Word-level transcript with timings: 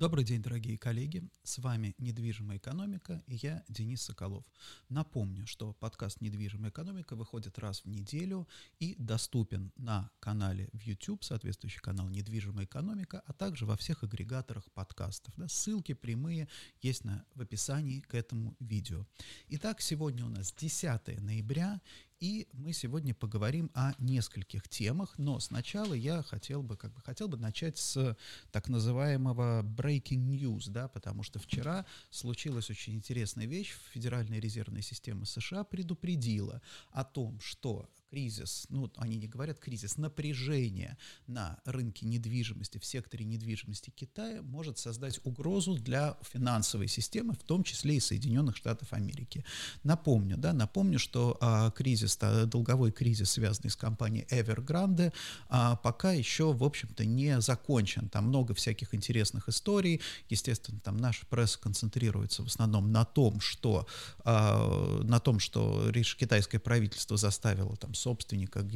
Добрый 0.00 0.24
день, 0.24 0.40
дорогие 0.40 0.78
коллеги. 0.78 1.22
С 1.42 1.58
вами 1.58 1.94
«Недвижимая 1.98 2.56
экономика» 2.56 3.22
и 3.26 3.34
я, 3.34 3.62
Денис 3.68 4.00
Соколов. 4.00 4.46
Напомню, 4.88 5.46
что 5.46 5.74
подкаст 5.74 6.22
«Недвижимая 6.22 6.70
экономика» 6.70 7.16
выходит 7.16 7.58
раз 7.58 7.84
в 7.84 7.86
неделю 7.86 8.48
и 8.78 8.96
доступен 8.98 9.72
на 9.76 10.10
канале 10.18 10.70
в 10.72 10.80
YouTube, 10.80 11.22
соответствующий 11.22 11.82
канал 11.82 12.08
«Недвижимая 12.08 12.64
экономика», 12.64 13.22
а 13.26 13.34
также 13.34 13.66
во 13.66 13.76
всех 13.76 14.02
агрегаторах 14.02 14.64
подкастов. 14.72 15.34
Да, 15.36 15.48
ссылки 15.48 15.92
прямые 15.92 16.48
есть 16.80 17.04
на, 17.04 17.26
в 17.34 17.42
описании 17.42 18.00
к 18.00 18.14
этому 18.14 18.56
видео. 18.58 19.06
Итак, 19.48 19.82
сегодня 19.82 20.24
у 20.24 20.30
нас 20.30 20.50
10 20.54 21.20
ноября, 21.20 21.78
и 22.20 22.46
мы 22.52 22.72
сегодня 22.72 23.14
поговорим 23.14 23.70
о 23.74 23.94
нескольких 23.98 24.68
темах, 24.68 25.14
но 25.18 25.40
сначала 25.40 25.94
я 25.94 26.22
хотел 26.22 26.62
бы, 26.62 26.76
как 26.76 26.92
бы, 26.92 27.00
хотел 27.00 27.28
бы 27.28 27.38
начать 27.38 27.78
с 27.78 28.16
так 28.52 28.68
называемого 28.68 29.62
breaking 29.62 30.26
news, 30.28 30.70
да, 30.70 30.88
потому 30.88 31.22
что 31.22 31.38
вчера 31.38 31.86
случилась 32.10 32.68
очень 32.70 32.94
интересная 32.94 33.46
вещь. 33.46 33.74
Федеральная 33.92 34.38
резервная 34.38 34.82
система 34.82 35.24
США 35.24 35.64
предупредила 35.64 36.60
о 36.92 37.04
том, 37.04 37.40
что 37.40 37.88
кризис, 38.10 38.66
ну, 38.70 38.90
они 38.96 39.16
не 39.16 39.28
говорят 39.28 39.58
кризис, 39.58 39.96
напряжение 39.96 40.98
на 41.26 41.58
рынке 41.64 42.06
недвижимости, 42.06 42.78
в 42.78 42.84
секторе 42.84 43.24
недвижимости 43.24 43.90
Китая 43.90 44.42
может 44.42 44.78
создать 44.78 45.20
угрозу 45.24 45.74
для 45.74 46.16
финансовой 46.22 46.88
системы, 46.88 47.34
в 47.34 47.42
том 47.44 47.62
числе 47.62 47.96
и 47.96 48.00
Соединенных 48.00 48.56
Штатов 48.56 48.92
Америки. 48.92 49.44
Напомню, 49.84 50.36
да, 50.36 50.52
напомню, 50.52 50.98
что 50.98 51.38
а, 51.40 51.70
кризис, 51.70 52.18
а, 52.20 52.46
долговой 52.46 52.90
кризис, 52.90 53.30
связанный 53.30 53.70
с 53.70 53.76
компанией 53.76 54.26
Evergrande, 54.30 55.12
а, 55.48 55.76
пока 55.76 56.12
еще, 56.12 56.52
в 56.52 56.64
общем-то, 56.64 57.04
не 57.04 57.40
закончен. 57.40 58.08
Там 58.08 58.26
много 58.26 58.54
всяких 58.54 58.94
интересных 58.94 59.48
историй. 59.48 60.00
Естественно, 60.28 60.80
там 60.80 60.96
наша 60.96 61.26
пресса 61.26 61.58
концентрируется 61.60 62.42
в 62.42 62.46
основном 62.46 62.90
на 62.90 63.04
том, 63.04 63.40
что, 63.40 63.86
а, 64.24 65.00
на 65.02 65.20
том, 65.20 65.38
что 65.38 65.90
китайское 65.92 66.60
правительство 66.60 67.16
заставило 67.16 67.76
там 67.76 67.94
собственника, 68.00 68.66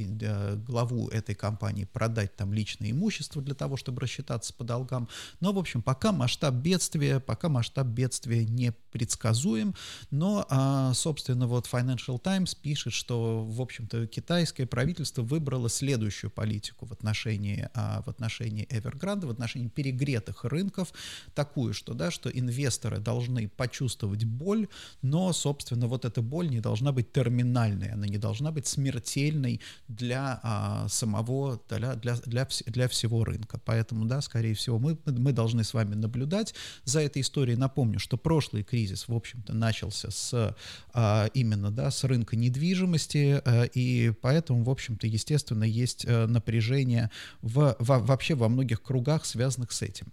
главу 0.56 1.08
этой 1.08 1.34
компании 1.34 1.84
продать 1.84 2.36
там 2.36 2.52
личное 2.52 2.90
имущество 2.90 3.42
для 3.42 3.54
того, 3.54 3.76
чтобы 3.76 4.02
рассчитаться 4.02 4.52
по 4.54 4.64
долгам. 4.64 5.08
Но, 5.40 5.52
в 5.52 5.58
общем, 5.58 5.82
пока 5.82 6.12
масштаб 6.12 6.54
бедствия, 6.54 7.20
пока 7.20 7.48
масштаб 7.48 7.86
бедствия 7.86 8.44
не 8.44 8.72
предсказуем, 8.92 9.74
но, 10.10 10.46
а, 10.48 10.92
собственно, 10.94 11.46
вот 11.46 11.66
Financial 11.66 12.18
Times 12.18 12.54
пишет, 12.54 12.92
что, 12.92 13.44
в 13.44 13.60
общем-то, 13.60 14.06
китайское 14.06 14.66
правительство 14.66 15.22
выбрало 15.22 15.68
следующую 15.68 16.30
политику 16.30 16.86
в 16.86 16.92
отношении, 16.92 17.68
а, 17.74 18.02
в 18.02 18.08
отношении 18.08 18.66
Evergrande, 18.68 19.26
в 19.26 19.30
отношении 19.30 19.68
перегретых 19.68 20.44
рынков, 20.44 20.92
такую, 21.34 21.74
что, 21.74 21.94
да, 21.94 22.10
что 22.10 22.30
инвесторы 22.30 22.98
должны 22.98 23.48
почувствовать 23.48 24.24
боль, 24.24 24.68
но, 25.02 25.32
собственно, 25.32 25.88
вот 25.88 26.04
эта 26.04 26.22
боль 26.22 26.48
не 26.48 26.60
должна 26.60 26.92
быть 26.92 27.12
терминальной, 27.12 27.88
она 27.88 28.06
не 28.06 28.18
должна 28.18 28.52
быть 28.52 28.66
смертельной, 28.66 29.13
смертельной 29.14 29.60
для 29.88 30.40
а, 30.42 30.88
самого, 30.88 31.60
для, 31.68 31.94
для, 31.94 32.14
для, 32.16 32.48
для 32.66 32.88
всего 32.88 33.24
рынка. 33.24 33.60
Поэтому, 33.64 34.04
да, 34.04 34.20
скорее 34.20 34.54
всего, 34.54 34.78
мы, 34.78 34.98
мы 35.06 35.32
должны 35.32 35.64
с 35.64 35.74
вами 35.74 35.94
наблюдать 35.94 36.54
за 36.84 37.00
этой 37.00 37.22
историей. 37.22 37.56
Напомню, 37.56 37.98
что 37.98 38.16
прошлый 38.16 38.62
кризис, 38.62 39.08
в 39.08 39.14
общем-то, 39.14 39.54
начался 39.54 40.10
с 40.10 40.56
а, 40.92 41.26
именно, 41.34 41.70
да, 41.70 41.90
с 41.90 42.04
рынка 42.04 42.36
недвижимости, 42.36 43.40
а, 43.44 43.64
и 43.64 44.10
поэтому, 44.20 44.64
в 44.64 44.70
общем-то, 44.70 45.06
естественно, 45.06 45.64
есть 45.64 46.04
а, 46.08 46.26
напряжение 46.26 47.10
в, 47.42 47.76
в, 47.78 47.98
вообще 48.06 48.34
во 48.34 48.48
многих 48.48 48.82
кругах, 48.82 49.24
связанных 49.24 49.72
с 49.72 49.82
этим. 49.82 50.06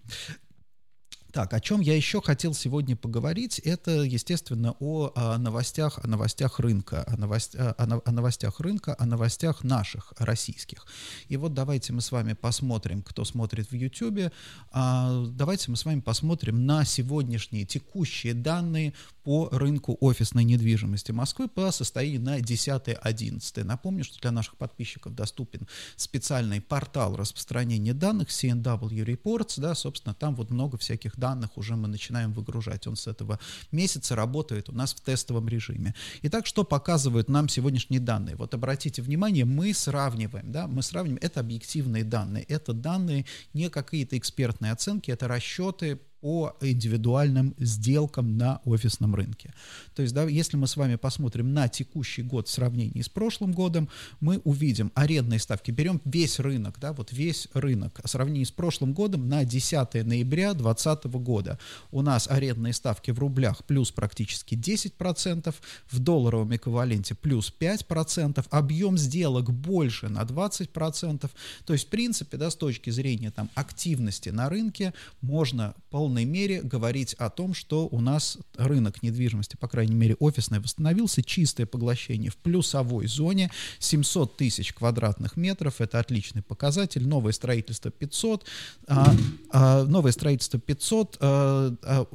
Так, 1.31 1.53
о 1.53 1.61
чем 1.61 1.79
я 1.79 1.95
еще 1.95 2.21
хотел 2.21 2.53
сегодня 2.53 2.97
поговорить, 2.97 3.59
это, 3.59 4.01
естественно, 4.01 4.75
о, 4.79 5.11
о 5.15 5.38
новостях, 5.38 5.99
о 6.03 6.07
новостях 6.07 6.59
рынка, 6.59 7.03
о, 7.07 7.15
новость, 7.15 7.55
о, 7.55 7.73
о 7.77 8.11
новостях 8.11 8.59
рынка, 8.59 8.95
о 9.00 9.06
новостях 9.06 9.63
наших, 9.63 10.13
российских. 10.17 10.85
И 11.29 11.38
вот 11.38 11.53
давайте 11.53 11.94
мы 11.94 12.01
с 12.01 12.11
вами 12.11 12.33
посмотрим, 12.33 13.01
кто 13.01 13.23
смотрит 13.23 13.72
в 13.72 13.73
YouTube, 13.73 14.33
а, 14.72 15.25
давайте 15.28 15.72
мы 15.72 15.78
с 15.78 15.85
вами 15.85 16.01
посмотрим 16.01 16.66
на 16.66 16.83
сегодняшние 16.83 17.66
текущие 17.66 18.33
данные 18.33 18.94
по 19.23 19.49
рынку 19.51 19.97
офисной 19.99 20.43
недвижимости 20.43 21.11
Москвы 21.11 21.47
по 21.47 21.71
состоянию 21.71 22.21
на 22.21 22.39
10-11. 22.39 23.63
Напомню, 23.63 24.03
что 24.03 24.19
для 24.19 24.31
наших 24.31 24.57
подписчиков 24.57 25.13
доступен 25.13 25.67
специальный 25.95 26.61
портал 26.61 27.15
распространения 27.15 27.93
данных 27.93 28.29
CNW 28.29 29.05
Reports, 29.05 29.59
да, 29.59 29.75
собственно, 29.75 30.13
там 30.13 30.35
вот 30.35 30.49
много 30.49 30.77
всяких 30.77 31.17
данных 31.17 31.57
уже 31.57 31.75
мы 31.75 31.87
начинаем 31.87 32.33
выгружать. 32.33 32.87
Он 32.87 32.95
с 32.95 33.07
этого 33.07 33.39
месяца 33.71 34.15
работает 34.15 34.69
у 34.69 34.73
нас 34.73 34.93
в 34.93 35.01
тестовом 35.01 35.47
режиме. 35.47 35.93
Итак, 36.23 36.45
что 36.45 36.63
показывают 36.63 37.29
нам 37.29 37.49
сегодняшние 37.49 37.99
данные? 37.99 38.35
Вот 38.35 38.53
обратите 38.53 39.01
внимание, 39.01 39.45
мы 39.45 39.73
сравниваем, 39.73 40.51
да, 40.51 40.67
мы 40.67 40.81
сравниваем, 40.81 41.19
это 41.21 41.39
объективные 41.39 42.03
данные, 42.03 42.43
это 42.43 42.73
данные 42.73 43.25
не 43.53 43.69
какие-то 43.69 44.17
экспертные 44.17 44.71
оценки, 44.71 45.11
это 45.11 45.27
расчеты 45.27 45.99
по 46.21 46.55
индивидуальным 46.61 47.55
сделкам 47.57 48.37
на 48.37 48.61
офисном 48.63 49.15
рынке. 49.15 49.53
То 49.95 50.03
есть, 50.03 50.13
да, 50.13 50.23
если 50.23 50.55
мы 50.55 50.67
с 50.67 50.77
вами 50.77 50.95
посмотрим 50.95 51.53
на 51.53 51.67
текущий 51.67 52.21
год 52.21 52.47
в 52.47 52.51
сравнении 52.51 53.01
с 53.01 53.09
прошлым 53.09 53.51
годом, 53.51 53.89
мы 54.19 54.39
увидим 54.43 54.91
арендные 54.93 55.39
ставки. 55.39 55.71
Берем 55.71 55.99
весь 56.05 56.39
рынок, 56.39 56.77
да, 56.79 56.93
вот 56.93 57.11
весь 57.11 57.47
рынок. 57.53 57.99
В 58.03 58.07
сравнении 58.07 58.43
с 58.43 58.51
прошлым 58.51 58.93
годом 58.93 59.27
на 59.27 59.43
10 59.43 60.05
ноября 60.05 60.53
2020 60.53 61.05
года 61.05 61.59
у 61.91 62.01
нас 62.01 62.29
арендные 62.29 62.73
ставки 62.73 63.09
в 63.11 63.19
рублях 63.19 63.65
плюс 63.65 63.91
практически 63.91 64.53
10%, 64.53 65.53
в 65.89 65.99
долларовом 65.99 66.55
эквиваленте 66.55 67.15
плюс 67.15 67.51
5%, 67.59 68.45
объем 68.51 68.97
сделок 68.97 69.51
больше 69.51 70.07
на 70.09 70.21
20%. 70.21 71.29
То 71.65 71.73
есть, 71.73 71.88
в 71.88 71.89
принципе, 71.89 72.38
да, 72.38 72.51
с 72.51 72.55
точки 72.55 72.91
зрения 72.91 73.31
там, 73.31 73.49
активности 73.55 74.29
на 74.29 74.49
рынке 74.49 74.93
можно 75.21 75.73
полноценно 75.89 76.10
полной 76.11 76.25
мере 76.25 76.61
говорить 76.61 77.13
о 77.13 77.29
том, 77.29 77.53
что 77.53 77.88
у 77.89 78.01
нас 78.01 78.38
рынок 78.57 79.01
недвижимости, 79.01 79.55
по 79.55 79.69
крайней 79.69 79.95
мере 79.95 80.16
офисный, 80.19 80.59
восстановился, 80.59 81.23
чистое 81.23 81.66
поглощение 81.66 82.29
в 82.29 82.35
плюсовой 82.35 83.07
зоне, 83.07 83.49
700 83.79 84.35
тысяч 84.35 84.73
квадратных 84.73 85.38
метров, 85.38 85.79
это 85.79 86.00
отличный 86.00 86.41
показатель, 86.41 87.07
новое 87.07 87.31
строительство 87.31 87.91
500, 87.91 88.45
а, 88.88 89.16
а, 89.51 89.85
новое 89.85 90.11
строительство 90.11 90.59
500, 90.59 91.17
а, 91.21 91.75
а, 91.81 92.05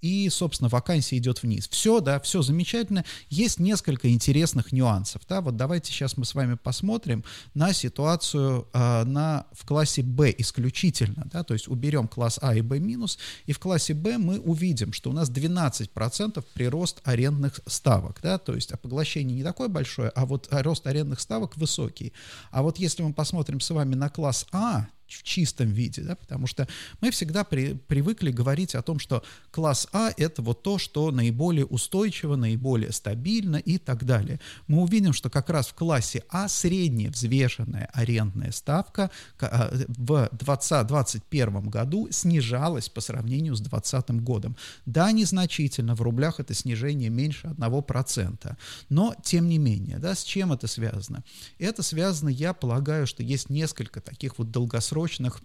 и, 0.00 0.28
собственно, 0.28 0.68
вакансия 0.68 1.16
идет 1.16 1.42
вниз. 1.42 1.68
Все, 1.68 2.00
да, 2.00 2.20
все 2.20 2.42
замечательно. 2.42 3.04
Есть 3.28 3.58
несколько 3.58 4.10
интересных 4.10 4.72
нюансов, 4.72 5.22
да, 5.28 5.40
вот 5.40 5.56
давайте 5.56 5.92
сейчас 5.92 6.16
мы 6.16 6.24
с 6.24 6.34
вами 6.34 6.54
посмотрим 6.54 7.24
на 7.54 7.72
ситуацию 7.72 8.68
э, 8.72 9.04
на, 9.04 9.46
в 9.52 9.66
классе 9.66 10.02
B 10.02 10.34
исключительно, 10.38 11.26
да, 11.32 11.42
то 11.44 11.54
есть 11.54 11.68
уберем 11.68 12.08
класс 12.08 12.38
А 12.42 12.54
и 12.54 12.60
B 12.60 12.78
минус, 12.78 13.18
и 13.46 13.52
в 13.52 13.58
классе 13.58 13.94
B 13.94 14.18
мы 14.18 14.38
увидим, 14.38 14.92
что 14.92 15.10
у 15.10 15.12
нас 15.12 15.30
12% 15.30 16.44
прирост 16.54 17.00
арендных 17.04 17.60
ставок, 17.66 18.20
да, 18.22 18.38
то 18.38 18.54
есть 18.54 18.72
а 18.72 18.76
поглощение 18.76 19.36
не 19.36 19.44
такое 19.44 19.68
большое, 19.68 20.10
а 20.10 20.26
вот 20.26 20.48
рост 20.50 20.86
арендных 20.86 21.20
ставок 21.20 21.56
высокий. 21.56 22.12
А 22.50 22.62
вот 22.62 22.78
если 22.78 23.02
мы 23.02 23.12
посмотрим 23.12 23.60
с 23.60 23.70
вами 23.70 23.94
на 23.94 24.08
класс 24.08 24.46
А, 24.52 24.88
в 25.06 25.22
чистом 25.22 25.68
виде, 25.68 26.02
да, 26.02 26.16
потому 26.16 26.46
что 26.46 26.66
мы 27.00 27.10
всегда 27.10 27.44
при, 27.44 27.74
привыкли 27.74 28.30
говорить 28.30 28.74
о 28.74 28.82
том, 28.82 28.98
что 28.98 29.22
класс 29.50 29.88
А 29.92 30.10
это 30.16 30.42
вот 30.42 30.62
то, 30.62 30.78
что 30.78 31.10
наиболее 31.10 31.64
устойчиво, 31.64 32.36
наиболее 32.36 32.92
стабильно 32.92 33.56
и 33.56 33.78
так 33.78 34.04
далее. 34.04 34.40
Мы 34.66 34.82
увидим, 34.82 35.12
что 35.12 35.30
как 35.30 35.50
раз 35.50 35.68
в 35.68 35.74
классе 35.74 36.24
А 36.28 36.48
средняя 36.48 37.10
взвешенная 37.10 37.88
арендная 37.92 38.50
ставка 38.50 39.10
а, 39.40 39.70
в 39.88 40.28
2021 40.32 41.68
году 41.70 42.08
снижалась 42.10 42.88
по 42.88 43.00
сравнению 43.00 43.54
с 43.54 43.60
2020 43.60 44.22
годом. 44.22 44.56
Да, 44.86 45.12
незначительно, 45.12 45.94
в 45.94 46.02
рублях 46.02 46.40
это 46.40 46.54
снижение 46.54 47.10
меньше 47.10 47.48
1%, 47.48 48.56
но 48.88 49.14
тем 49.22 49.48
не 49.48 49.58
менее, 49.58 49.98
да, 49.98 50.14
с 50.14 50.24
чем 50.24 50.52
это 50.52 50.66
связано? 50.66 51.22
Это 51.58 51.82
связано, 51.82 52.28
я 52.28 52.52
полагаю, 52.52 53.06
что 53.06 53.22
есть 53.22 53.50
несколько 53.50 54.00
таких 54.00 54.38
вот 54.38 54.50
долгосрочных 54.50 54.95
долгосрочных 54.96 55.40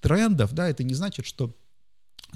трендов, 0.00 0.52
да, 0.52 0.68
это 0.68 0.82
не 0.82 0.94
значит, 0.94 1.26
что 1.26 1.54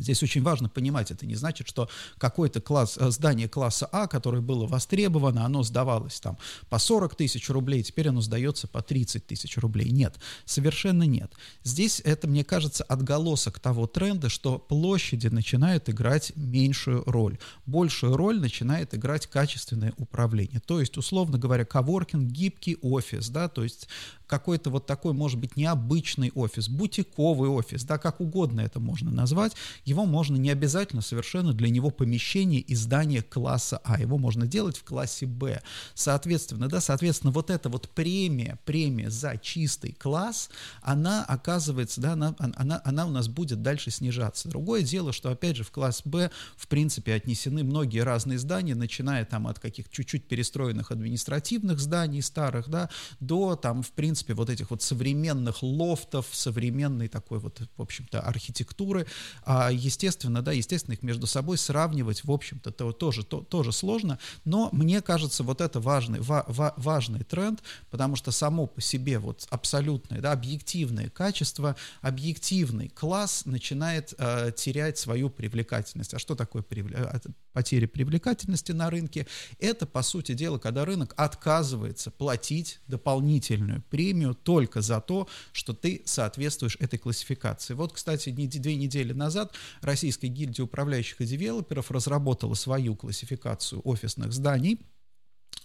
Здесь 0.00 0.23
очень 0.23 0.43
важно 0.43 0.69
понимать, 0.69 1.11
это 1.11 1.26
не 1.26 1.35
значит, 1.35 1.69
что 1.69 1.88
какой-то 2.19 2.61
класс, 2.61 2.97
э, 2.99 3.11
здание 3.11 3.49
класса 3.49 3.88
А, 3.93 4.06
которое 4.06 4.41
было 4.41 4.67
востребовано, 4.67 5.44
оно 5.44 5.62
сдавалось 5.62 6.20
там 6.20 6.38
по 6.69 6.79
40 6.79 7.14
тысяч 7.14 7.49
рублей, 7.50 7.82
теперь 7.82 8.08
оно 8.08 8.20
сдается 8.20 8.67
по 8.67 8.82
30 8.82 9.26
тысяч 9.26 9.56
рублей. 9.58 9.91
Нет, 9.91 10.17
совершенно 10.44 11.02
нет. 11.02 11.32
Здесь 11.64 12.00
это, 12.05 12.26
мне 12.29 12.44
кажется, 12.44 12.85
отголосок 12.85 13.58
того 13.58 13.87
тренда, 13.87 14.29
что 14.29 14.58
площади 14.58 15.29
начинают 15.29 15.88
играть 15.88 16.32
меньшую 16.37 17.02
роль. 17.06 17.38
Большую 17.67 18.17
роль 18.17 18.41
начинает 18.41 18.94
играть 18.94 19.26
качественное 19.26 19.93
управление. 19.97 20.61
То 20.61 20.81
есть, 20.81 20.97
условно 20.97 21.38
говоря, 21.38 21.64
коворкинг, 21.64 22.31
гибкий 22.31 22.79
офис, 22.81 23.29
да, 23.29 23.49
то 23.49 23.62
есть 23.62 23.88
какой-то 24.31 24.70
вот 24.70 24.87
такой, 24.87 25.12
может 25.12 25.38
быть, 25.38 25.56
необычный 25.56 26.31
офис, 26.35 26.69
бутиковый 26.69 27.50
офис, 27.50 27.82
да, 27.85 27.99
как 27.99 28.20
угодно 28.20 28.61
это 28.61 28.79
можно 28.79 29.11
назвать, 29.11 29.52
его 29.91 30.07
можно 30.07 30.37
не 30.37 30.51
обязательно 30.51 31.03
совершенно 31.03 31.53
для 31.53 31.69
него 31.69 31.91
помещение 31.91 32.61
и 32.61 32.75
здание 32.75 33.23
класса 33.23 33.81
А, 33.85 34.01
его 34.01 34.19
можно 34.19 34.47
делать 34.47 34.77
в 34.77 34.85
классе 34.85 35.27
Б. 35.27 35.61
Соответственно, 35.95 36.69
да, 36.69 36.81
соответственно, 36.81 37.33
вот 37.33 37.51
эта 37.51 37.69
вот 37.69 37.91
премия, 37.91 38.59
премия 38.65 39.11
за 39.11 39.37
чистый 39.37 39.93
класс, 39.93 40.49
она 40.81 41.25
оказывается, 41.25 42.01
да, 42.01 42.13
она, 42.13 42.37
она, 42.39 42.81
она 42.85 43.07
у 43.07 43.11
нас 43.11 43.29
будет 43.29 43.63
дальше 43.63 43.91
снижаться. 43.91 44.49
Другое 44.49 44.83
дело, 44.83 45.13
что, 45.13 45.31
опять 45.31 45.57
же, 45.57 45.65
в 45.65 45.73
класс 45.73 46.03
Б, 46.05 46.31
в 46.57 46.69
принципе, 46.69 47.15
отнесены 47.15 47.65
многие 47.65 48.01
разные 48.01 48.39
здания, 48.39 48.77
начиная 48.77 49.25
там 49.25 49.49
от 49.49 49.59
каких 49.59 49.91
чуть-чуть 49.91 50.29
перестроенных 50.29 50.93
административных 50.93 51.81
зданий 51.81 52.23
старых, 52.23 52.69
да, 52.69 52.89
до 53.19 53.57
там, 53.57 53.83
в 53.83 53.91
принципе, 53.91 54.35
вот 54.35 54.51
этих 54.51 54.71
вот 54.71 54.83
современных 54.83 55.63
лофтов, 55.63 56.27
современной 56.31 57.09
такой 57.09 57.41
вот, 57.41 57.61
в 57.77 57.83
общем-то, 57.83 58.21
архитектуры. 58.21 59.07
А, 59.45 59.70
естественно, 59.71 60.43
да, 60.43 60.53
естественно, 60.53 60.95
их 60.95 61.03
между 61.03 61.27
собой 61.27 61.59
сравнивать, 61.59 62.25
в 62.25 62.31
общем-то, 62.31 62.71
то, 62.71 62.93
тоже, 62.93 63.25
то, 63.25 63.41
тоже 63.43 63.73
сложно, 63.73 64.19
но 64.45 64.69
мне 64.73 65.01
кажется, 65.01 65.43
вот 65.43 65.61
это 65.61 65.81
важный, 65.81 66.21
ва, 66.21 66.45
ва, 66.49 66.75
важный 66.77 67.25
тренд, 67.25 67.63
потому 67.91 68.17
что 68.17 68.31
само 68.31 68.67
по 68.67 68.81
себе 68.81 69.19
вот 69.19 69.47
абсолютное, 69.51 70.21
да, 70.21 70.33
объективное 70.33 71.11
качество, 71.11 71.77
объективный 72.01 72.89
класс 72.89 73.43
начинает 73.45 74.15
э, 74.19 74.53
терять 74.57 74.99
свою 74.99 75.31
привлекательность. 75.31 76.15
А 76.15 76.19
что 76.19 76.35
такое 76.35 76.63
привлекательность? 76.63 77.37
потери 77.53 77.87
привлекательности 77.87 78.73
на 78.73 78.91
рынке, 78.91 79.27
это, 79.59 79.87
по 79.87 80.03
сути 80.03 80.33
дела, 80.33 80.59
когда 80.59 80.85
рынок 80.85 81.15
отказывается 81.17 82.11
платить 82.11 82.81
дополнительную 82.87 83.83
премию 83.91 84.35
только 84.35 84.81
за 84.81 85.01
то, 85.01 85.29
что 85.53 85.73
ты 85.73 86.03
соответствуешь 86.05 86.77
этой 86.81 86.99
классификации. 86.99 87.75
Вот, 87.75 87.93
кстати, 87.93 88.31
две 88.31 88.77
недели 88.77 89.13
назад 89.13 89.55
Российская 89.81 90.29
гильдия 90.29 90.65
управляющих 90.65 91.21
и 91.21 91.27
девелоперов 91.27 91.91
разработала 91.91 92.55
свою 92.55 92.97
классификацию 92.97 93.81
офисных 93.85 94.33
зданий, 94.33 94.81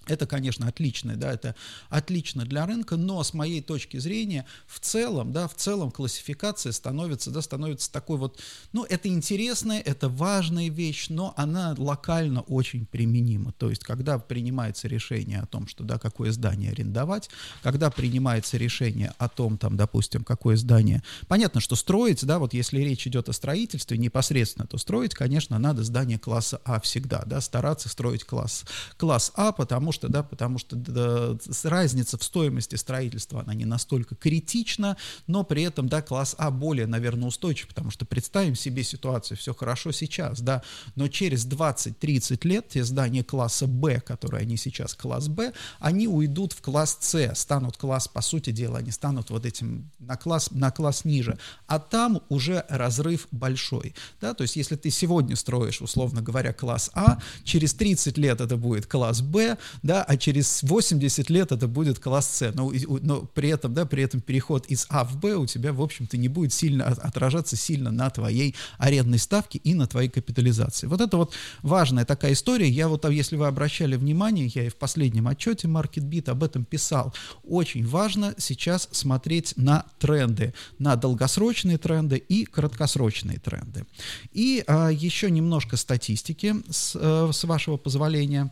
это, 0.07 0.28
конечно, 0.28 0.68
отлично, 0.68 1.16
да, 1.16 1.34
это 1.34 1.56
отлично 1.90 2.46
для 2.46 2.66
рынка, 2.66 2.98
но 2.98 3.24
с 3.24 3.34
моей 3.34 3.62
точки 3.62 3.98
зрения 3.98 4.46
в 4.68 4.80
целом, 4.80 5.31
да, 5.31 5.48
в 5.48 5.56
целом 5.56 5.92
классификация 5.92 6.72
становится, 6.72 7.31
да, 7.31 7.42
становится 7.42 7.92
такой 7.92 8.18
вот, 8.18 8.40
ну, 8.74 8.84
это 8.84 9.07
интересная, 9.07 9.80
это 9.80 10.10
важная 10.10 10.69
вещь, 10.69 11.07
но 11.10 11.34
она 11.38 11.75
локально 11.78 12.42
очень 12.42 12.86
применима. 12.86 13.52
То 13.54 13.69
есть, 13.69 13.84
когда 13.84 14.19
принимается 14.19 14.88
решение 14.88 15.40
о 15.40 15.46
том, 15.46 15.68
что, 15.68 15.84
да, 15.84 15.98
какое 15.98 16.31
здание 16.31 16.72
арендовать, 16.72 17.30
когда 17.63 17.90
принимается 17.90 18.57
решение 18.57 19.13
о 19.18 19.30
том, 19.30 19.57
там, 19.57 19.78
допустим, 19.78 20.24
какое 20.24 20.57
здание, 20.57 21.04
понятно, 21.28 21.62
что 21.62 21.75
строить, 21.75 22.25
да, 22.25 22.40
вот 22.40 22.54
если 22.54 22.80
речь 22.80 23.07
идет 23.07 23.30
о 23.30 23.34
строительстве 23.34 23.98
непосредственно, 23.98 24.68
то 24.68 24.78
строить, 24.78 25.16
конечно, 25.16 25.57
надо 25.57 25.84
здание 25.84 26.19
класса 26.19 26.62
А 26.63 26.80
всегда, 26.80 27.24
да, 27.25 27.42
стараться 27.42 27.90
строить 27.90 28.24
класс, 28.24 28.66
класс 28.98 29.31
А, 29.36 29.52
потому 29.52 29.92
что, 29.95 30.09
да, 30.09 30.21
потому 30.21 30.59
что 30.59 30.75
да, 30.75 31.36
разница 31.63 32.18
в 32.18 32.24
стоимости 32.24 32.75
строительства, 32.75 33.42
она 33.42 33.53
не 33.56 33.65
настолько 33.65 34.15
критична, 34.15 34.97
но 35.25 35.44
при 35.44 35.63
этом, 35.63 35.89
да, 35.89 36.01
класс 36.01 36.36
А 36.38 36.51
более, 36.51 36.86
наверное, 36.86 37.27
устойчив, 37.27 37.68
потому 37.68 37.89
что 37.89 38.06
представим 38.06 38.56
себе 38.56 38.83
ситуацию, 38.83 39.38
все 39.38 39.53
хорошо 39.53 39.92
сейчас, 39.92 40.42
да, 40.42 40.62
но 40.95 41.07
через 41.07 41.47
20-30 41.47 42.47
лет 42.47 42.69
те 42.69 42.83
здания 42.83 43.24
класса 43.24 43.65
Б, 43.68 44.01
которые 44.01 44.42
они 44.42 44.57
сейчас 44.57 44.94
класс 44.94 45.27
Б, 45.27 45.53
они 45.80 46.07
уйдут 46.07 46.53
в 46.53 46.62
класс 46.62 46.97
С, 47.01 47.33
станут 47.36 47.77
класс, 47.77 48.07
по 48.07 48.21
сути 48.21 48.51
дела, 48.51 48.80
они 48.80 48.92
станут 48.92 49.30
вот 49.30 49.45
этим 49.45 49.89
на 50.00 50.18
класс, 50.18 50.51
на 50.51 50.71
класс 50.71 51.06
ниже, 51.06 51.39
а 51.68 51.80
там 51.80 52.21
уже 52.30 52.65
разрыв 52.69 53.27
большой, 53.31 53.95
да, 54.21 54.33
то 54.33 54.44
есть 54.44 54.56
если 54.56 54.75
ты 54.75 54.89
сегодня 54.89 55.36
строишь, 55.36 55.81
условно 55.81 56.21
говоря, 56.21 56.53
класс 56.53 56.92
А, 56.94 57.19
через 57.44 57.74
30 57.74 58.18
лет 58.18 58.42
это 58.42 58.57
будет 58.57 58.86
класс 58.86 59.21
Б, 59.21 59.57
да, 59.85 60.03
а 60.03 60.17
через 60.17 60.63
80 60.63 61.29
лет 61.29 61.51
это 61.51 61.67
будет 61.67 61.99
класс 61.99 62.27
С, 62.27 62.51
но, 62.55 62.71
но 63.01 63.21
при 63.21 63.49
этом, 63.49 63.71
да, 63.75 63.85
при 63.85 64.01
этом 64.01 64.19
переход 64.19 64.65
из 64.65 64.87
А 64.89 65.03
в 65.03 65.19
Б 65.19 65.35
у 65.35 65.45
тебя, 65.45 65.73
в 65.73 65.81
общем-то, 65.81 66.17
не 66.17 66.27
будет 66.27 66.53
сильно 66.53 66.87
отражаться 66.87 67.55
сильно 67.55 67.91
на 67.91 68.09
твоей 68.09 68.55
арендной 68.79 69.19
ставке 69.19 69.59
и 69.59 69.75
на 69.75 69.85
твоей 69.85 70.09
капитализации. 70.09 70.87
Вот 70.87 71.01
это 71.01 71.17
вот 71.17 71.33
важная 71.61 72.03
такая 72.03 72.33
история. 72.33 72.67
Я 72.67 72.87
вот, 72.87 73.07
если 73.07 73.35
вы 73.35 73.45
обращали 73.45 73.95
внимание, 73.95 74.47
я 74.47 74.65
и 74.65 74.69
в 74.69 74.75
последнем 74.75 75.27
отчете 75.27 75.67
MarketBeat 75.67 76.31
об 76.31 76.43
этом 76.43 76.65
писал. 76.65 77.13
Очень 77.43 77.85
важно 77.85 78.33
сейчас 78.39 78.89
смотреть 78.91 79.53
на 79.55 79.85
тренды, 79.99 80.55
на 80.79 80.95
долгосрочные 80.95 81.77
тренды 81.77 82.17
и 82.17 82.45
краткосрочные 82.45 83.37
тренды. 83.37 83.85
И 84.33 84.63
а, 84.65 84.89
еще 84.89 85.29
немножко 85.29 85.77
статистики, 85.77 86.55
с, 86.71 86.97
а, 86.99 87.29
с 87.31 87.43
вашего 87.43 87.77
позволения. 87.77 88.51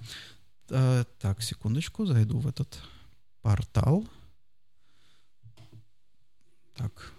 Э, 0.70 1.04
так, 1.20 1.42
секундочку, 1.42 2.06
зайду 2.06 2.40
в 2.40 2.48
этот 2.48 2.80
портал. 3.42 4.06
Так, 6.76 7.14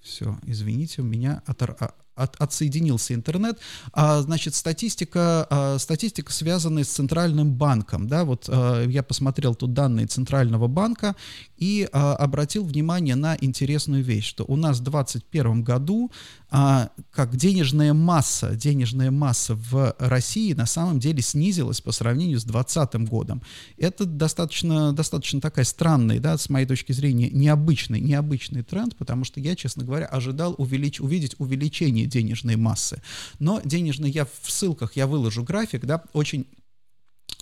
все, 0.00 0.38
извините, 0.44 1.02
у 1.02 1.04
меня 1.04 1.42
отор 1.46 1.76
от, 2.14 2.36
отсоединился 2.36 3.14
интернет. 3.14 3.58
А, 3.92 4.20
значит, 4.22 4.54
статистика, 4.54 5.46
а, 5.50 5.78
статистика, 5.78 6.32
связанная 6.32 6.84
с 6.84 6.88
Центральным 6.88 7.52
банком. 7.52 8.06
Да, 8.06 8.24
вот 8.24 8.48
а, 8.48 8.84
я 8.84 9.02
посмотрел 9.02 9.54
тут 9.54 9.72
данные 9.72 10.06
Центрального 10.06 10.68
банка 10.68 11.16
и 11.56 11.88
а, 11.92 12.14
обратил 12.16 12.64
внимание 12.64 13.16
на 13.16 13.36
интересную 13.40 14.02
вещь, 14.02 14.26
что 14.26 14.44
у 14.46 14.56
нас 14.56 14.78
в 14.78 14.84
2021 14.84 15.62
году 15.62 16.12
а, 16.56 16.90
как 17.10 17.34
денежная 17.34 17.92
масса, 17.94 18.54
денежная 18.54 19.10
масса 19.10 19.56
в 19.56 19.96
России 19.98 20.52
на 20.52 20.66
самом 20.66 21.00
деле 21.00 21.20
снизилась 21.20 21.80
по 21.80 21.90
сравнению 21.90 22.38
с 22.38 22.44
2020 22.44 23.08
годом. 23.08 23.42
Это 23.76 24.04
достаточно, 24.04 24.92
достаточно 24.92 25.40
такая 25.40 25.64
странная, 25.64 26.20
да, 26.20 26.38
с 26.38 26.48
моей 26.48 26.64
точки 26.64 26.92
зрения, 26.92 27.28
необычный, 27.28 27.98
необычный 27.98 28.62
тренд, 28.62 28.94
потому 28.94 29.24
что 29.24 29.40
я, 29.40 29.56
честно 29.56 29.82
говоря, 29.82 30.06
ожидал 30.06 30.54
увелич, 30.56 31.00
увидеть 31.00 31.34
увеличение 31.38 32.06
денежной 32.06 32.54
массы. 32.54 33.02
Но 33.40 33.60
денежный, 33.64 34.12
я 34.12 34.24
в 34.24 34.48
ссылках, 34.48 34.94
я 34.94 35.08
выложу 35.08 35.42
график, 35.42 35.84
да, 35.86 36.04
очень 36.12 36.46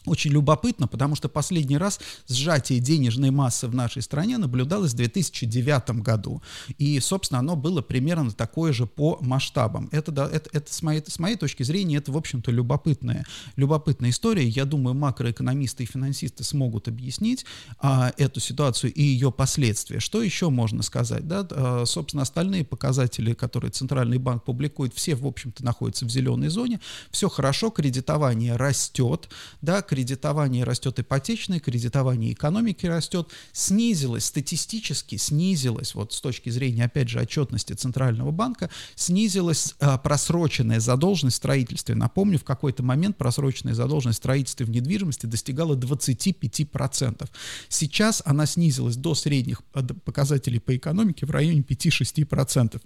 очень 0.06 0.32
любопытно, 0.32 0.88
потому 0.88 1.14
что 1.14 1.28
последний 1.28 1.78
раз 1.78 2.00
сжатие 2.28 2.81
денежной 2.81 3.31
массы 3.31 3.69
в 3.69 3.75
нашей 3.75 4.02
стране 4.02 4.38
наблюдалось 4.38 4.93
в 4.93 4.96
2009 4.96 6.02
году. 6.02 6.43
И, 6.78 6.99
собственно, 7.00 7.38
оно 7.38 7.56
было 7.56 7.82
примерно 7.82 8.31
такое 8.32 8.72
же 8.72 8.87
по 8.87 9.19
масштабам. 9.20 9.88
Это, 9.93 10.10
да, 10.10 10.28
это, 10.31 10.50
это 10.52 10.72
с, 10.72 10.82
моей, 10.82 11.02
с 11.06 11.19
моей 11.19 11.37
точки 11.37 11.62
зрения, 11.62 11.97
это, 11.99 12.11
в 12.12 12.16
общем-то, 12.16 12.50
любопытная, 12.50 13.25
любопытная 13.56 14.11
история. 14.11 14.47
Я 14.47 14.64
думаю, 14.64 14.94
макроэкономисты 14.94 15.85
и 15.85 15.87
финансисты 15.87 16.42
смогут 16.44 16.88
объяснить 16.88 17.44
а, 17.78 18.12
эту 18.16 18.40
ситуацию 18.40 18.92
и 18.92 19.02
ее 19.02 19.30
последствия. 19.30 20.00
Что 20.00 20.23
еще 20.23 20.50
можно 20.50 20.82
сказать? 20.82 21.28
Да? 21.28 21.47
А, 21.50 21.85
собственно, 21.87 22.23
остальные 22.23 22.64
показатели, 22.64 23.35
которые 23.35 23.71
Центральный 23.71 24.18
банк 24.18 24.44
публикует, 24.44 24.94
все, 24.94 25.14
в 25.14 25.26
общем-то, 25.26 25.64
находятся 25.64 26.06
в 26.06 26.11
зеленой 26.11 26.49
зоне. 26.49 26.80
Все 27.11 27.28
хорошо, 27.28 27.71
кредитование 27.71 28.56
растет, 28.56 29.28
да, 29.61 29.82
кредитование 29.92 30.64
растет 30.64 30.99
ипотечное, 31.00 31.61
кредитование 31.61 32.32
экономики 32.32 32.87
растет, 32.87 33.28
снизилось, 33.52 34.25
статистически 34.25 35.16
снизилось, 35.16 35.94
вот 35.94 36.14
с 36.14 36.20
точки 36.22 36.49
зрения, 36.49 36.87
опять 36.87 37.11
же, 37.11 37.20
отчетности 37.20 37.75
Центрального 37.75 38.30
банка, 38.30 38.70
снизилась 38.94 39.75
а, 39.80 39.99
просроченная 39.99 40.80
задолженность 40.80 41.34
в 41.34 41.40
строительстве. 41.40 41.94
Напомню, 41.94 42.38
в 42.38 42.44
какой-то 42.44 42.82
момент 42.82 43.18
просроченная 43.18 43.75
задолженность 43.75 44.20
в 44.20 44.22
строительстве 44.22 44.64
в 44.64 44.70
недвижимости 44.70 45.26
достигала 45.26 45.76
25%. 45.76 47.28
Сейчас 47.68 48.22
она 48.25 48.46
снизилась 48.46 48.96
до 48.96 49.14
средних 49.14 49.62
показателей 50.06 50.58
по 50.58 50.75
экономике 50.75 51.26
в 51.26 51.30
районе 51.30 51.61
5-6% 51.61 52.80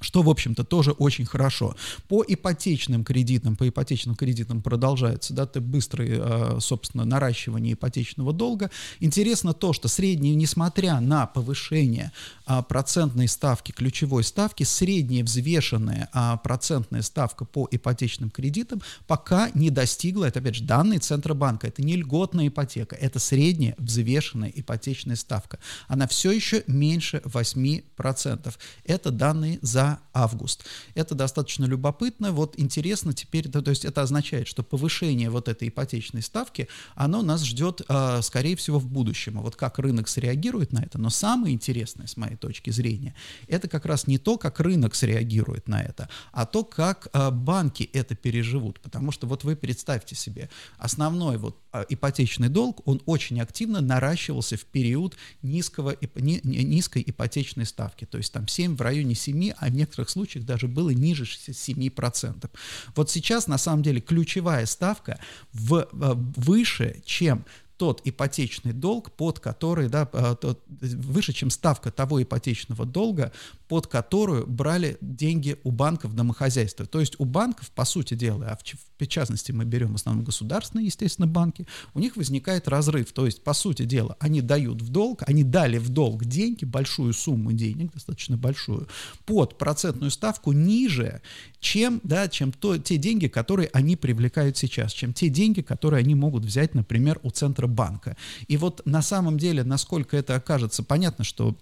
что, 0.00 0.22
в 0.22 0.28
общем-то, 0.28 0.64
тоже 0.64 0.92
очень 0.92 1.24
хорошо. 1.24 1.76
По 2.08 2.24
ипотечным 2.26 3.04
кредитам, 3.04 3.56
по 3.56 3.68
ипотечным 3.68 4.16
кредитам 4.16 4.60
продолжается, 4.60 5.32
да, 5.32 5.46
быстрое, 5.60 6.20
а, 6.20 6.58
собственно, 6.60 7.04
наращивание 7.04 7.74
ипотечного 7.74 8.32
долга. 8.32 8.70
Интересно 9.00 9.54
то, 9.54 9.72
что 9.72 9.88
средние, 9.88 10.34
несмотря 10.34 11.00
на 11.00 11.26
повышение 11.26 12.12
а, 12.46 12.62
процентной 12.62 13.28
ставки, 13.28 13.72
ключевой 13.72 14.24
ставки, 14.24 14.64
средняя 14.64 15.24
взвешенная 15.24 16.08
а, 16.12 16.36
процентная 16.38 17.02
ставка 17.02 17.44
по 17.44 17.68
ипотечным 17.70 18.30
кредитам 18.30 18.82
пока 19.06 19.50
не 19.54 19.70
достигла, 19.70 20.26
это, 20.26 20.40
опять 20.40 20.56
же, 20.56 20.64
данные 20.64 20.98
Центробанка, 20.98 21.68
это 21.68 21.82
не 21.82 21.96
льготная 21.96 22.48
ипотека, 22.48 22.96
это 22.96 23.18
средняя 23.18 23.74
взвешенная 23.78 24.52
ипотечная 24.54 25.16
ставка. 25.16 25.58
Она 25.86 26.08
все 26.08 26.32
еще 26.32 26.64
меньше 26.66 27.22
8%. 27.24 28.54
Это 28.84 29.10
данные 29.10 29.58
за 29.62 29.83
август. 30.12 30.64
Это 30.94 31.14
достаточно 31.14 31.64
любопытно. 31.64 32.32
Вот 32.32 32.54
интересно 32.58 33.12
теперь, 33.12 33.48
то, 33.48 33.62
то 33.62 33.70
есть 33.70 33.84
это 33.84 34.02
означает, 34.02 34.46
что 34.48 34.62
повышение 34.62 35.30
вот 35.30 35.48
этой 35.48 35.68
ипотечной 35.68 36.22
ставки, 36.22 36.68
оно 36.94 37.22
нас 37.22 37.44
ждет, 37.44 37.82
э, 37.88 38.22
скорее 38.22 38.56
всего, 38.56 38.78
в 38.78 38.86
будущем. 38.86 39.38
А 39.38 39.42
вот 39.42 39.56
как 39.56 39.78
рынок 39.78 40.08
среагирует 40.08 40.72
на 40.72 40.80
это. 40.80 40.98
Но 40.98 41.10
самое 41.10 41.54
интересное, 41.54 42.06
с 42.06 42.16
моей 42.16 42.36
точки 42.36 42.70
зрения, 42.70 43.14
это 43.48 43.68
как 43.68 43.86
раз 43.86 44.06
не 44.06 44.18
то, 44.18 44.38
как 44.38 44.60
рынок 44.60 44.94
среагирует 44.94 45.68
на 45.68 45.82
это, 45.82 46.08
а 46.32 46.46
то, 46.46 46.64
как 46.64 47.08
э, 47.12 47.30
банки 47.30 47.82
это 47.92 48.14
переживут. 48.14 48.80
Потому 48.80 49.10
что 49.12 49.26
вот 49.26 49.44
вы 49.44 49.56
представьте 49.56 50.14
себе, 50.14 50.48
основной 50.78 51.38
вот 51.38 51.58
э, 51.72 51.84
ипотечный 51.88 52.48
долг, 52.48 52.86
он 52.86 53.02
очень 53.06 53.40
активно 53.40 53.80
наращивался 53.80 54.56
в 54.56 54.64
период 54.64 55.16
низкого, 55.42 55.96
ни, 56.14 56.40
низкой 56.44 57.02
ипотечной 57.06 57.66
ставки. 57.66 58.04
То 58.04 58.18
есть 58.18 58.32
там 58.32 58.48
7 58.48 58.76
в 58.76 58.80
районе 58.80 59.14
7, 59.14 59.52
а 59.56 59.70
в 59.74 59.76
некоторых 59.76 60.08
случаях 60.08 60.44
даже 60.44 60.68
было 60.68 60.90
ниже 60.90 61.24
7%. 61.24 62.50
Вот 62.94 63.10
сейчас 63.10 63.46
на 63.48 63.58
самом 63.58 63.82
деле 63.82 64.00
ключевая 64.00 64.66
ставка 64.66 65.18
в, 65.52 65.88
выше, 65.92 67.02
чем 67.04 67.44
тот 67.76 68.00
ипотечный 68.04 68.72
долг, 68.72 69.10
под 69.12 69.40
который, 69.40 69.88
да, 69.88 70.08
а, 70.12 70.34
тот, 70.34 70.62
выше, 70.68 71.32
чем 71.32 71.50
ставка 71.50 71.90
того 71.90 72.22
ипотечного 72.22 72.86
долга, 72.86 73.32
под 73.68 73.86
которую 73.88 74.46
брали 74.46 74.96
деньги 75.00 75.58
у 75.64 75.70
банков 75.70 76.14
домохозяйства. 76.14 76.86
То 76.86 77.00
есть 77.00 77.14
у 77.18 77.24
банков, 77.24 77.70
по 77.72 77.84
сути 77.84 78.14
дела, 78.14 78.46
а 78.50 78.56
в, 78.56 78.62
в 79.02 79.06
частности 79.06 79.52
мы 79.52 79.64
берем 79.64 79.92
в 79.92 79.96
основном 79.96 80.24
государственные, 80.24 80.86
естественно, 80.86 81.26
банки, 81.26 81.66
у 81.94 81.98
них 81.98 82.16
возникает 82.16 82.68
разрыв. 82.68 83.12
То 83.12 83.26
есть, 83.26 83.42
по 83.42 83.54
сути 83.54 83.84
дела, 83.84 84.16
они 84.20 84.40
дают 84.40 84.80
в 84.80 84.90
долг, 84.90 85.22
они 85.26 85.42
дали 85.42 85.78
в 85.78 85.88
долг 85.88 86.24
деньги, 86.24 86.64
большую 86.64 87.12
сумму 87.12 87.52
денег, 87.52 87.92
достаточно 87.92 88.36
большую, 88.36 88.88
под 89.26 89.58
процентную 89.58 90.10
ставку 90.10 90.52
ниже, 90.52 91.22
чем, 91.58 92.00
да, 92.04 92.28
чем 92.28 92.52
то, 92.52 92.78
те 92.78 92.98
деньги, 92.98 93.26
которые 93.26 93.70
они 93.72 93.96
привлекают 93.96 94.56
сейчас, 94.56 94.92
чем 94.92 95.12
те 95.12 95.28
деньги, 95.28 95.62
которые 95.62 96.00
они 96.00 96.14
могут 96.14 96.44
взять, 96.44 96.74
например, 96.74 97.18
у 97.22 97.30
Центробанка. 97.74 98.16
И 98.48 98.56
вот 98.56 98.82
на 98.84 99.02
самом 99.02 99.38
деле, 99.38 99.64
насколько 99.64 100.16
это 100.16 100.36
окажется, 100.36 100.82
понятно, 100.82 101.24
что 101.24 101.56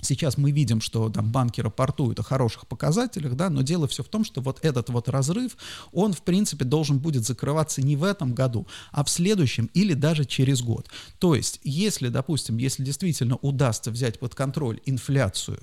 Сейчас 0.00 0.36
мы 0.36 0.50
видим, 0.50 0.82
что 0.82 1.08
там 1.08 1.32
банки 1.32 1.62
рапортуют 1.62 2.20
о 2.20 2.22
хороших 2.22 2.66
показателях, 2.66 3.36
да, 3.36 3.48
но 3.48 3.62
дело 3.62 3.88
все 3.88 4.02
в 4.02 4.08
том, 4.08 4.22
что 4.22 4.42
вот 4.42 4.58
этот 4.62 4.90
вот 4.90 5.08
разрыв, 5.08 5.56
он, 5.92 6.12
в 6.12 6.20
принципе, 6.20 6.66
должен 6.66 6.98
будет 6.98 7.24
закрываться 7.24 7.80
не 7.80 7.96
в 7.96 8.04
этом 8.04 8.34
году, 8.34 8.66
а 8.92 9.02
в 9.02 9.08
следующем 9.08 9.70
или 9.72 9.94
даже 9.94 10.26
через 10.26 10.60
год. 10.60 10.90
То 11.18 11.34
есть, 11.34 11.58
если, 11.64 12.08
допустим, 12.08 12.58
если 12.58 12.84
действительно 12.84 13.36
удастся 13.36 13.90
взять 13.90 14.18
под 14.18 14.34
контроль 14.34 14.78
инфляцию 14.84 15.60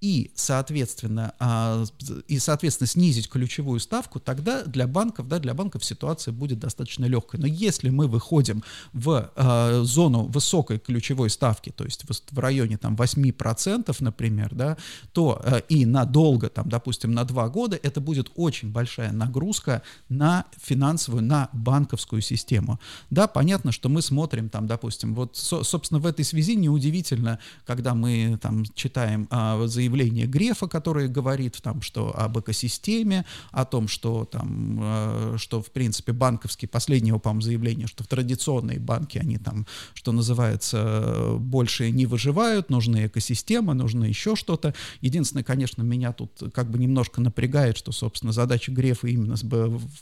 и, 0.00 0.30
соответственно, 0.34 1.32
а, 1.38 1.84
и, 2.28 2.38
соответственно, 2.38 2.86
снизить 2.86 3.30
ключевую 3.30 3.80
ставку, 3.80 4.20
тогда 4.20 4.62
для 4.64 4.86
банков, 4.86 5.26
да, 5.26 5.38
для 5.38 5.54
банков 5.54 5.84
ситуация 5.84 6.32
будет 6.32 6.58
достаточно 6.58 7.06
легкой. 7.06 7.40
Но 7.40 7.46
если 7.46 7.88
мы 7.88 8.06
выходим 8.06 8.62
в 8.92 9.32
э, 9.34 9.82
зону 9.84 10.24
высокой 10.24 10.78
ключевой 10.78 11.30
ставки, 11.30 11.70
то 11.70 11.84
есть 11.84 12.04
в, 12.30 12.38
районе 12.38 12.76
там 12.76 12.94
8%, 12.94 13.96
например, 14.00 14.54
да, 14.54 14.76
то 15.12 15.40
э, 15.42 15.62
и 15.70 15.86
надолго, 15.86 16.50
там, 16.50 16.68
допустим, 16.68 17.12
на 17.12 17.24
2 17.24 17.48
года, 17.48 17.80
это 17.82 18.00
будет 18.00 18.30
очень 18.36 18.70
большая 18.70 19.12
нагрузка 19.12 19.82
на 20.10 20.44
финансовую, 20.62 21.22
на 21.22 21.48
банковскую 21.54 22.20
систему. 22.20 22.78
Да, 23.08 23.26
понятно, 23.28 23.72
что 23.72 23.88
мы 23.88 24.02
смотрим 24.02 24.50
там, 24.50 24.66
допустим, 24.66 25.14
вот, 25.14 25.36
со, 25.36 25.62
собственно, 25.62 26.00
в 26.00 26.06
этой 26.06 26.24
связи 26.24 26.54
неудивительно, 26.54 27.38
когда 27.64 27.94
мы 27.94 28.38
там 28.42 28.64
читаем 28.74 29.26
заявление 29.66 29.85
заявление 29.86 30.26
Грефа, 30.26 30.66
который 30.66 31.08
говорит 31.08 31.58
там, 31.62 31.80
что 31.80 32.12
об 32.18 32.38
экосистеме, 32.38 33.24
о 33.52 33.64
том, 33.64 33.86
что 33.86 34.24
там, 34.24 34.78
э, 34.82 35.34
что 35.38 35.62
в 35.62 35.70
принципе 35.70 36.12
банковские, 36.12 36.68
последнее 36.68 37.10
его, 37.10 37.20
по-моему, 37.20 37.42
заявление, 37.42 37.86
что 37.86 38.02
в 38.02 38.08
традиционные 38.08 38.80
банки 38.80 39.18
они 39.18 39.38
там, 39.38 39.66
что 39.94 40.12
называется, 40.12 41.36
больше 41.38 41.90
не 41.90 42.06
выживают, 42.06 42.68
нужны 42.68 43.06
экосистемы, 43.06 43.74
нужно 43.74 44.04
еще 44.04 44.34
что-то. 44.34 44.74
Единственное, 45.00 45.44
конечно, 45.44 45.82
меня 45.82 46.12
тут 46.12 46.42
как 46.52 46.70
бы 46.70 46.78
немножко 46.78 47.20
напрягает, 47.20 47.76
что, 47.76 47.92
собственно, 47.92 48.32
задача 48.32 48.72
Грефа 48.72 49.06
именно, 49.06 49.36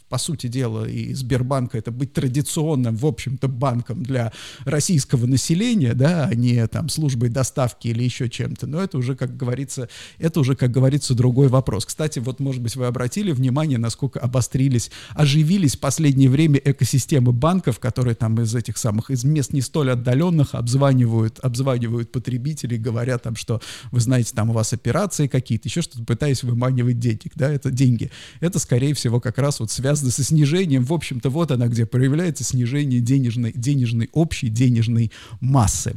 по 0.09 0.19
сути 0.19 0.47
дела, 0.47 0.87
и 0.87 1.13
Сбербанка 1.13 1.77
это 1.77 1.91
быть 1.91 2.15
традиционным, 2.15 2.97
в 2.97 3.05
общем-то, 3.05 3.49
банком 3.49 4.03
для 4.03 4.33
российского 4.65 5.27
населения, 5.27 5.93
да, 5.95 6.25
а 6.25 6.35
не 6.35 6.67
там 6.69 6.89
службой 6.89 7.29
доставки 7.29 7.89
или 7.89 8.03
еще 8.03 8.31
чем-то. 8.31 8.67
Но 8.67 8.81
это 8.81 8.97
уже, 8.97 9.15
как 9.15 9.37
говорится, 9.37 9.74
говорится, 9.75 9.89
это 10.19 10.41
уже, 10.41 10.57
как 10.57 10.71
говорится, 10.71 11.15
другой 11.15 11.49
вопрос. 11.49 11.87
Кстати, 11.87 12.19
вот, 12.19 12.41
может 12.41 12.63
быть, 12.63 12.77
вы 12.77 12.87
обратили 12.87 13.33
внимание, 13.33 13.79
насколько 13.79 14.21
обострились, 14.21 14.91
оживились 15.11 15.77
в 15.77 15.81
последнее 15.81 16.31
время 16.31 16.61
экосистемы 16.65 17.33
банков, 17.33 17.79
которые 17.79 18.15
там 18.15 18.41
из 18.41 18.55
этих 18.55 18.77
самых, 18.79 19.11
из 19.11 19.25
мест 19.25 19.53
не 19.53 19.61
столь 19.61 19.93
отдаленных 19.93 20.55
обзванивают, 20.55 21.39
обзванивают 21.41 22.13
потребителей, 22.13 22.79
говорят 22.79 23.23
там, 23.23 23.37
что 23.37 23.61
вы 23.91 24.01
знаете, 24.01 24.33
там 24.35 24.51
у 24.51 24.53
вас 24.53 24.73
операции 24.73 25.27
какие-то, 25.27 25.69
еще 25.69 25.83
что-то, 25.83 26.05
пытаясь 26.05 26.43
выманивать 26.43 26.99
денег, 26.99 27.33
да, 27.35 27.51
это 27.51 27.71
деньги. 27.71 28.11
Это, 28.41 28.59
скорее 28.59 28.95
всего, 28.95 29.21
как 29.21 29.39
раз 29.39 29.61
вот 29.61 29.71
связано 29.71 30.11
со 30.11 30.23
снижением, 30.23 30.85
в 30.85 30.93
общем-то, 30.93 31.31
вот 31.31 31.51
она, 31.51 31.67
где 31.69 31.87
проявляется 31.87 32.45
снижение 32.45 33.01
денежной, 33.01 33.53
денежной 33.55 34.09
общей 34.13 34.49
денежной 34.49 35.11
массы. 35.41 35.97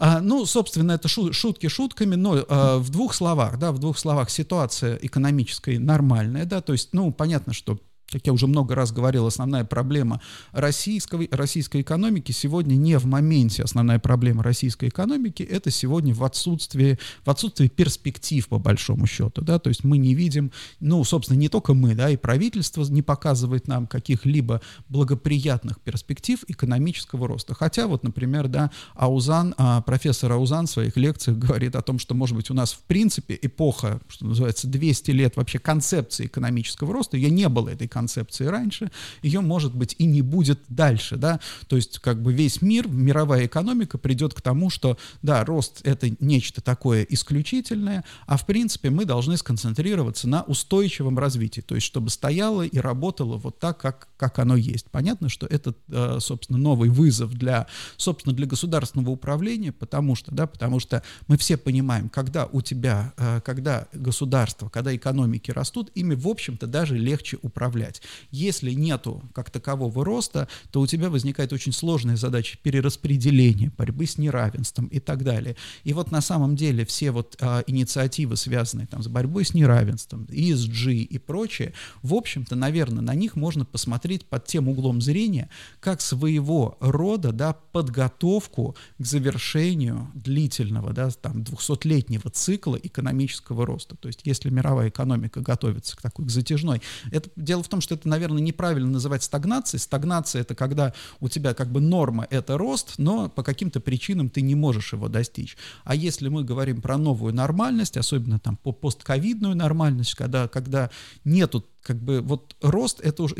А, 0.00 0.20
ну, 0.20 0.46
собственно, 0.46 0.92
это 0.92 1.08
шутки 1.08 1.66
шутками, 1.66 2.14
но 2.14 2.44
а, 2.48 2.78
в 2.78 2.88
двух 2.90 3.14
словах, 3.14 3.58
да, 3.58 3.72
в 3.72 3.80
двух 3.80 3.98
словах 3.98 4.30
ситуация 4.30 4.96
экономическая 5.02 5.80
нормальная, 5.80 6.44
да, 6.44 6.60
то 6.60 6.72
есть, 6.72 6.90
ну, 6.92 7.10
понятно, 7.10 7.52
что 7.52 7.80
как 8.10 8.26
я 8.26 8.32
уже 8.32 8.46
много 8.46 8.74
раз 8.74 8.92
говорил, 8.92 9.26
основная 9.26 9.64
проблема 9.64 10.20
российской, 10.52 11.28
российской 11.30 11.82
экономики 11.82 12.32
сегодня 12.32 12.74
не 12.74 12.98
в 12.98 13.04
моменте. 13.04 13.62
Основная 13.62 13.98
проблема 13.98 14.42
российской 14.42 14.88
экономики— 14.88 15.42
это 15.50 15.70
сегодня 15.70 16.14
в 16.14 16.24
отсутствии, 16.24 16.98
в 17.24 17.30
отсутствии 17.30 17.68
перспектив, 17.68 18.46
по 18.48 18.58
большому 18.58 19.06
счету. 19.06 19.42
Да? 19.42 19.58
То 19.58 19.68
есть 19.68 19.84
мы 19.84 19.98
не 19.98 20.14
видим, 20.14 20.52
ну, 20.80 21.04
собственно, 21.04 21.38
не 21.38 21.48
только 21.48 21.74
мы, 21.74 21.94
да, 21.94 22.08
и 22.10 22.16
правительство 22.16 22.82
не 22.84 23.02
показывает 23.02 23.68
нам 23.68 23.86
каких-либо 23.86 24.62
благоприятных 24.88 25.80
перспектив 25.80 26.42
экономического 26.48 27.28
роста. 27.28 27.54
Хотя 27.54 27.86
вот, 27.86 28.04
например, 28.04 28.48
да, 28.48 28.70
Аузан, 28.94 29.54
а, 29.58 29.82
профессор 29.82 30.32
Аузан 30.32 30.66
в 30.66 30.70
своих 30.70 30.96
лекциях 30.96 31.38
говорит 31.38 31.76
о 31.76 31.82
том, 31.82 31.98
что, 31.98 32.14
может 32.14 32.36
быть, 32.36 32.50
у 32.50 32.54
нас 32.54 32.72
в 32.72 32.80
принципе 32.80 33.38
эпоха, 33.40 34.00
что 34.08 34.26
называется, 34.26 34.66
200 34.66 35.10
лет 35.10 35.36
вообще 35.36 35.58
концепции 35.58 36.26
экономического 36.26 36.92
роста, 36.94 37.16
ее 37.16 37.30
не 37.30 37.48
было, 37.48 37.68
этой 37.68 37.88
концепции 37.98 38.46
раньше, 38.46 38.92
ее, 39.22 39.40
может 39.40 39.74
быть, 39.74 39.96
и 39.98 40.06
не 40.06 40.22
будет 40.22 40.60
дальше, 40.68 41.16
да, 41.16 41.40
то 41.66 41.74
есть 41.74 41.98
как 41.98 42.22
бы 42.22 42.32
весь 42.32 42.62
мир, 42.62 42.86
мировая 42.88 43.46
экономика 43.46 43.98
придет 43.98 44.34
к 44.34 44.40
тому, 44.40 44.70
что, 44.70 44.96
да, 45.22 45.44
рост— 45.44 45.80
это 45.84 46.08
нечто 46.20 46.60
такое 46.60 47.02
исключительное, 47.02 48.04
а 48.26 48.36
в 48.36 48.46
принципе 48.46 48.90
мы 48.90 49.04
должны 49.04 49.36
сконцентрироваться 49.36 50.28
на 50.28 50.42
устойчивом 50.44 51.18
развитии, 51.18 51.60
то 51.60 51.74
есть 51.74 51.86
чтобы 51.86 52.10
стояло 52.10 52.62
и 52.62 52.78
работало 52.78 53.36
вот 53.36 53.58
так, 53.58 53.78
как, 53.78 54.08
как 54.16 54.38
оно 54.38 54.54
есть. 54.54 54.86
Понятно, 54.90 55.28
что 55.28 55.46
это, 55.46 55.74
э, 55.88 56.18
собственно, 56.20 56.58
новый 56.58 56.90
вызов 56.90 57.34
для, 57.34 57.66
собственно, 57.96 58.34
для 58.34 58.46
государственного 58.46 59.10
управления, 59.10 59.72
потому 59.72 60.14
что, 60.14 60.32
да, 60.32 60.46
потому 60.46 60.78
что 60.78 61.02
мы 61.26 61.36
все 61.36 61.56
понимаем, 61.56 62.08
когда 62.08 62.46
у 62.46 62.60
тебя, 62.62 63.12
э, 63.16 63.40
когда 63.44 63.88
государство, 63.92 64.68
когда 64.68 64.94
экономики 64.94 65.50
растут, 65.50 65.90
ими, 65.96 66.14
в 66.14 66.28
общем-то, 66.28 66.68
даже 66.68 66.96
легче 66.96 67.38
управлять 67.42 67.87
управлять. 67.88 68.02
Если 68.30 68.72
нету 68.72 69.22
как 69.34 69.50
такового 69.50 70.04
роста, 70.04 70.48
то 70.70 70.80
у 70.80 70.86
тебя 70.86 71.10
возникает 71.10 71.52
очень 71.52 71.72
сложная 71.72 72.16
задача 72.16 72.58
перераспределения, 72.62 73.72
борьбы 73.76 74.06
с 74.06 74.18
неравенством 74.18 74.86
и 74.86 75.00
так 75.00 75.24
далее. 75.24 75.56
И 75.84 75.92
вот 75.92 76.10
на 76.10 76.20
самом 76.20 76.56
деле 76.56 76.84
все 76.84 77.10
вот 77.10 77.36
а, 77.40 77.62
инициативы, 77.66 78.36
связанные 78.36 78.86
там 78.86 79.02
с 79.02 79.08
борьбой 79.08 79.44
с 79.44 79.54
неравенством, 79.54 80.26
ESG 80.30 80.92
и 80.92 81.18
прочее, 81.18 81.72
в 82.02 82.14
общем-то, 82.14 82.56
наверное, 82.56 83.02
на 83.02 83.14
них 83.14 83.36
можно 83.36 83.64
посмотреть 83.64 84.26
под 84.26 84.46
тем 84.46 84.68
углом 84.68 85.00
зрения, 85.00 85.48
как 85.80 86.00
своего 86.00 86.76
рода, 86.80 87.32
да, 87.32 87.52
подготовку 87.52 88.76
к 88.98 89.04
завершению 89.04 90.10
длительного, 90.14 90.92
да, 90.92 91.10
там, 91.10 91.42
200-летнего 91.42 92.30
цикла 92.30 92.76
экономического 92.76 93.66
роста. 93.66 93.96
То 93.96 94.08
есть, 94.08 94.20
если 94.24 94.50
мировая 94.50 94.88
экономика 94.88 95.40
готовится 95.40 95.96
к 95.96 96.02
такой 96.02 96.26
к 96.26 96.30
затяжной, 96.30 96.82
это 97.10 97.30
дело 97.36 97.62
в 97.62 97.68
том, 97.68 97.77
что 97.80 97.94
это, 97.94 98.08
наверное, 98.08 98.42
неправильно 98.42 98.90
называть 98.90 99.22
стагнацией. 99.22 99.80
Стагнация— 99.80 100.40
это 100.42 100.54
когда 100.54 100.92
у 101.20 101.28
тебя 101.28 101.54
как 101.54 101.70
бы 101.70 101.80
норма— 101.80 102.26
это 102.30 102.58
рост, 102.58 102.94
но 102.98 103.28
по 103.28 103.42
каким-то 103.42 103.80
причинам 103.80 104.30
ты 104.30 104.40
не 104.40 104.54
можешь 104.54 104.92
его 104.92 105.08
достичь. 105.08 105.56
А 105.84 105.94
если 105.94 106.28
мы 106.28 106.44
говорим 106.44 106.80
про 106.80 106.96
новую 106.98 107.34
нормальность, 107.34 107.96
особенно 107.96 108.38
там 108.38 108.56
по 108.56 108.72
постковидную 108.72 109.54
нормальность, 109.54 110.14
когда, 110.14 110.48
когда 110.48 110.90
нету 111.24 111.64
как 111.82 111.96
бы 112.02 112.20
вот 112.20 112.54
рост 112.60 113.00
это 113.00 113.22
уже 113.22 113.34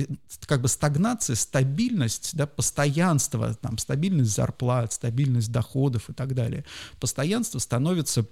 как 0.46 0.62
бы 0.62 0.68
стагнация, 0.68 1.36
стабильность, 1.36 2.34
да, 2.34 2.46
постоянство, 2.46 3.54
там, 3.54 3.76
стабильность 3.76 4.34
зарплат, 4.34 4.92
стабильность 4.92 5.52
доходов 5.52 6.08
и 6.08 6.14
так 6.14 6.34
далее. 6.34 6.64
Постоянство 6.98 7.58
становится 7.58 8.26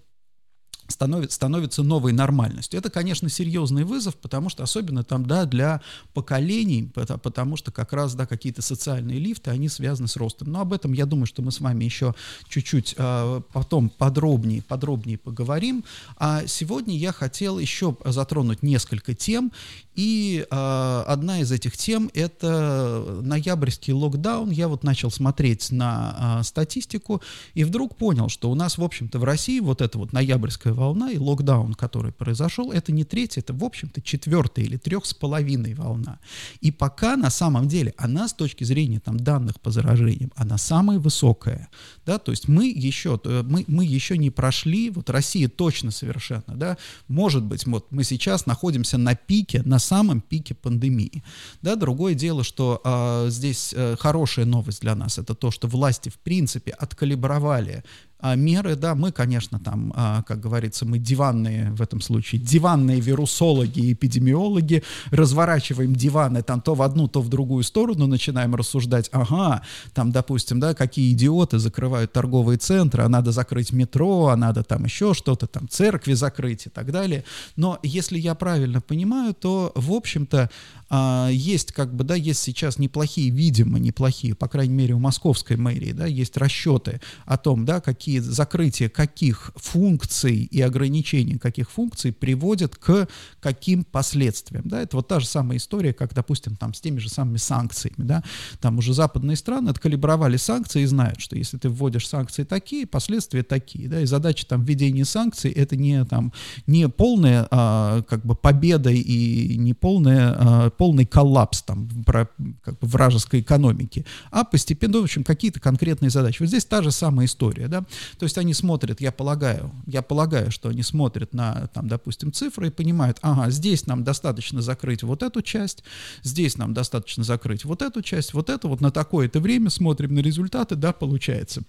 становится, 0.89 1.83
новой 1.83 2.13
нормальностью. 2.13 2.79
Это, 2.79 2.91
конечно, 2.91 3.29
серьезный 3.29 3.85
вызов, 3.85 4.17
потому 4.17 4.49
что 4.49 4.63
особенно 4.63 5.05
там, 5.05 5.27
да, 5.27 5.45
для 5.45 5.81
поколений, 6.15 6.91
потому 7.23 7.57
что 7.57 7.71
как 7.71 7.93
раз, 7.93 8.15
да, 8.15 8.27
какие-то 8.27 8.63
социальные 8.63 9.19
лифты, 9.19 9.51
они 9.51 9.69
связаны 9.69 10.09
с 10.09 10.17
ростом. 10.17 10.51
Но 10.53 10.61
об 10.61 10.73
этом, 10.73 10.93
я 10.93 11.07
думаю, 11.07 11.27
что 11.27 11.43
мы 11.43 11.53
с 11.53 11.61
вами 11.61 11.85
еще 11.85 12.15
чуть-чуть 12.49 12.95
э, 12.97 13.41
потом 13.53 13.89
подробнее, 13.89 14.63
подробнее 14.63 15.19
поговорим. 15.19 15.85
А 16.17 16.47
сегодня 16.47 16.97
я 16.97 17.13
хотел 17.13 17.59
еще 17.59 17.97
затронуть 18.05 18.63
несколько 18.63 19.15
тем, 19.15 19.53
и 19.95 20.47
э, 20.49 21.05
одна 21.07 21.41
из 21.41 21.51
этих 21.51 21.77
тем— 21.77 22.11
это 22.15 23.21
ноябрьский 23.23 23.93
локдаун. 23.93 24.51
Я 24.51 24.69
вот 24.69 24.85
начал 24.85 25.11
смотреть 25.11 25.71
на 25.73 26.41
э, 26.41 26.45
статистику, 26.45 27.23
и 27.55 27.65
вдруг 27.65 27.97
понял, 27.97 28.29
что 28.29 28.51
у 28.51 28.55
нас, 28.55 28.79
в 28.79 28.85
общем-то, 28.85 29.19
в 29.19 29.25
России 29.25 29.61
вот 29.61 29.81
эта 29.81 29.99
вот 29.99 30.13
ноябрьская 30.13 30.75
волна 30.77 31.11
и 31.11 31.19
локдаун, 31.19 31.75
который 31.75 32.13
произошел, 32.13 32.71
это 32.71 32.93
не 32.93 33.05
третья, 33.05 33.41
это, 33.41 33.53
в 33.53 33.65
общем-то, 33.65 34.01
четвертая 34.01 34.65
или 34.65 34.77
трех 34.77 35.07
с 35.07 35.15
половиной 35.15 35.75
волна. 35.75 36.19
И 36.61 36.71
пока, 36.71 37.17
на 37.17 37.31
самом 37.31 37.67
деле, 37.69 37.95
она 37.97 38.29
с 38.29 38.33
точки 38.33 38.65
зрения 38.65 39.01
там, 39.01 39.19
данных 39.19 39.61
по 39.61 39.71
заражениям, 39.71 40.31
она 40.37 40.59
самая 40.59 40.99
высокая. 40.99 41.69
Да? 42.05 42.19
То 42.19 42.31
есть 42.33 42.49
мы 42.49 42.67
еще, 42.69 43.21
мы, 43.25 43.65
мы 43.67 43.85
еще 43.85 44.17
не 44.19 44.31
прошли, 44.31 44.91
вот 44.91 45.11
Россия 45.11 45.49
точно 45.49 45.91
совершенно, 45.91 46.55
да, 46.55 46.77
может 47.09 47.43
быть, 47.43 47.67
вот 47.67 47.91
мы 47.91 48.05
сейчас 48.05 48.47
находимся 48.47 48.99
на 48.99 49.15
пике, 49.15 49.63
на 49.65 49.79
самом 49.79 50.21
пике 50.21 50.55
пандемии. 50.55 51.25
Да? 51.63 51.77
Другое 51.77 52.15
дело, 52.15 52.45
что 52.45 52.81
э, 52.85 53.31
здесь 53.31 53.73
э, 53.77 53.97
хорошая 53.99 54.45
новость 54.45 54.81
для 54.81 54.95
нас, 54.95 55.19
это 55.19 55.35
то, 55.35 55.51
что 55.51 55.69
власти, 55.69 56.09
в 56.09 56.19
принципе, 56.19 56.73
откалибровали 56.73 57.83
меры, 58.23 58.77
да, 58.77 58.95
мы, 58.95 59.13
конечно, 59.13 59.59
там, 59.59 59.93
а, 59.95 60.23
как 60.23 60.41
говорится, 60.41 60.87
мы 60.87 60.99
диванные, 60.99 61.71
в 61.73 61.83
этом 61.83 62.01
случае, 62.01 62.41
диванные 62.41 63.01
вирусологи 63.01 63.81
и 63.81 63.93
эпидемиологи, 63.93 64.83
разворачиваем 65.11 65.95
диваны 65.95 66.43
там 66.43 66.61
то 66.61 66.75
в 66.75 66.83
одну, 66.83 67.09
то 67.09 67.21
в 67.21 67.29
другую 67.29 67.63
сторону, 67.63 68.07
начинаем 68.07 68.55
рассуждать, 68.55 69.11
ага, 69.13 69.63
там, 69.95 70.13
допустим, 70.13 70.61
да, 70.61 70.75
какие 70.75 71.13
идиоты 71.13 71.59
закрывают 71.59 72.13
торговые 72.13 72.59
центры, 72.59 73.03
а 73.03 73.09
надо 73.09 73.33
закрыть 73.33 73.73
метро, 73.73 74.29
а 74.29 74.37
надо 74.37 74.63
там 74.63 74.85
еще 74.85 75.15
что-то, 75.15 75.47
там, 75.47 75.69
церкви 75.69 76.15
закрыть 76.15 76.67
и 76.67 76.71
так 76.71 76.93
далее. 76.93 77.25
Но 77.57 77.79
если 77.83 78.19
я 78.19 78.35
правильно 78.35 78.81
понимаю, 78.81 79.35
то, 79.35 79.73
в 79.75 79.93
общем-то, 79.93 80.51
а, 80.89 81.29
есть 81.31 81.73
как 81.73 81.95
бы, 81.95 82.05
да, 82.05 82.15
есть 82.15 82.41
сейчас 82.41 82.79
неплохие, 82.79 83.31
видимо, 83.31 83.79
неплохие, 83.79 84.35
по 84.35 84.49
крайней 84.49 84.75
мере, 84.75 84.95
у 84.95 84.99
московской 84.99 85.57
мэрии, 85.57 85.93
да, 85.93 86.07
есть 86.07 86.37
расчеты 86.37 87.01
о 87.25 87.37
том, 87.37 87.65
да, 87.65 87.81
какие 87.81 88.21
закрытия 88.21 88.89
каких 88.89 89.51
функций 89.57 90.37
и 90.45 90.61
ограничения 90.61 91.39
каких 91.39 91.71
функций 91.71 92.13
приводят 92.13 92.77
к 92.77 93.09
каким 93.41 93.85
последствиям, 93.85 94.63
да, 94.69 94.81
это 94.83 94.97
вот 94.97 95.09
та 95.09 95.19
же 95.19 95.27
самая 95.27 95.59
история, 95.59 95.93
как, 95.93 96.15
допустим, 96.15 96.55
там 96.57 96.73
с 96.73 96.81
теми 96.81 96.99
же 96.99 97.09
самыми 97.09 97.39
санкциями, 97.39 98.05
да, 98.07 98.23
там 98.61 98.79
уже 98.79 98.95
западные 98.95 99.37
страны 99.37 99.71
откалибровали 99.71 100.37
санкции 100.37 100.83
и 100.83 100.87
знают, 100.87 101.21
что 101.21 101.37
если 101.37 101.59
ты 101.59 101.69
вводишь 101.69 102.07
санкции 102.07 102.45
такие, 102.45 102.87
последствия 102.87 103.43
такие, 103.43 103.89
да, 103.89 104.01
и 104.01 104.07
задача 104.07 104.47
там 104.47 104.65
введения 104.65 105.05
санкций 105.05 105.51
это 105.51 105.75
не 105.77 106.05
там, 106.05 106.33
не 106.67 106.89
полная, 106.89 107.49
а, 107.51 108.03
как 108.03 108.25
бы 108.25 108.37
победа 108.37 108.91
и 108.91 109.57
не 109.57 109.75
полная 109.75 110.37
а, 110.37 110.71
полный 110.77 111.07
коллапс 111.07 111.63
там 111.63 111.89
про, 112.05 112.29
как 112.63 112.79
бы 112.79 112.87
вражеской 112.87 113.41
экономики, 113.41 114.05
а 114.31 114.45
постепенно, 114.45 115.01
в 115.01 115.05
общем, 115.05 115.25
какие-то 115.25 115.61
конкретные 115.61 116.11
задачи. 116.11 116.41
Вот 116.41 116.49
здесь 116.49 116.65
та 116.65 116.83
же 116.83 116.91
самая 116.91 117.27
история, 117.27 117.69
да, 117.69 117.83
то 118.19 118.25
есть 118.25 118.39
они 118.39 118.55
смотрят, 118.55 119.01
я 119.01 119.13
полагаю, 119.13 119.73
я 119.87 120.03
полагаю, 120.03 120.51
что 120.51 120.69
они 120.69 120.83
смотрят 120.83 121.35
на, 121.35 121.69
там, 121.69 121.89
допустим, 121.89 122.33
цифры 122.33 122.69
и 122.69 122.71
понимают, 122.71 123.19
ага, 123.23 123.51
здесь 123.51 123.87
нам 123.87 124.05
достаточно 124.05 124.63
закрыть 124.63 125.03
вот 125.03 125.23
эту 125.23 125.43
часть, 125.43 125.83
здесь 126.23 126.57
нам 126.57 126.75
достаточно 126.75 127.25
закрыть 127.25 127.65
вот 127.65 127.83
эту 127.83 128.03
часть, 128.03 128.35
вот 128.35 128.51
это 128.51 128.69
вот 128.69 128.81
на 128.81 128.91
такое-то 128.91 129.41
время 129.41 129.71
смотрим 129.71 130.15
на 130.15 130.21
результаты, 130.21 130.77
да, 130.77 130.93
получается. 130.93 131.63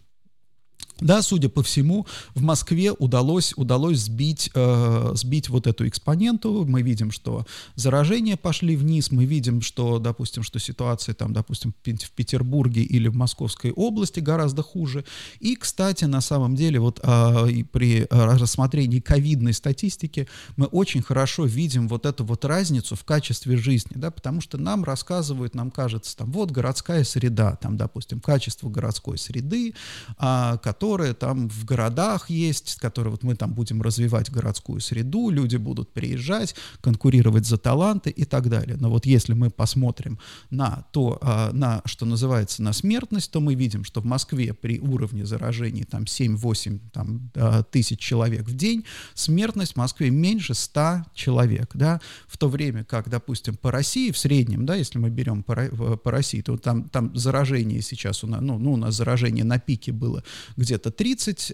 Да, 0.99 1.21
судя 1.21 1.49
по 1.49 1.61
всему, 1.61 2.07
в 2.33 2.41
Москве 2.41 2.91
удалось, 2.91 3.53
удалось 3.55 3.99
сбить, 3.99 4.49
э, 4.53 5.11
сбить 5.15 5.49
вот 5.49 5.67
эту 5.67 5.87
экспоненту. 5.87 6.65
Мы 6.67 6.81
видим, 6.81 7.11
что 7.11 7.45
заражения 7.75 8.35
пошли 8.35 8.75
вниз, 8.75 9.11
мы 9.11 9.25
видим, 9.25 9.61
что, 9.61 9.99
допустим, 9.99 10.43
что 10.43 10.59
ситуация 10.59 11.13
там, 11.13 11.33
допустим, 11.33 11.73
в 11.83 12.11
Петербурге 12.11 12.81
или 12.81 13.07
в 13.09 13.15
Московской 13.15 13.71
области 13.71 14.19
гораздо 14.19 14.63
хуже. 14.63 15.05
И, 15.39 15.55
кстати, 15.55 16.05
на 16.05 16.21
самом 16.21 16.55
деле, 16.55 16.79
вот 16.79 16.99
э, 17.03 17.63
при 17.71 18.07
рассмотрении 18.09 18.99
ковидной 18.99 19.53
статистики 19.53 20.27
мы 20.55 20.65
очень 20.65 21.03
хорошо 21.03 21.45
видим 21.45 21.87
вот 21.87 22.05
эту 22.05 22.25
вот 22.25 22.43
разницу 22.43 22.95
в 22.95 23.03
качестве 23.03 23.57
жизни, 23.57 23.91
да, 23.95 24.09
потому 24.09 24.41
что 24.41 24.57
нам 24.57 24.83
рассказывают, 24.83 25.53
нам 25.53 25.69
кажется, 25.69 26.17
там, 26.17 26.31
вот 26.31 26.51
городская 26.51 27.03
среда, 27.03 27.55
там, 27.61 27.77
допустим, 27.77 28.19
качество 28.19 28.69
городской 28.69 29.17
среды, 29.17 29.75
э, 30.19 30.57
которая 30.63 30.86
которые 30.87 31.13
там 31.13 31.49
в 31.49 31.65
городах 31.65 32.29
есть, 32.29 32.77
которые 32.79 33.11
вот 33.11 33.21
мы 33.21 33.35
там 33.35 33.53
будем 33.53 33.81
развивать 33.81 34.31
городскую 34.31 34.79
среду, 34.79 35.29
люди 35.29 35.57
будут 35.57 35.91
приезжать, 35.91 36.55
конкурировать 36.79 37.45
за 37.45 37.57
таланты 37.57 38.09
и 38.09 38.23
так 38.23 38.47
далее. 38.47 38.77
Но 38.79 38.89
вот 38.89 39.05
если 39.05 39.33
мы 39.33 39.49
посмотрим 39.49 40.17
на 40.49 40.85
то, 40.93 41.17
а, 41.21 41.51
на, 41.51 41.81
что 41.83 42.05
называется, 42.05 42.63
на 42.63 42.71
смертность, 42.71 43.31
то 43.31 43.41
мы 43.41 43.55
видим, 43.55 43.83
что 43.83 43.99
в 43.99 44.05
Москве 44.05 44.53
при 44.53 44.79
уровне 44.79 45.25
заражений 45.25 45.83
там 45.83 46.03
7-8 46.03 46.79
там, 46.93 47.31
а, 47.35 47.63
тысяч 47.63 47.99
человек 47.99 48.47
в 48.47 48.55
день, 48.55 48.85
смертность 49.13 49.73
в 49.73 49.75
Москве 49.75 50.09
меньше 50.09 50.53
100 50.53 51.03
человек, 51.13 51.71
да, 51.73 51.99
в 52.27 52.37
то 52.37 52.47
время 52.47 52.85
как, 52.85 53.09
допустим, 53.09 53.57
по 53.57 53.71
России 53.71 54.11
в 54.11 54.17
среднем, 54.17 54.65
да, 54.65 54.75
если 54.75 54.99
мы 54.99 55.09
берем 55.09 55.43
по, 55.43 55.53
по 55.97 56.11
России, 56.11 56.41
то 56.41 56.55
там, 56.55 56.87
там 56.87 57.13
заражение 57.13 57.81
сейчас, 57.81 58.23
у 58.23 58.27
нас, 58.27 58.39
ну, 58.41 58.57
ну, 58.57 58.73
у 58.73 58.77
нас 58.77 58.95
заражение 58.95 59.43
на 59.43 59.59
пике 59.59 59.91
было 59.91 60.23
где 60.55 60.76
где-то 60.77 60.91
30, 60.91 61.53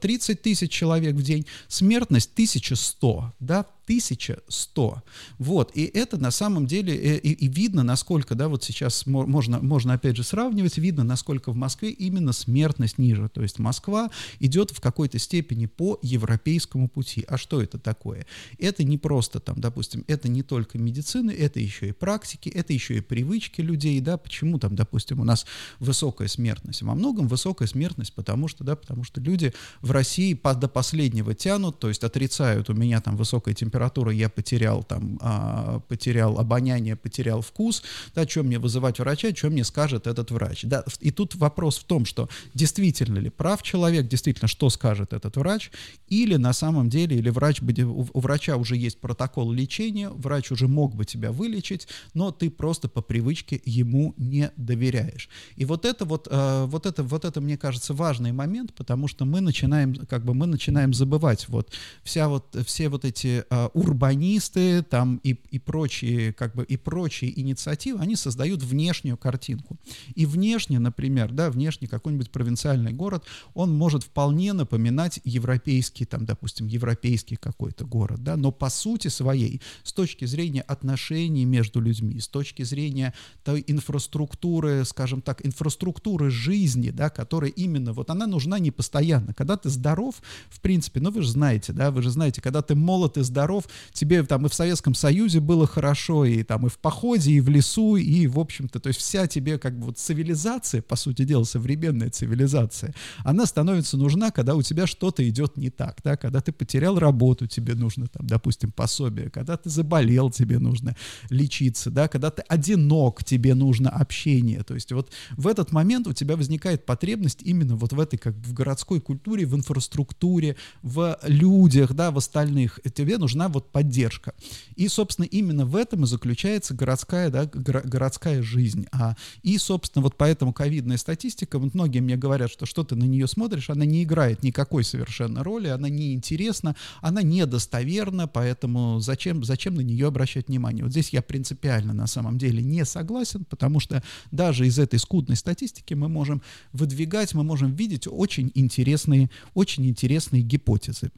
30 0.00 0.30
э, 0.30 0.34
тысяч 0.42 0.70
человек 0.70 1.14
в 1.14 1.22
день, 1.22 1.46
смертность 1.68 2.30
1100, 2.34 3.32
да, 3.40 3.66
1100. 3.84 5.02
Вот, 5.38 5.70
и 5.74 5.84
это 5.84 6.16
на 6.18 6.30
самом 6.30 6.66
деле, 6.66 6.94
э, 6.94 7.18
и, 7.18 7.32
и 7.32 7.48
видно, 7.48 7.82
насколько, 7.82 8.34
да, 8.34 8.48
вот 8.48 8.64
сейчас 8.64 9.06
можно, 9.06 9.60
можно 9.60 9.94
опять 9.94 10.16
же 10.16 10.24
сравнивать, 10.24 10.78
видно, 10.78 11.04
насколько 11.04 11.52
в 11.52 11.56
Москве 11.56 11.90
именно 11.90 12.32
смертность 12.32 12.98
ниже. 12.98 13.28
То 13.28 13.42
есть 13.42 13.58
Москва 13.58 14.10
идет 14.40 14.70
в 14.70 14.80
какой-то 14.80 15.18
степени 15.18 15.66
по 15.66 15.98
европейскому 16.02 16.88
пути. 16.88 17.24
А 17.28 17.36
что 17.36 17.62
это 17.62 17.78
такое? 17.78 18.26
Это 18.58 18.84
не 18.84 18.98
просто 18.98 19.40
там, 19.40 19.60
допустим, 19.60 20.04
это 20.08 20.28
не 20.28 20.42
только 20.42 20.78
медицина, 20.78 21.30
это 21.30 21.60
еще 21.60 21.88
и 21.88 21.92
практики, 21.92 22.48
это 22.48 22.72
еще 22.72 22.96
и 22.96 23.00
привычки 23.00 23.60
людей, 23.60 24.00
да, 24.00 24.16
почему 24.16 24.58
там, 24.58 24.74
допустим, 24.74 25.20
у 25.20 25.24
нас 25.24 25.46
высокая 25.78 26.28
смертность? 26.28 26.82
Во 26.82 26.94
многом 26.94 27.28
высокая 27.28 27.68
смертность, 27.68 28.14
потому 28.14 28.48
что, 28.48 28.64
да, 28.64 28.76
потому 28.76 29.04
что 29.04 29.20
люди 29.20 29.52
в 29.80 29.90
России 29.90 30.38
до 30.42 30.68
последнего 30.68 31.34
тянут, 31.34 31.78
то 31.78 31.88
есть 31.88 32.04
отрицают, 32.04 32.70
у 32.70 32.74
меня 32.74 33.00
там 33.00 33.16
высокая 33.16 33.54
температура, 33.54 33.73
температуры 33.74 34.14
я 34.14 34.28
потерял 34.28 34.84
там, 34.84 35.18
а, 35.20 35.80
потерял 35.88 36.38
обоняние, 36.38 36.94
потерял 36.94 37.40
вкус, 37.40 37.82
да, 38.14 38.26
что 38.26 38.44
мне 38.44 38.58
вызывать 38.58 39.00
врача, 39.00 39.34
что 39.34 39.50
мне 39.50 39.64
скажет 39.64 40.06
этот 40.06 40.30
врач. 40.30 40.62
Да, 40.64 40.84
и 41.00 41.10
тут 41.10 41.34
вопрос 41.34 41.78
в 41.78 41.84
том, 41.84 42.04
что 42.04 42.28
действительно 42.54 43.18
ли 43.18 43.30
прав 43.30 43.62
человек, 43.62 44.06
действительно, 44.06 44.46
что 44.46 44.70
скажет 44.70 45.12
этот 45.12 45.36
врач, 45.36 45.72
или 46.08 46.36
на 46.36 46.52
самом 46.52 46.88
деле, 46.88 47.16
или 47.16 47.30
врач, 47.30 47.60
у 47.62 48.20
врача 48.20 48.56
уже 48.56 48.76
есть 48.76 49.00
протокол 49.00 49.50
лечения, 49.50 50.08
врач 50.08 50.52
уже 50.52 50.68
мог 50.68 50.94
бы 50.94 51.04
тебя 51.04 51.32
вылечить, 51.32 51.88
но 52.14 52.30
ты 52.30 52.50
просто 52.50 52.88
по 52.88 53.02
привычке 53.02 53.60
ему 53.64 54.14
не 54.16 54.52
доверяешь. 54.56 55.28
И 55.56 55.64
вот 55.64 55.84
это 55.84 56.04
вот, 56.04 56.28
а, 56.30 56.66
вот 56.66 56.86
это, 56.86 57.02
вот 57.02 57.24
это, 57.24 57.40
мне 57.40 57.56
кажется, 57.56 57.92
важный 57.92 58.30
момент, 58.30 58.72
потому 58.74 59.08
что 59.08 59.24
мы 59.24 59.40
начинаем, 59.40 59.94
как 59.94 60.24
бы 60.24 60.32
мы 60.32 60.46
начинаем 60.46 60.94
забывать 60.94 61.48
вот 61.48 61.72
вся 62.04 62.28
вот, 62.28 62.56
все 62.64 62.88
вот 62.88 63.04
эти 63.04 63.44
а, 63.50 63.63
урбанисты 63.68 64.82
там 64.82 65.20
и, 65.22 65.36
и 65.50 65.58
прочие 65.58 66.32
как 66.32 66.54
бы 66.54 66.64
и 66.64 66.76
прочие 66.76 67.38
инициативы, 67.40 68.00
они 68.00 68.16
создают 68.16 68.62
внешнюю 68.62 69.16
картинку. 69.16 69.76
И 70.14 70.26
внешне, 70.26 70.78
например, 70.78 71.32
да, 71.32 71.50
внешне 71.50 71.88
какой-нибудь 71.88 72.30
провинциальный 72.30 72.92
город, 72.92 73.24
он 73.54 73.72
может 73.74 74.02
вполне 74.02 74.52
напоминать 74.52 75.20
европейский, 75.24 76.04
там, 76.04 76.24
допустим, 76.24 76.66
европейский 76.66 77.36
какой-то 77.36 77.84
город, 77.84 78.22
да, 78.22 78.36
но 78.36 78.50
по 78.50 78.68
сути 78.68 79.08
своей, 79.08 79.60
с 79.82 79.92
точки 79.92 80.24
зрения 80.24 80.62
отношений 80.62 81.44
между 81.44 81.80
людьми, 81.80 82.20
с 82.20 82.28
точки 82.28 82.62
зрения 82.62 83.14
той 83.44 83.64
инфраструктуры, 83.66 84.84
скажем 84.84 85.22
так, 85.22 85.44
инфраструктуры 85.46 86.30
жизни, 86.30 86.90
да, 86.90 87.10
которая 87.10 87.50
именно, 87.50 87.92
вот 87.92 88.10
она 88.10 88.26
нужна 88.26 88.58
не 88.58 88.70
постоянно. 88.70 89.34
Когда 89.34 89.56
ты 89.56 89.70
здоров, 89.70 90.16
в 90.48 90.60
принципе, 90.60 91.00
ну 91.00 91.10
вы 91.10 91.22
же 91.22 91.30
знаете, 91.30 91.72
да, 91.72 91.90
вы 91.90 92.02
же 92.02 92.10
знаете, 92.10 92.40
когда 92.42 92.62
ты 92.62 92.74
молод 92.74 93.16
и 93.18 93.22
здоров, 93.22 93.53
здоров, 93.54 93.68
тебе 93.92 94.22
там 94.24 94.46
и 94.46 94.48
в 94.48 94.54
Советском 94.54 94.94
Союзе 94.94 95.40
было 95.40 95.66
хорошо, 95.66 96.24
и 96.24 96.42
там 96.42 96.66
и 96.66 96.68
в 96.68 96.78
походе, 96.78 97.32
и 97.32 97.40
в 97.40 97.48
лесу, 97.48 97.96
и, 97.96 98.26
в 98.26 98.38
общем-то, 98.38 98.80
то 98.80 98.88
есть 98.88 99.00
вся 99.00 99.26
тебе 99.26 99.58
как 99.58 99.78
бы 99.78 99.86
вот 99.86 99.98
цивилизация, 99.98 100.82
по 100.82 100.96
сути 100.96 101.24
дела, 101.24 101.44
современная 101.44 102.10
цивилизация, 102.10 102.94
она 103.18 103.46
становится 103.46 103.96
нужна, 103.96 104.30
когда 104.30 104.54
у 104.54 104.62
тебя 104.62 104.86
что-то 104.86 105.28
идет 105.28 105.56
не 105.56 105.70
так, 105.70 105.98
да, 106.04 106.16
когда 106.16 106.40
ты 106.40 106.52
потерял 106.52 106.98
работу, 106.98 107.46
тебе 107.46 107.74
нужно 107.74 108.06
там, 108.06 108.26
допустим, 108.26 108.72
пособие, 108.72 109.30
когда 109.30 109.56
ты 109.56 109.70
заболел, 109.70 110.30
тебе 110.30 110.58
нужно 110.58 110.96
лечиться, 111.30 111.90
да, 111.90 112.08
когда 112.08 112.30
ты 112.30 112.42
одинок, 112.48 113.24
тебе 113.24 113.54
нужно 113.54 113.90
общение, 113.90 114.62
то 114.62 114.74
есть 114.74 114.92
вот 114.92 115.10
в 115.36 115.46
этот 115.46 115.72
момент 115.72 116.06
у 116.06 116.12
тебя 116.12 116.36
возникает 116.36 116.86
потребность 116.86 117.40
именно 117.42 117.76
вот 117.76 117.92
в 117.92 118.00
этой 118.00 118.16
как 118.16 118.34
в 118.34 118.52
городской 118.52 119.00
культуре, 119.00 119.46
в 119.46 119.54
инфраструктуре, 119.54 120.56
в 120.82 121.18
людях, 121.24 121.92
да, 121.94 122.10
в 122.10 122.18
остальных, 122.18 122.80
тебе 122.94 123.18
нужна 123.18 123.43
вот 123.48 123.70
поддержка. 123.70 124.34
И, 124.76 124.88
собственно, 124.88 125.26
именно 125.26 125.64
в 125.64 125.76
этом 125.76 126.04
и 126.04 126.06
заключается 126.06 126.74
городская, 126.74 127.30
да, 127.30 127.46
городская 127.46 128.42
жизнь. 128.42 128.86
А, 128.92 129.16
и, 129.42 129.58
собственно, 129.58 130.02
вот 130.02 130.16
поэтому 130.16 130.52
ковидная 130.52 130.96
статистика, 130.96 131.58
вот 131.58 131.74
многие 131.74 132.00
мне 132.00 132.16
говорят, 132.16 132.50
что 132.50 132.66
что 132.66 132.84
ты 132.84 132.94
на 132.96 133.04
нее 133.04 133.26
смотришь, 133.26 133.70
она 133.70 133.84
не 133.84 134.02
играет 134.04 134.42
никакой 134.42 134.84
совершенно 134.84 135.42
роли, 135.44 135.68
она 135.68 135.88
неинтересна, 135.88 136.76
она 137.00 137.22
недостоверна, 137.22 138.28
поэтому 138.28 139.00
зачем, 139.00 139.44
зачем 139.44 139.74
на 139.74 139.80
нее 139.80 140.06
обращать 140.06 140.48
внимание? 140.48 140.84
Вот 140.84 140.92
здесь 140.92 141.10
я 141.10 141.22
принципиально 141.22 141.92
на 141.92 142.06
самом 142.06 142.38
деле 142.38 142.62
не 142.62 142.84
согласен, 142.84 143.44
потому 143.44 143.80
что 143.80 144.02
даже 144.30 144.66
из 144.66 144.78
этой 144.78 144.98
скудной 144.98 145.36
статистики 145.36 145.94
мы 145.94 146.08
можем 146.08 146.42
выдвигать, 146.72 147.34
мы 147.34 147.44
можем 147.44 147.74
видеть 147.74 148.06
очень 148.06 148.50
интересные, 148.54 149.30
очень 149.54 149.86
интересные 149.86 150.42
гипотезы. 150.42 151.10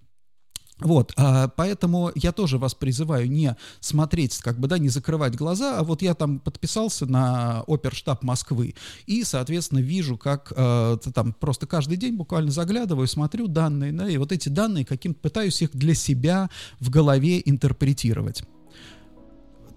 Вот, 0.79 1.13
а, 1.17 1.49
поэтому 1.49 2.13
я 2.15 2.33
тоже 2.33 2.59
вас 2.59 2.75
призываю 2.75 3.31
не 3.31 3.57
смотреть, 3.81 4.37
как 4.39 4.59
бы, 4.59 4.69
да, 4.69 4.79
не 4.79 4.91
закрывать 4.91 5.35
глаза, 5.35 5.79
а 5.79 5.83
вот 5.83 6.03
я 6.03 6.15
там 6.15 6.39
подписался 6.39 7.07
на 7.07 7.63
оперштаб 7.67 8.23
Москвы 8.23 8.75
и, 9.07 9.25
соответственно, 9.25 9.79
вижу, 9.79 10.19
как 10.19 10.53
а, 10.55 10.99
там 10.99 11.33
просто 11.33 11.67
каждый 11.67 11.97
день 11.97 12.15
буквально 12.17 12.51
заглядываю, 12.51 13.07
смотрю 13.07 13.49
данные, 13.49 13.93
да, 13.93 14.09
и 14.09 14.19
вот 14.19 14.33
эти 14.33 14.51
данные 14.51 14.85
каким-то 14.85 15.19
пытаюсь 15.21 15.63
их 15.63 15.71
для 15.73 15.95
себя 15.95 16.51
в 16.79 16.91
голове 16.91 17.41
интерпретировать. 17.43 18.43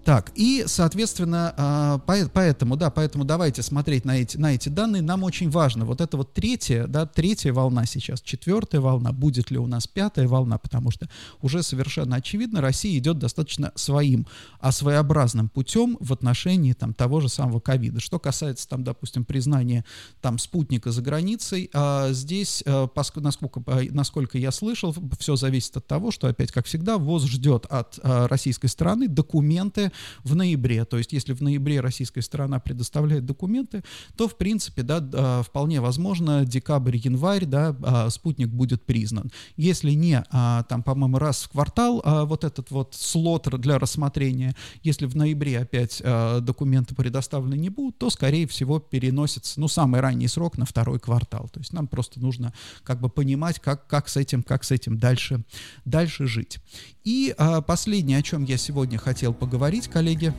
Так, 0.04 0.32
и, 0.34 0.64
соответственно, 0.66 1.54
а, 1.56 1.98
поэтому, 1.98 2.76
да, 2.76 2.90
поэтому 2.90 3.24
давайте 3.24 3.62
смотреть 3.62 4.06
на 4.06 4.16
эти, 4.16 4.38
на 4.38 4.54
эти 4.54 4.70
данные. 4.70 5.02
Нам 5.02 5.24
очень 5.24 5.50
важно, 5.50 5.84
вот 5.84 6.00
это 6.00 6.16
вот 6.16 6.32
третья, 6.32 6.86
да, 6.86 7.04
третья 7.04 7.52
волна 7.52 7.84
сейчас, 7.84 8.22
четвертая 8.22 8.80
волна, 8.80 9.12
будет 9.12 9.50
ли 9.50 9.58
у 9.58 9.66
нас 9.66 9.86
пятая 9.86 10.26
волна, 10.26 10.56
потому 10.56 10.90
что 10.90 11.06
уже 11.42 11.62
совершенно 11.62 12.16
очевидно, 12.16 12.62
Россия 12.62 12.96
идет 12.98 13.18
достаточно 13.18 13.72
своим, 13.74 14.26
а 14.58 14.72
своеобразным 14.72 15.50
путем 15.50 15.98
в 16.00 16.14
отношении 16.14 16.72
там 16.72 16.94
того 16.94 17.20
же 17.20 17.28
самого 17.28 17.60
ковида. 17.60 18.00
Что 18.00 18.18
касается 18.18 18.66
там, 18.68 18.82
допустим, 18.82 19.26
признания 19.26 19.84
там 20.22 20.38
спутника 20.38 20.92
за 20.92 21.02
границей, 21.02 21.68
а 21.74 22.10
здесь, 22.12 22.64
а, 22.66 22.88
насколько, 23.16 23.62
насколько 23.90 24.38
я 24.38 24.50
слышал, 24.50 24.96
все 25.18 25.36
зависит 25.36 25.76
от 25.76 25.86
того, 25.86 26.10
что 26.10 26.26
опять, 26.26 26.52
как 26.52 26.64
всегда, 26.64 26.96
ВОЗ 26.96 27.26
ждет 27.26 27.66
от 27.66 27.98
российской 28.02 28.68
стороны 28.68 29.06
документы, 29.06 29.89
в 30.24 30.34
ноябре. 30.34 30.84
То 30.84 30.98
есть, 30.98 31.12
если 31.12 31.32
в 31.32 31.40
ноябре 31.40 31.80
российская 31.80 32.22
сторона 32.22 32.58
предоставляет 32.60 33.26
документы, 33.26 33.82
то, 34.16 34.28
в 34.28 34.36
принципе, 34.36 34.82
да, 34.82 35.06
а, 35.12 35.42
вполне 35.42 35.80
возможно, 35.80 36.44
декабрь-январь, 36.44 37.46
да, 37.46 37.76
а, 37.82 38.10
спутник 38.10 38.48
будет 38.48 38.84
признан. 38.84 39.30
Если 39.56 39.92
не, 39.92 40.24
а, 40.30 40.64
там, 40.64 40.82
по-моему, 40.82 41.18
раз 41.18 41.42
в 41.42 41.50
квартал 41.50 42.02
вот 42.26 42.44
этот 42.44 42.70
вот 42.70 42.94
слот 42.94 43.48
для 43.60 43.78
рассмотрения, 43.78 44.54
если 44.82 45.06
в 45.06 45.16
ноябре 45.16 45.58
опять 45.58 46.02
документы 46.02 46.94
предоставлены 46.94 47.54
не 47.54 47.68
будут, 47.68 47.98
то, 47.98 48.10
скорее 48.10 48.46
всего, 48.46 48.78
переносится, 48.78 49.60
ну, 49.60 49.68
самый 49.68 50.00
ранний 50.00 50.28
срок 50.28 50.58
на 50.58 50.64
второй 50.64 50.98
квартал. 50.98 51.48
То 51.48 51.60
есть 51.60 51.72
нам 51.72 51.86
просто 51.86 52.20
нужно 52.20 52.52
как 52.82 53.00
бы 53.00 53.08
понимать, 53.08 53.60
как, 53.60 53.86
как 53.86 54.08
с 54.08 54.16
этим, 54.16 54.42
как 54.42 54.64
с 54.64 54.70
этим 54.70 54.98
дальше, 54.98 55.44
дальше 55.84 56.26
жить. 56.26 56.58
И 57.04 57.34
а, 57.38 57.62
последнее, 57.62 58.18
о 58.18 58.22
чем 58.22 58.44
я 58.44 58.56
сегодня 58.56 58.98
хотел 58.98 59.32
поговорить, 59.32 59.79
коллеги. 59.88 60.34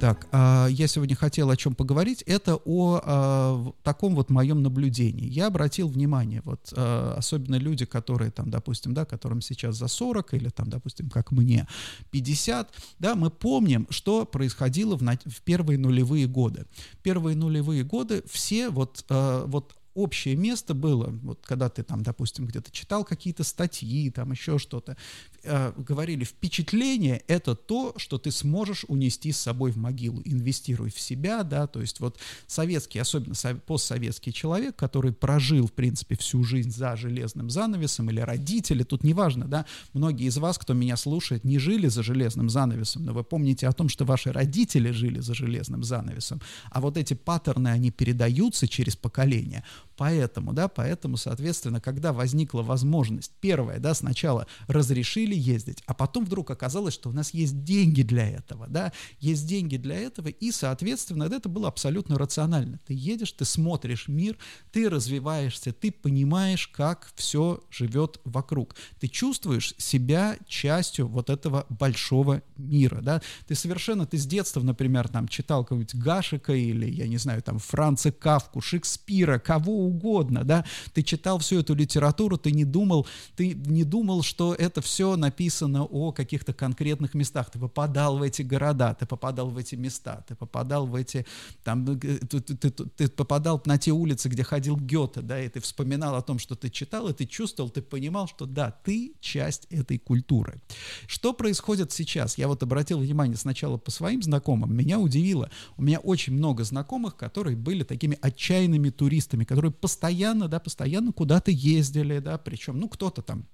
Так, 0.00 0.28
а, 0.30 0.68
я 0.68 0.86
сегодня 0.86 1.16
хотел 1.16 1.50
о 1.50 1.56
чем 1.56 1.74
поговорить, 1.74 2.22
это 2.22 2.54
о 2.64 3.00
а, 3.02 3.72
таком 3.82 4.14
вот 4.14 4.30
моем 4.30 4.62
наблюдении. 4.62 5.28
Я 5.28 5.48
обратил 5.48 5.88
внимание, 5.88 6.40
вот 6.44 6.72
а, 6.76 7.14
особенно 7.16 7.56
люди, 7.56 7.84
которые 7.84 8.30
там, 8.30 8.48
допустим, 8.48 8.94
да, 8.94 9.04
которым 9.04 9.40
сейчас 9.40 9.76
за 9.76 9.88
40 9.88 10.34
или 10.34 10.50
там, 10.50 10.70
допустим, 10.70 11.10
как 11.10 11.32
мне 11.32 11.66
50, 12.12 12.72
да, 13.00 13.16
мы 13.16 13.30
помним, 13.30 13.88
что 13.90 14.24
происходило 14.24 14.96
в, 14.96 15.02
в 15.02 15.42
первые 15.42 15.78
нулевые 15.78 16.28
годы. 16.28 16.66
Первые 17.02 17.34
нулевые 17.36 17.82
годы 17.82 18.22
все 18.30 18.70
вот, 18.70 19.04
вот 19.08 19.74
общее 19.98 20.36
место 20.36 20.74
было, 20.74 21.08
вот 21.22 21.40
когда 21.44 21.68
ты 21.68 21.82
там, 21.82 22.02
допустим, 22.02 22.46
где-то 22.46 22.70
читал 22.70 23.04
какие-то 23.04 23.44
статьи, 23.44 24.10
там 24.10 24.30
еще 24.30 24.58
что-то, 24.58 24.96
э, 25.42 25.72
говорили, 25.76 26.24
впечатление— 26.24 27.22
это 27.26 27.54
то, 27.54 27.94
что 27.96 28.18
ты 28.18 28.30
сможешь 28.30 28.84
унести 28.88 29.32
с 29.32 29.38
собой 29.38 29.72
в 29.72 29.76
могилу, 29.76 30.22
инвестируй 30.24 30.90
в 30.90 31.00
себя, 31.00 31.42
да, 31.42 31.66
то 31.66 31.80
есть 31.80 32.00
вот 32.00 32.18
советский, 32.46 32.98
особенно 32.98 33.34
постсоветский 33.66 34.32
человек, 34.32 34.76
который 34.76 35.12
прожил, 35.12 35.66
в 35.66 35.72
принципе, 35.72 36.16
всю 36.16 36.44
жизнь 36.44 36.70
за 36.70 36.96
железным 36.96 37.50
занавесом, 37.50 38.10
или 38.10 38.20
родители, 38.20 38.84
тут 38.84 39.04
неважно, 39.04 39.46
да, 39.46 39.66
многие 39.92 40.26
из 40.26 40.38
вас, 40.38 40.58
кто 40.58 40.74
меня 40.74 40.96
слушает, 40.96 41.44
не 41.44 41.58
жили 41.58 41.88
за 41.88 42.02
железным 42.02 42.50
занавесом, 42.50 43.04
но 43.04 43.12
вы 43.12 43.24
помните 43.24 43.66
о 43.66 43.72
том, 43.72 43.88
что 43.88 44.04
ваши 44.04 44.32
родители 44.32 44.90
жили 44.90 45.20
за 45.20 45.34
железным 45.34 45.82
занавесом, 45.82 46.40
а 46.70 46.80
вот 46.80 46.96
эти 46.96 47.14
паттерны, 47.14 47.68
они 47.68 47.90
передаются 47.90 48.68
через 48.68 48.96
поколение, 48.96 49.64
Поэтому, 49.98 50.52
да, 50.52 50.68
поэтому, 50.68 51.16
соответственно, 51.16 51.80
когда 51.80 52.12
возникла 52.12 52.62
возможность, 52.62 53.32
первое, 53.40 53.80
да, 53.80 53.94
сначала 53.94 54.46
разрешили 54.68 55.34
ездить, 55.34 55.82
а 55.86 55.92
потом 55.92 56.24
вдруг 56.24 56.52
оказалось, 56.52 56.94
что 56.94 57.10
у 57.10 57.12
нас 57.12 57.34
есть 57.34 57.64
деньги 57.64 58.02
для 58.02 58.28
этого, 58.28 58.68
да, 58.68 58.92
есть 59.18 59.44
деньги 59.48 59.76
для 59.76 59.96
этого, 59.96 60.28
и, 60.28 60.52
соответственно, 60.52 61.24
это 61.24 61.48
было 61.48 61.66
абсолютно 61.66 62.16
рационально. 62.16 62.78
Ты 62.86 62.94
едешь, 62.94 63.32
ты 63.32 63.44
смотришь 63.44 64.06
мир, 64.06 64.38
ты 64.70 64.88
развиваешься, 64.88 65.72
ты 65.72 65.90
понимаешь, 65.90 66.68
как 66.68 67.10
все 67.16 67.60
живет 67.68 68.20
вокруг. 68.24 68.76
Ты 69.00 69.08
чувствуешь 69.08 69.74
себя 69.78 70.36
частью 70.46 71.08
вот 71.08 71.28
этого 71.28 71.66
большого 71.70 72.42
мира, 72.56 73.00
да. 73.02 73.20
Ты 73.48 73.56
совершенно, 73.56 74.06
ты 74.06 74.16
с 74.16 74.26
детства, 74.26 74.60
например, 74.60 75.08
там 75.08 75.26
читал 75.26 75.64
какого-нибудь 75.64 75.96
Гашика 75.96 76.52
или, 76.52 76.88
я 76.88 77.08
не 77.08 77.16
знаю, 77.16 77.42
там 77.42 77.58
Франца 77.58 78.12
Кавку, 78.12 78.60
Шекспира, 78.60 79.40
кого 79.40 79.87
угодно, 79.88 80.44
да, 80.44 80.64
ты 80.92 81.02
читал 81.02 81.38
всю 81.38 81.60
эту 81.60 81.74
литературу, 81.74 82.36
ты 82.36 82.52
не 82.52 82.64
думал, 82.64 83.06
ты 83.36 83.54
не 83.54 83.84
думал, 83.84 84.22
что 84.22 84.54
это 84.54 84.80
все 84.80 85.16
написано 85.16 85.84
о 85.84 86.12
каких-то 86.12 86.52
конкретных 86.52 87.14
местах, 87.14 87.50
ты 87.50 87.58
попадал 87.58 88.18
в 88.18 88.22
эти 88.22 88.42
города, 88.42 88.94
ты 88.94 89.06
попадал 89.06 89.48
в 89.48 89.58
эти 89.58 89.74
места, 89.74 90.24
ты 90.28 90.34
попадал 90.34 90.86
в 90.86 90.94
эти, 90.94 91.26
там, 91.64 91.84
э, 91.90 92.18
ты, 92.18 92.40
ты, 92.40 92.70
ты, 92.70 92.70
ты 92.70 93.08
попадал 93.08 93.60
на 93.64 93.78
те 93.78 93.92
улицы, 93.92 94.28
где 94.28 94.42
ходил 94.42 94.76
Гёте, 94.76 95.20
да, 95.20 95.42
и 95.42 95.48
ты 95.48 95.60
вспоминал 95.60 96.14
о 96.14 96.22
том, 96.22 96.38
что 96.38 96.54
ты 96.54 96.70
читал, 96.70 97.08
и 97.08 97.12
ты 97.12 97.26
чувствовал, 97.26 97.70
ты 97.70 97.82
понимал, 97.82 98.28
что 98.28 98.46
да, 98.46 98.70
ты 98.70 99.14
часть 99.20 99.66
этой 99.70 99.98
культуры. 99.98 100.60
Что 101.06 101.32
происходит 101.32 101.92
сейчас? 101.92 102.38
Я 102.38 102.48
вот 102.48 102.62
обратил 102.62 102.98
внимание 102.98 103.36
сначала 103.36 103.76
по 103.76 103.90
своим 103.90 104.22
знакомым, 104.22 104.74
меня 104.74 104.98
удивило, 104.98 105.50
у 105.76 105.82
меня 105.82 105.98
очень 105.98 106.34
много 106.34 106.64
знакомых, 106.64 107.16
которые 107.16 107.56
были 107.56 107.82
такими 107.82 108.18
отчаянными 108.20 108.90
туристами, 108.90 109.44
которые 109.44 109.72
постоянно, 109.80 110.48
да, 110.48 110.60
постоянно 110.60 111.12
куда-то 111.12 111.50
ездили, 111.50 112.18
да, 112.18 112.38
причем, 112.38 112.78
ну, 112.78 112.88
кто-то 112.88 113.22
там 113.22 113.46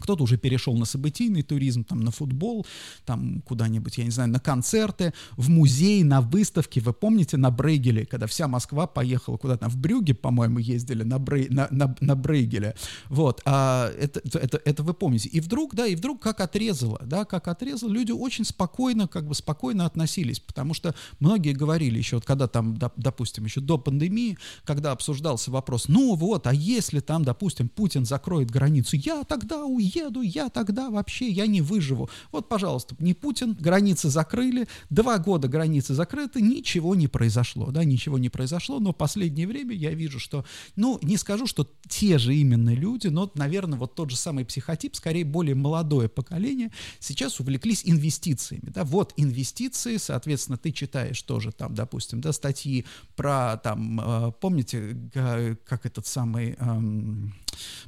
кто-то 0.00 0.24
уже 0.24 0.36
перешел 0.36 0.76
на 0.76 0.84
событийный 0.84 1.42
туризм, 1.42 1.84
там, 1.84 2.00
на 2.00 2.10
футбол, 2.10 2.66
там, 3.04 3.40
куда-нибудь, 3.42 3.98
я 3.98 4.04
не 4.04 4.10
знаю, 4.10 4.30
на 4.30 4.40
концерты, 4.40 5.12
в 5.36 5.48
музей, 5.48 6.02
на 6.02 6.20
выставки. 6.20 6.80
Вы 6.80 6.92
помните 6.92 7.36
на 7.36 7.50
Брейгеле, 7.50 8.04
когда 8.06 8.26
вся 8.26 8.48
Москва 8.48 8.86
поехала 8.86 9.36
куда-то, 9.36 9.68
в 9.68 9.76
Брюге, 9.76 10.14
по-моему, 10.14 10.58
ездили 10.58 11.02
на, 11.02 11.18
Брей, 11.18 11.48
на, 11.48 11.68
на, 11.70 11.94
на 12.00 12.16
Брейгеле. 12.16 12.74
Вот, 13.08 13.40
а 13.44 13.90
это, 13.98 14.20
это, 14.34 14.60
это 14.64 14.82
вы 14.82 14.94
помните. 14.94 15.28
И 15.28 15.40
вдруг, 15.40 15.74
да, 15.74 15.86
и 15.86 15.94
вдруг 15.94 16.20
как 16.20 16.40
отрезало, 16.40 17.00
да, 17.04 17.24
как 17.24 17.48
отрезало, 17.48 17.90
люди 17.90 18.12
очень 18.12 18.44
спокойно, 18.44 19.08
как 19.08 19.26
бы 19.26 19.34
спокойно 19.34 19.86
относились, 19.86 20.40
потому 20.40 20.74
что 20.74 20.94
многие 21.20 21.52
говорили 21.52 21.98
еще, 21.98 22.16
вот 22.16 22.24
когда 22.24 22.46
там, 22.48 22.76
допустим, 22.96 23.44
еще 23.44 23.60
до 23.60 23.78
пандемии, 23.78 24.36
когда 24.64 24.92
обсуждался 24.92 25.50
вопрос, 25.50 25.88
ну 25.88 26.14
вот, 26.14 26.46
а 26.46 26.54
если 26.54 27.00
там, 27.00 27.24
допустим, 27.24 27.68
Путин 27.68 28.04
закроет 28.04 28.50
границу, 28.50 28.96
я 28.96 29.24
тогда 29.24 29.64
уеду, 29.64 29.93
уеду, 29.94 30.22
я 30.22 30.48
тогда 30.48 30.90
вообще, 30.90 31.28
я 31.28 31.46
не 31.46 31.60
выживу. 31.60 32.08
Вот, 32.32 32.48
пожалуйста, 32.48 32.96
не 32.98 33.14
Путин, 33.14 33.54
границы 33.54 34.08
закрыли, 34.08 34.68
два 34.90 35.18
года 35.18 35.48
границы 35.48 35.94
закрыты, 35.94 36.40
ничего 36.40 36.94
не 36.94 37.08
произошло, 37.08 37.70
да, 37.70 37.84
ничего 37.84 38.18
не 38.18 38.28
произошло, 38.28 38.80
но 38.80 38.92
в 38.92 38.96
последнее 38.96 39.46
время 39.46 39.74
я 39.74 39.92
вижу, 39.92 40.18
что, 40.18 40.44
ну, 40.76 40.98
не 41.02 41.16
скажу, 41.16 41.46
что 41.46 41.68
те 41.88 42.18
же 42.18 42.34
именно 42.34 42.74
люди, 42.74 43.08
но, 43.08 43.30
наверное, 43.34 43.78
вот 43.78 43.94
тот 43.94 44.10
же 44.10 44.16
самый 44.16 44.44
психотип, 44.44 44.96
скорее 44.96 45.24
более 45.24 45.54
молодое 45.54 46.08
поколение, 46.08 46.72
сейчас 47.00 47.40
увлеклись 47.40 47.82
инвестициями, 47.84 48.70
да, 48.74 48.84
вот 48.84 49.12
инвестиции, 49.16 49.96
соответственно, 49.96 50.58
ты 50.58 50.72
читаешь 50.72 51.20
тоже 51.22 51.52
там, 51.52 51.74
допустим, 51.74 52.20
да, 52.20 52.32
статьи 52.32 52.84
про 53.16 53.56
там, 53.62 54.00
э, 54.00 54.32
помните, 54.40 54.96
как 55.12 55.86
этот 55.86 56.06
самый, 56.06 56.56
эм, 56.58 57.34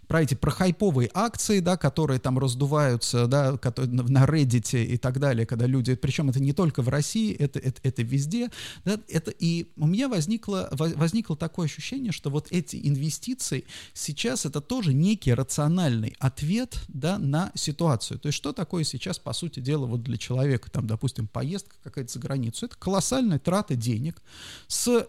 про 0.07 0.23
эти, 0.23 0.35
про 0.35 0.51
хайповые 0.51 1.11
акции, 1.15 1.61
да, 1.61 1.77
которые 1.77 2.21
там 2.21 2.39
раздуваются, 2.39 3.27
да, 3.27 3.57
которые 3.57 3.93
на 3.93 4.25
Reddit 4.25 4.83
и 4.85 4.97
так 4.97 5.19
далее, 5.19 5.47
когда 5.47 5.67
люди, 5.67 5.95
причем 5.95 6.31
это 6.31 6.41
не 6.41 6.53
только 6.53 6.83
в 6.83 6.89
России, 6.89 7.35
это, 7.35 7.59
это, 7.59 7.81
это 7.83 8.03
везде, 8.03 8.51
да, 8.85 8.99
это, 9.09 9.31
и 9.31 9.67
у 9.77 9.87
меня 9.87 10.09
возникло, 10.09 10.69
возникло 10.73 11.37
такое 11.37 11.67
ощущение, 11.67 12.13
что 12.13 12.31
вот 12.31 12.49
эти 12.51 12.77
инвестиции 12.77 13.65
сейчас 13.93 14.47
это 14.47 14.61
тоже 14.61 14.95
некий 14.95 15.35
рациональный 15.35 16.15
ответ, 16.19 16.79
да, 16.89 17.19
на 17.19 17.53
ситуацию. 17.55 18.19
То 18.19 18.29
есть 18.29 18.37
что 18.37 18.53
такое 18.53 18.85
сейчас, 18.85 19.19
по 19.19 19.33
сути 19.33 19.61
дела, 19.61 19.87
вот 19.87 20.03
для 20.03 20.17
человека, 20.17 20.71
там, 20.71 20.87
допустим, 20.87 21.27
поездка 21.27 21.77
какая-то 21.83 22.13
за 22.13 22.19
границу, 22.19 22.67
это 22.67 22.77
колоссальная 22.77 23.39
трата 23.39 23.75
денег 23.75 24.23
с 24.69 25.07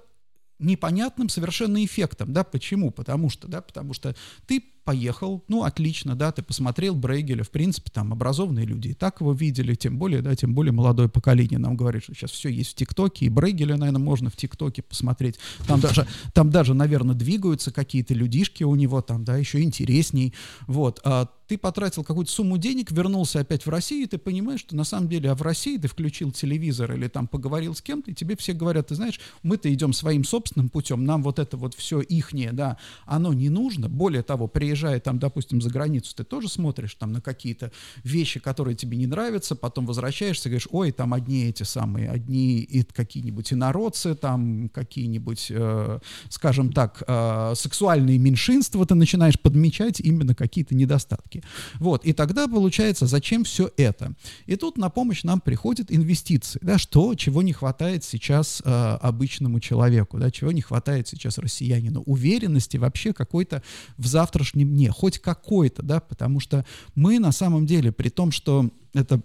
непонятным 0.59 1.29
совершенно 1.29 1.83
эффектом, 1.83 2.33
да, 2.33 2.43
почему? 2.43 2.91
Потому 2.91 3.29
что, 3.29 3.47
да, 3.47 3.61
потому 3.61 3.93
что 3.93 4.15
ты 4.45 4.63
поехал, 4.87 5.43
ну, 5.49 5.63
отлично, 5.63 6.15
да, 6.15 6.31
ты 6.31 6.41
посмотрел 6.41 6.95
Брейгеля, 6.95 7.43
в 7.43 7.49
принципе, 7.49 7.91
там 7.91 8.13
образованные 8.13 8.65
люди 8.65 8.89
и 8.89 8.93
так 8.93 9.19
его 9.19 9.33
видели, 9.33 9.75
тем 9.75 9.97
более, 9.97 10.21
да, 10.21 10.33
тем 10.33 10.53
более 10.53 10.71
молодое 10.71 11.09
поколение 11.09 11.59
нам 11.59 11.75
говорит, 11.75 12.03
что 12.03 12.13
сейчас 12.13 12.31
все 12.31 12.47
есть 12.47 12.71
в 12.71 12.75
ТикТоке, 12.75 13.25
и 13.25 13.29
Брейгеля, 13.29 13.75
наверное, 13.75 13.99
можно 14.01 14.29
в 14.29 14.37
ТикТоке 14.37 14.81
посмотреть, 14.81 15.39
там 15.67 15.81
даже, 15.81 16.07
там 16.33 16.51
даже, 16.51 16.73
наверное, 16.73 17.15
двигаются 17.15 17.71
какие-то 17.71 18.13
людишки 18.13 18.63
у 18.63 18.75
него, 18.75 19.01
там, 19.01 19.25
да, 19.25 19.35
еще 19.35 19.61
интересней, 19.61 20.33
вот, 20.67 21.01
а 21.03 21.27
ты 21.47 21.57
потратил 21.57 22.03
какую-то 22.03 22.31
сумму 22.31 22.57
денег, 22.57 22.91
вернулся 22.91 23.39
опять 23.39 23.65
в 23.65 23.69
Россию, 23.69 24.03
и 24.03 24.07
ты 24.07 24.17
понимаешь, 24.17 24.59
что 24.59 24.75
на 24.75 24.83
самом 24.83 25.07
деле, 25.07 25.31
а 25.31 25.35
в 25.35 25.41
России 25.41 25.77
ты 25.77 25.87
включил 25.87 26.31
телевизор 26.31 26.93
или 26.93 27.07
там 27.07 27.27
поговорил 27.27 27.73
с 27.73 27.81
кем-то, 27.81 28.11
и 28.11 28.13
тебе 28.13 28.35
все 28.35 28.53
говорят, 28.53 28.87
ты 28.87 28.95
знаешь, 28.95 29.19
мы-то 29.43 29.73
идем 29.73 29.93
своим 29.93 30.23
собственным 30.23 30.69
путем, 30.69 31.05
нам 31.05 31.23
вот 31.23 31.39
это 31.39 31.55
вот 31.57 31.73
все 31.73 32.01
ихнее, 32.01 32.51
да, 32.51 32.77
оно 33.05 33.33
не 33.33 33.49
нужно, 33.49 33.87
более 33.87 34.23
того, 34.23 34.47
приезжая 34.47 34.99
там, 34.99 35.19
допустим, 35.19 35.61
за 35.61 35.69
границу, 35.69 36.13
ты 36.15 36.23
тоже 36.23 36.49
смотришь 36.49 36.95
там 36.95 37.13
на 37.13 37.21
какие-то 37.21 37.71
вещи, 38.03 38.39
которые 38.39 38.75
тебе 38.75 38.97
не 38.97 39.07
нравятся, 39.07 39.55
потом 39.55 39.85
возвращаешься 39.85 40.49
говоришь, 40.49 40.67
ой, 40.71 40.91
там 40.91 41.13
одни 41.13 41.45
эти 41.45 41.63
самые, 41.63 42.09
одни 42.09 42.59
и 42.59 42.83
какие-нибудь 42.83 43.53
инородцы, 43.53 44.15
там 44.15 44.69
какие-нибудь, 44.69 45.47
э, 45.49 45.99
скажем 46.29 46.73
так, 46.73 47.03
э, 47.07 47.53
сексуальные 47.55 48.17
меньшинства, 48.17 48.85
ты 48.85 48.95
начинаешь 48.95 49.39
подмечать 49.39 49.99
именно 49.99 50.35
какие-то 50.35 50.75
недостатки 50.75 51.36
рынке. 51.37 51.47
Вот, 51.79 52.05
и 52.05 52.13
тогда 52.13 52.47
получается, 52.47 53.07
зачем 53.07 53.43
все 53.43 53.71
это? 53.77 54.13
И 54.45 54.55
тут 54.55 54.77
на 54.77 54.89
помощь 54.89 55.23
нам 55.23 55.41
приходят 55.41 55.91
инвестиции, 55.91 56.59
да, 56.61 56.77
что, 56.77 57.15
чего 57.15 57.41
не 57.41 57.53
хватает 57.53 58.03
сейчас 58.03 58.61
э, 58.63 58.69
обычному 59.01 59.59
человеку, 59.59 60.17
да, 60.17 60.31
чего 60.31 60.51
не 60.51 60.61
хватает 60.61 61.07
сейчас 61.07 61.37
россиянину, 61.37 62.01
уверенности 62.01 62.77
вообще 62.77 63.13
какой-то 63.13 63.63
в 63.97 64.07
завтрашнем 64.07 64.69
дне, 64.69 64.91
хоть 64.91 65.19
какой-то, 65.19 65.83
да, 65.83 65.99
потому 65.99 66.39
что 66.39 66.65
мы 66.95 67.19
на 67.19 67.31
самом 67.31 67.65
деле, 67.65 67.91
при 67.91 68.09
том, 68.09 68.31
что 68.31 68.69
это 68.93 69.21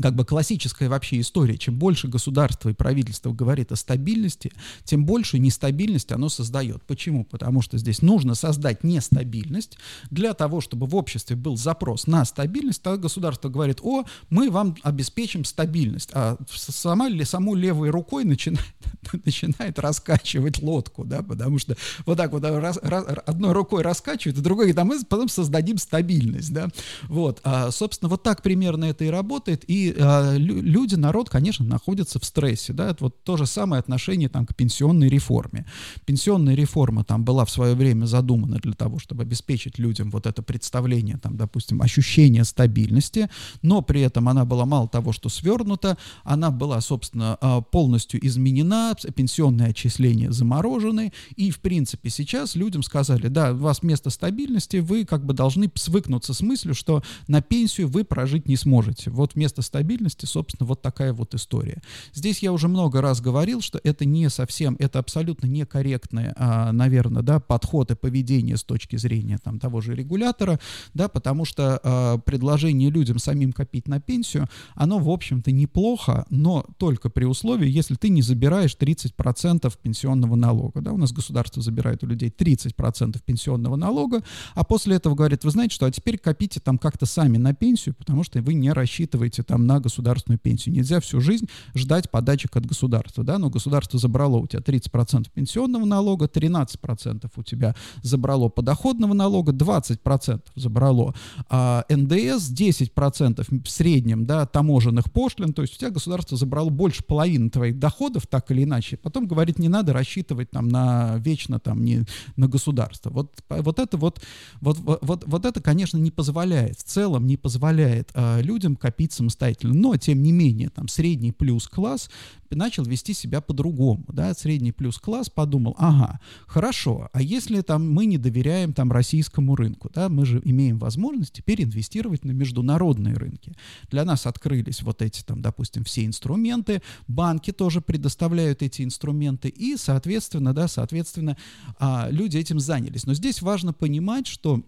как 0.00 0.14
бы 0.14 0.24
классическая 0.24 0.88
вообще 0.88 1.20
история. 1.20 1.58
Чем 1.58 1.78
больше 1.78 2.08
государство 2.08 2.70
и 2.70 2.72
правительство 2.72 3.32
говорит 3.32 3.72
о 3.72 3.76
стабильности, 3.76 4.52
тем 4.84 5.04
больше 5.04 5.38
нестабильность 5.38 6.12
оно 6.12 6.28
создает. 6.28 6.82
Почему? 6.84 7.24
Потому 7.24 7.60
что 7.60 7.76
здесь 7.76 8.00
нужно 8.00 8.34
создать 8.34 8.84
нестабильность 8.84 9.76
для 10.10 10.32
того, 10.32 10.60
чтобы 10.60 10.86
в 10.86 10.96
обществе 10.96 11.36
был 11.36 11.56
запрос 11.56 12.06
на 12.06 12.24
стабильность. 12.24 12.82
Тогда 12.82 13.02
государство 13.02 13.48
говорит, 13.48 13.80
о, 13.82 14.04
мы 14.30 14.50
вам 14.50 14.76
обеспечим 14.82 15.44
стабильность. 15.44 16.10
А 16.14 16.38
сама, 16.50 17.08
саму 17.24 17.54
левой 17.54 17.90
рукой 17.90 18.24
начинает, 18.24 18.64
начинает 19.24 19.78
раскачивать 19.78 20.62
лодку, 20.62 21.04
да, 21.04 21.22
потому 21.22 21.58
что 21.58 21.76
вот 22.06 22.16
так 22.16 22.32
вот 22.32 22.44
раз, 22.44 22.78
раз, 22.82 23.04
одной 23.26 23.52
рукой 23.52 23.82
раскачивает, 23.82 24.38
а 24.38 24.40
другой 24.40 24.72
говорит, 24.72 24.78
а 24.78 24.84
мы 24.84 25.04
потом 25.04 25.28
создадим 25.28 25.76
стабильность, 25.76 26.52
да. 26.52 26.68
Вот, 27.04 27.40
а, 27.44 27.70
собственно, 27.70 28.08
вот 28.08 28.22
так 28.22 28.42
примерно 28.42 28.86
это 28.86 29.04
и 29.04 29.08
работает. 29.08 29.68
И 29.68 29.81
э, 29.90 30.36
люди, 30.38 30.94
народ, 30.94 31.30
конечно, 31.30 31.64
находятся 31.64 32.20
в 32.20 32.24
стрессе, 32.24 32.72
да, 32.72 32.90
это 32.90 33.04
вот 33.04 33.24
то 33.24 33.36
же 33.36 33.46
самое 33.46 33.80
отношение 33.80 34.28
там 34.28 34.46
к 34.46 34.54
пенсионной 34.54 35.08
реформе. 35.08 35.66
Пенсионная 36.04 36.54
реформа 36.54 37.04
там 37.04 37.24
была 37.24 37.44
в 37.44 37.50
свое 37.50 37.74
время 37.74 38.06
задумана 38.06 38.58
для 38.58 38.74
того, 38.74 38.98
чтобы 38.98 39.22
обеспечить 39.22 39.78
людям 39.78 40.10
вот 40.10 40.26
это 40.26 40.42
представление, 40.42 41.18
там, 41.18 41.36
допустим, 41.36 41.82
ощущение 41.82 42.44
стабильности, 42.44 43.30
но 43.62 43.82
при 43.82 44.00
этом 44.02 44.28
она 44.28 44.44
была 44.44 44.66
мало 44.66 44.88
того, 44.88 45.12
что 45.12 45.28
свернута, 45.28 45.96
она 46.24 46.50
была, 46.50 46.80
собственно, 46.80 47.36
а, 47.40 47.60
полностью 47.60 48.24
изменена, 48.26 48.94
пенсионные 49.14 49.68
отчисления 49.68 50.30
заморожены, 50.30 51.12
и, 51.36 51.50
в 51.50 51.60
принципе, 51.60 52.10
сейчас 52.10 52.54
людям 52.54 52.82
сказали, 52.82 53.28
да, 53.28 53.52
у 53.52 53.56
вас 53.56 53.82
вместо 53.82 54.10
стабильности 54.10 54.76
вы 54.76 55.04
как 55.04 55.24
бы 55.24 55.34
должны 55.34 55.70
свыкнуться 55.74 56.34
с 56.34 56.42
мыслью, 56.42 56.74
что 56.74 57.02
на 57.28 57.40
пенсию 57.42 57.88
вы 57.88 58.04
прожить 58.04 58.48
не 58.48 58.56
сможете. 58.56 59.10
Вот 59.10 59.34
вместо 59.34 59.62
стабильности, 59.72 60.26
собственно, 60.26 60.66
вот 60.66 60.82
такая 60.82 61.14
вот 61.14 61.34
история. 61.34 61.80
Здесь 62.12 62.40
я 62.40 62.52
уже 62.52 62.68
много 62.68 63.00
раз 63.00 63.22
говорил, 63.22 63.62
что 63.62 63.80
это 63.82 64.04
не 64.04 64.28
совсем, 64.28 64.76
это 64.78 64.98
абсолютно 64.98 65.46
некорректный, 65.46 66.32
а, 66.36 66.72
наверное, 66.72 67.22
да, 67.22 67.40
подход 67.40 67.90
и 67.90 67.94
поведение 67.94 68.58
с 68.58 68.64
точки 68.64 68.96
зрения 68.96 69.38
там, 69.42 69.58
того 69.58 69.80
же 69.80 69.94
регулятора, 69.94 70.60
да, 70.92 71.08
потому 71.08 71.46
что 71.46 71.80
а, 71.82 72.18
предложение 72.18 72.90
людям 72.90 73.18
самим 73.18 73.54
копить 73.54 73.88
на 73.88 73.98
пенсию, 73.98 74.46
оно, 74.74 74.98
в 74.98 75.08
общем-то, 75.08 75.50
неплохо, 75.50 76.26
но 76.28 76.66
только 76.76 77.08
при 77.08 77.24
условии, 77.24 77.70
если 77.70 77.94
ты 77.94 78.10
не 78.10 78.20
забираешь 78.20 78.76
30% 78.78 79.72
пенсионного 79.82 80.36
налога. 80.36 80.82
Да, 80.82 80.92
у 80.92 80.98
нас 80.98 81.12
государство 81.12 81.62
забирает 81.62 82.04
у 82.04 82.06
людей 82.06 82.28
30% 82.28 83.18
пенсионного 83.24 83.76
налога, 83.76 84.22
а 84.54 84.64
после 84.64 84.96
этого 84.96 85.14
говорит, 85.14 85.44
вы 85.44 85.50
знаете 85.50 85.74
что, 85.74 85.86
а 85.86 85.90
теперь 85.90 86.18
копите 86.18 86.60
там 86.60 86.76
как-то 86.76 87.06
сами 87.06 87.38
на 87.38 87.54
пенсию, 87.54 87.94
потому 87.94 88.22
что 88.22 88.42
вы 88.42 88.52
не 88.52 88.70
рассчитываете 88.72 89.42
там 89.42 89.61
на 89.62 89.80
государственную 89.80 90.38
пенсию. 90.38 90.74
Нельзя 90.74 91.00
всю 91.00 91.20
жизнь 91.20 91.48
ждать 91.74 92.10
подачек 92.10 92.56
от 92.56 92.66
государства, 92.66 93.24
да, 93.24 93.38
но 93.38 93.50
государство 93.50 93.98
забрало 93.98 94.36
у 94.36 94.46
тебя 94.46 94.60
30% 94.60 95.26
пенсионного 95.32 95.84
налога, 95.84 96.26
13% 96.26 97.30
у 97.34 97.42
тебя 97.42 97.74
забрало 98.02 98.48
подоходного 98.48 99.14
налога, 99.14 99.52
20% 99.52 100.40
забрало 100.54 101.14
а, 101.48 101.84
НДС, 101.88 102.50
10% 102.52 103.62
в 103.64 103.68
среднем, 103.68 104.26
да, 104.26 104.46
таможенных 104.46 105.12
пошлин, 105.12 105.52
то 105.52 105.62
есть 105.62 105.76
у 105.76 105.78
тебя 105.78 105.90
государство 105.90 106.36
забрало 106.36 106.70
больше 106.70 107.02
половины 107.04 107.50
твоих 107.50 107.78
доходов, 107.78 108.26
так 108.26 108.50
или 108.50 108.64
иначе. 108.64 108.96
Потом 108.96 109.26
говорит, 109.26 109.58
не 109.58 109.68
надо 109.68 109.92
рассчитывать 109.92 110.50
там 110.50 110.68
на 110.68 111.16
вечно 111.18 111.58
там 111.58 111.84
не 111.84 112.04
на 112.36 112.48
государство. 112.48 113.10
Вот, 113.10 113.34
вот 113.48 113.78
это 113.78 113.96
вот, 113.96 114.20
вот, 114.60 114.78
вот, 114.78 115.24
вот 115.26 115.44
это, 115.44 115.60
конечно, 115.60 115.98
не 115.98 116.10
позволяет, 116.10 116.78
в 116.78 116.82
целом 116.82 117.26
не 117.26 117.36
позволяет 117.36 118.10
а, 118.14 118.40
людям 118.40 118.76
копить 118.76 119.12
самостоятельно 119.12 119.51
самостоятельно, 119.52 119.74
но 119.74 119.96
тем 119.96 120.22
не 120.22 120.32
менее 120.32 120.70
там 120.70 120.88
средний 120.88 121.32
плюс 121.32 121.68
класс 121.68 122.10
начал 122.50 122.84
вести 122.84 123.14
себя 123.14 123.40
по-другому, 123.40 124.04
да, 124.12 124.34
средний 124.34 124.72
плюс 124.72 124.98
класс 124.98 125.30
подумал, 125.30 125.74
ага, 125.78 126.20
хорошо, 126.46 127.08
а 127.12 127.22
если 127.22 127.62
там 127.62 127.90
мы 127.90 128.04
не 128.04 128.18
доверяем 128.18 128.74
там 128.74 128.92
российскому 128.92 129.56
рынку, 129.56 129.90
да, 129.94 130.08
мы 130.08 130.26
же 130.26 130.40
имеем 130.44 130.78
возможность 130.78 131.32
теперь 131.32 131.62
инвестировать 131.64 132.24
на 132.24 132.32
международные 132.32 133.14
рынки. 133.14 133.54
Для 133.90 134.04
нас 134.04 134.26
открылись 134.26 134.82
вот 134.82 135.00
эти 135.00 135.22
там, 135.22 135.40
допустим, 135.40 135.84
все 135.84 136.04
инструменты, 136.04 136.82
банки 137.08 137.52
тоже 137.52 137.80
предоставляют 137.80 138.62
эти 138.62 138.82
инструменты, 138.82 139.48
и, 139.48 139.76
соответственно, 139.76 140.52
да, 140.52 140.68
соответственно, 140.68 141.36
а, 141.78 142.08
люди 142.10 142.36
этим 142.36 142.60
занялись. 142.60 143.06
Но 143.06 143.14
здесь 143.14 143.40
важно 143.40 143.72
понимать, 143.72 144.26
что 144.26 144.62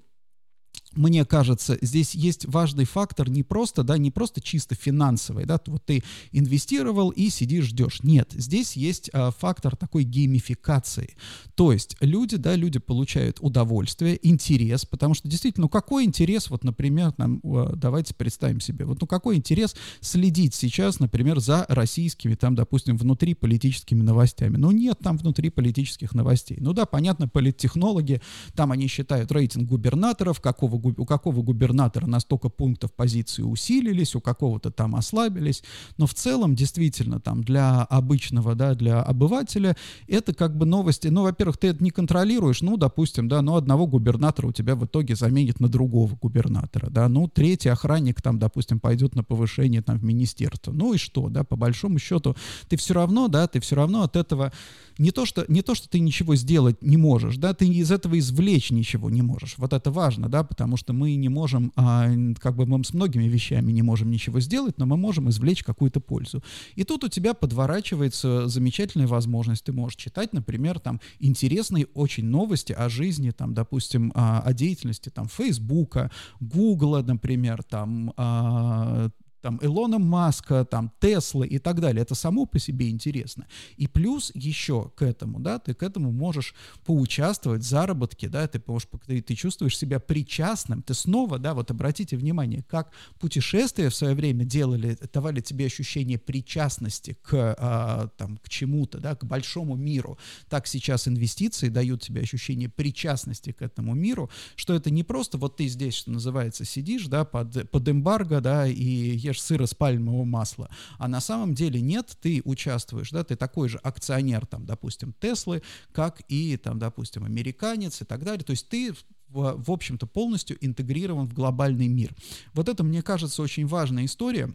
мне 0.97 1.25
кажется, 1.25 1.79
здесь 1.81 2.15
есть 2.15 2.47
важный 2.47 2.85
фактор 2.85 3.29
не 3.29 3.43
просто, 3.43 3.83
да, 3.83 3.99
не 3.99 4.11
просто 4.11 4.41
чисто 4.41 4.75
финансовый, 4.75 5.45
да, 5.45 5.61
вот 5.67 5.85
ты 5.85 6.03
инвестировал 6.33 7.11
и 7.11 7.31
сидишь, 7.31 7.67
ждешь. 7.67 8.03
Нет, 8.03 8.31
здесь 8.33 8.77
есть 8.77 9.11
а, 9.13 9.31
фактор 9.31 9.77
такой 9.77 10.05
геймификации. 10.05 11.17
То 11.55 11.73
есть 11.73 11.97
люди, 12.01 12.37
да, 12.37 12.57
люди 12.57 12.79
получают 12.79 13.39
удовольствие, 13.41 14.19
интерес, 14.23 14.85
потому 14.85 15.15
что 15.15 15.29
действительно, 15.29 15.65
ну 15.65 15.69
какой 15.69 16.05
интерес, 16.05 16.51
вот, 16.51 16.65
например, 16.65 17.15
нам, 17.17 17.41
давайте 17.75 18.15
представим 18.15 18.61
себе, 18.61 18.85
вот, 18.85 19.01
ну 19.01 19.07
какой 19.07 19.37
интерес 19.37 19.75
следить 20.01 20.55
сейчас, 20.55 21.01
например, 21.01 21.41
за 21.41 21.67
российскими, 21.69 22.35
там, 22.35 22.55
допустим, 22.55 22.97
внутриполитическими 22.97 24.03
новостями. 24.03 24.57
Ну 24.57 24.71
нет 24.71 24.99
там 25.03 25.17
внутриполитических 25.17 26.15
новостей. 26.15 26.59
Ну 26.61 26.73
да, 26.73 26.87
понятно, 26.87 27.29
политтехнологи, 27.29 28.21
там 28.55 28.73
они 28.73 28.87
считают 28.89 29.33
рейтинг 29.33 29.69
губернаторов, 29.69 30.41
какого 30.41 30.79
у 30.85 31.05
какого 31.05 31.43
губернатора 31.43 32.07
на 32.07 32.21
столько 32.21 32.49
пунктов 32.49 32.93
позиции 32.93 33.43
усилились, 33.43 34.15
у 34.15 34.21
какого-то 34.21 34.71
там 34.71 34.97
ослабились, 34.97 35.63
но 35.97 36.07
в 36.07 36.15
целом 36.15 36.55
действительно 36.55 37.21
там 37.21 37.43
для 37.43 37.83
обычного, 37.83 38.55
да, 38.55 38.75
для 38.75 39.03
обывателя 39.03 39.77
это 40.07 40.35
как 40.35 40.57
бы 40.57 40.67
новости, 40.67 41.09
ну, 41.09 41.23
во-первых, 41.23 41.57
ты 41.57 41.69
это 41.69 41.83
не 41.83 41.91
контролируешь, 41.91 42.63
ну, 42.63 42.77
допустим, 42.77 43.29
да, 43.29 43.43
но 43.43 43.57
одного 43.57 43.87
губернатора 43.87 44.49
у 44.49 44.53
тебя 44.53 44.75
в 44.77 44.85
итоге 44.85 45.17
заменит 45.17 45.61
на 45.61 45.69
другого 45.69 46.17
губернатора, 46.21 46.91
да, 46.91 47.09
ну, 47.09 47.29
третий 47.29 47.69
охранник 47.69 48.23
там, 48.23 48.39
допустим, 48.39 48.81
пойдет 48.81 49.15
на 49.15 49.25
повышение 49.25 49.83
там 49.83 49.99
в 49.99 50.05
министерство, 50.05 50.73
ну 50.73 50.95
и 50.95 50.99
что, 50.99 51.29
да, 51.29 51.45
по 51.45 51.57
большому 51.57 51.99
счету 51.99 52.37
ты 52.69 52.77
все 52.77 52.95
равно, 52.95 53.29
да, 53.29 53.47
ты 53.47 53.61
все 53.61 53.77
равно 53.77 54.03
от 54.03 54.17
этого 54.17 54.53
не 54.99 55.11
то, 55.11 55.27
что, 55.27 55.45
не 55.49 55.63
то, 55.63 55.75
что 55.75 55.89
ты 55.89 55.99
ничего 55.99 56.37
сделать 56.37 56.83
не 56.83 56.97
можешь, 56.97 57.37
да, 57.37 57.55
ты 57.55 57.67
из 57.67 57.91
этого 57.91 58.19
извлечь 58.19 58.71
ничего 58.71 59.11
не 59.11 59.23
можешь. 59.23 59.55
Вот 59.59 59.73
это 59.73 59.91
важно, 59.91 60.29
да, 60.29 60.45
потому 60.45 60.74
что 60.77 60.93
мы 60.93 61.15
не 61.15 61.29
можем, 61.29 61.73
а, 61.77 62.11
как 62.39 62.57
бы 62.57 62.67
мы 62.67 62.83
с 62.85 62.93
многими 62.95 63.25
вещами 63.25 63.73
не 63.73 63.83
можем 63.83 64.11
ничего 64.11 64.41
сделать, 64.41 64.79
но 64.79 64.87
мы 64.87 64.97
можем 64.97 65.29
извлечь 65.29 65.63
какую-то 65.63 66.01
пользу. 66.01 66.43
И 66.75 66.85
тут 66.85 67.05
у 67.05 67.09
тебя 67.09 67.35
подворачивается 67.35 68.49
замечательная 68.49 69.07
возможность. 69.07 69.65
Ты 69.65 69.73
можешь 69.73 69.97
читать, 69.97 70.33
например, 70.33 70.79
там 70.79 71.01
интересные 71.19 71.87
очень 71.95 72.27
новости 72.27 72.73
о 72.73 72.89
жизни, 72.89 73.31
там, 73.31 73.55
допустим, 73.55 74.13
о, 74.15 74.41
о 74.41 74.53
деятельности 74.53 75.09
там 75.09 75.29
Фейсбука, 75.29 76.11
Гугла, 76.41 77.03
например, 77.03 77.63
там, 77.63 78.13
а, 78.17 79.11
там 79.45 79.59
Илона 79.61 79.99
Маска, 79.99 80.65
там 80.65 80.91
Тесла 81.01 81.45
и 81.45 81.59
так 81.59 81.79
далее. 81.79 82.01
Это 82.01 82.15
само 82.15 82.47
по 82.47 82.59
себе 82.59 82.89
интересно. 82.89 83.47
И 83.77 83.87
плюс 83.87 84.33
еще 84.35 84.91
к 84.97 85.03
этому, 85.03 85.39
да, 85.39 85.59
ты 85.59 85.75
к 85.75 85.83
этому 85.83 86.13
можешь 86.13 86.55
поучаствовать 86.87 87.61
в 87.61 87.67
заработке, 87.67 88.31
да, 88.31 88.49
ты, 88.49 88.63
можешь, 88.67 88.89
ты, 89.07 89.21
ты 89.21 89.35
чувствуешь 89.35 89.77
себя 89.77 90.01
причастным, 90.01 90.83
ты 90.83 90.95
снова, 90.95 91.39
да, 91.39 91.53
вот 91.53 91.71
обратите 91.71 92.17
внимание, 92.17 92.63
как 92.63 92.93
путешествия 93.21 93.91
в 93.91 93.95
свое 93.95 94.15
время 94.15 94.47
делали, 94.47 94.97
давали 95.13 95.43
тебе 95.43 95.67
ощущение 95.67 96.19
причастности 96.19 97.19
к, 97.21 97.55
а, 97.59 98.09
там, 98.17 98.39
к 98.39 98.49
чему-то, 98.49 98.99
да, 98.99 99.15
к 99.15 99.25
большому 99.27 99.77
миру, 99.77 100.19
так 100.49 100.67
сейчас 100.67 101.07
инвестиции 101.07 101.69
дают 101.69 102.01
тебе 102.01 102.23
ощущение 102.23 102.71
причастности 102.71 103.53
к 103.53 103.61
этому 103.61 103.93
миру, 103.93 104.31
что 104.57 104.73
это 104.73 104.89
не 104.89 105.03
просто 105.03 105.37
вот 105.37 105.59
ты 105.59 105.69
здесь, 105.69 105.97
что 105.97 106.13
называется, 106.13 106.65
сидишь, 106.65 107.09
да, 107.09 107.27
под, 107.27 107.71
под 107.71 107.87
эмбарго, 107.87 108.41
да, 108.41 108.67
и 108.67 109.34
сыр 109.41 109.63
из 109.63 109.75
пальмового 109.75 110.25
масла. 110.25 110.71
А 110.99 111.09
на 111.09 111.21
самом 111.21 111.55
деле 111.55 111.81
нет, 111.81 112.17
ты 112.21 112.43
участвуешь, 112.45 113.11
да, 113.11 113.25
ты 113.25 113.37
такой 113.37 113.69
же 113.69 113.79
акционер, 113.79 114.47
там, 114.47 114.67
допустим, 114.67 115.15
Теслы, 115.21 115.63
как 115.93 116.23
и, 116.29 116.57
там, 116.57 116.79
допустим, 116.79 117.25
американец 117.25 118.03
и 118.03 118.05
так 118.05 118.25
далее. 118.25 118.45
То 118.45 118.53
есть 118.53 118.69
ты 118.69 118.95
в 119.35 119.73
общем-то, 119.73 120.07
полностью 120.07 120.57
интегрирован 120.65 121.27
в 121.27 121.35
глобальный 121.35 121.89
мир. 121.89 122.15
Вот 122.53 122.69
это, 122.69 122.85
мне 122.85 123.03
кажется, 123.03 123.43
очень 123.43 123.67
важная 123.67 124.05
история, 124.05 124.55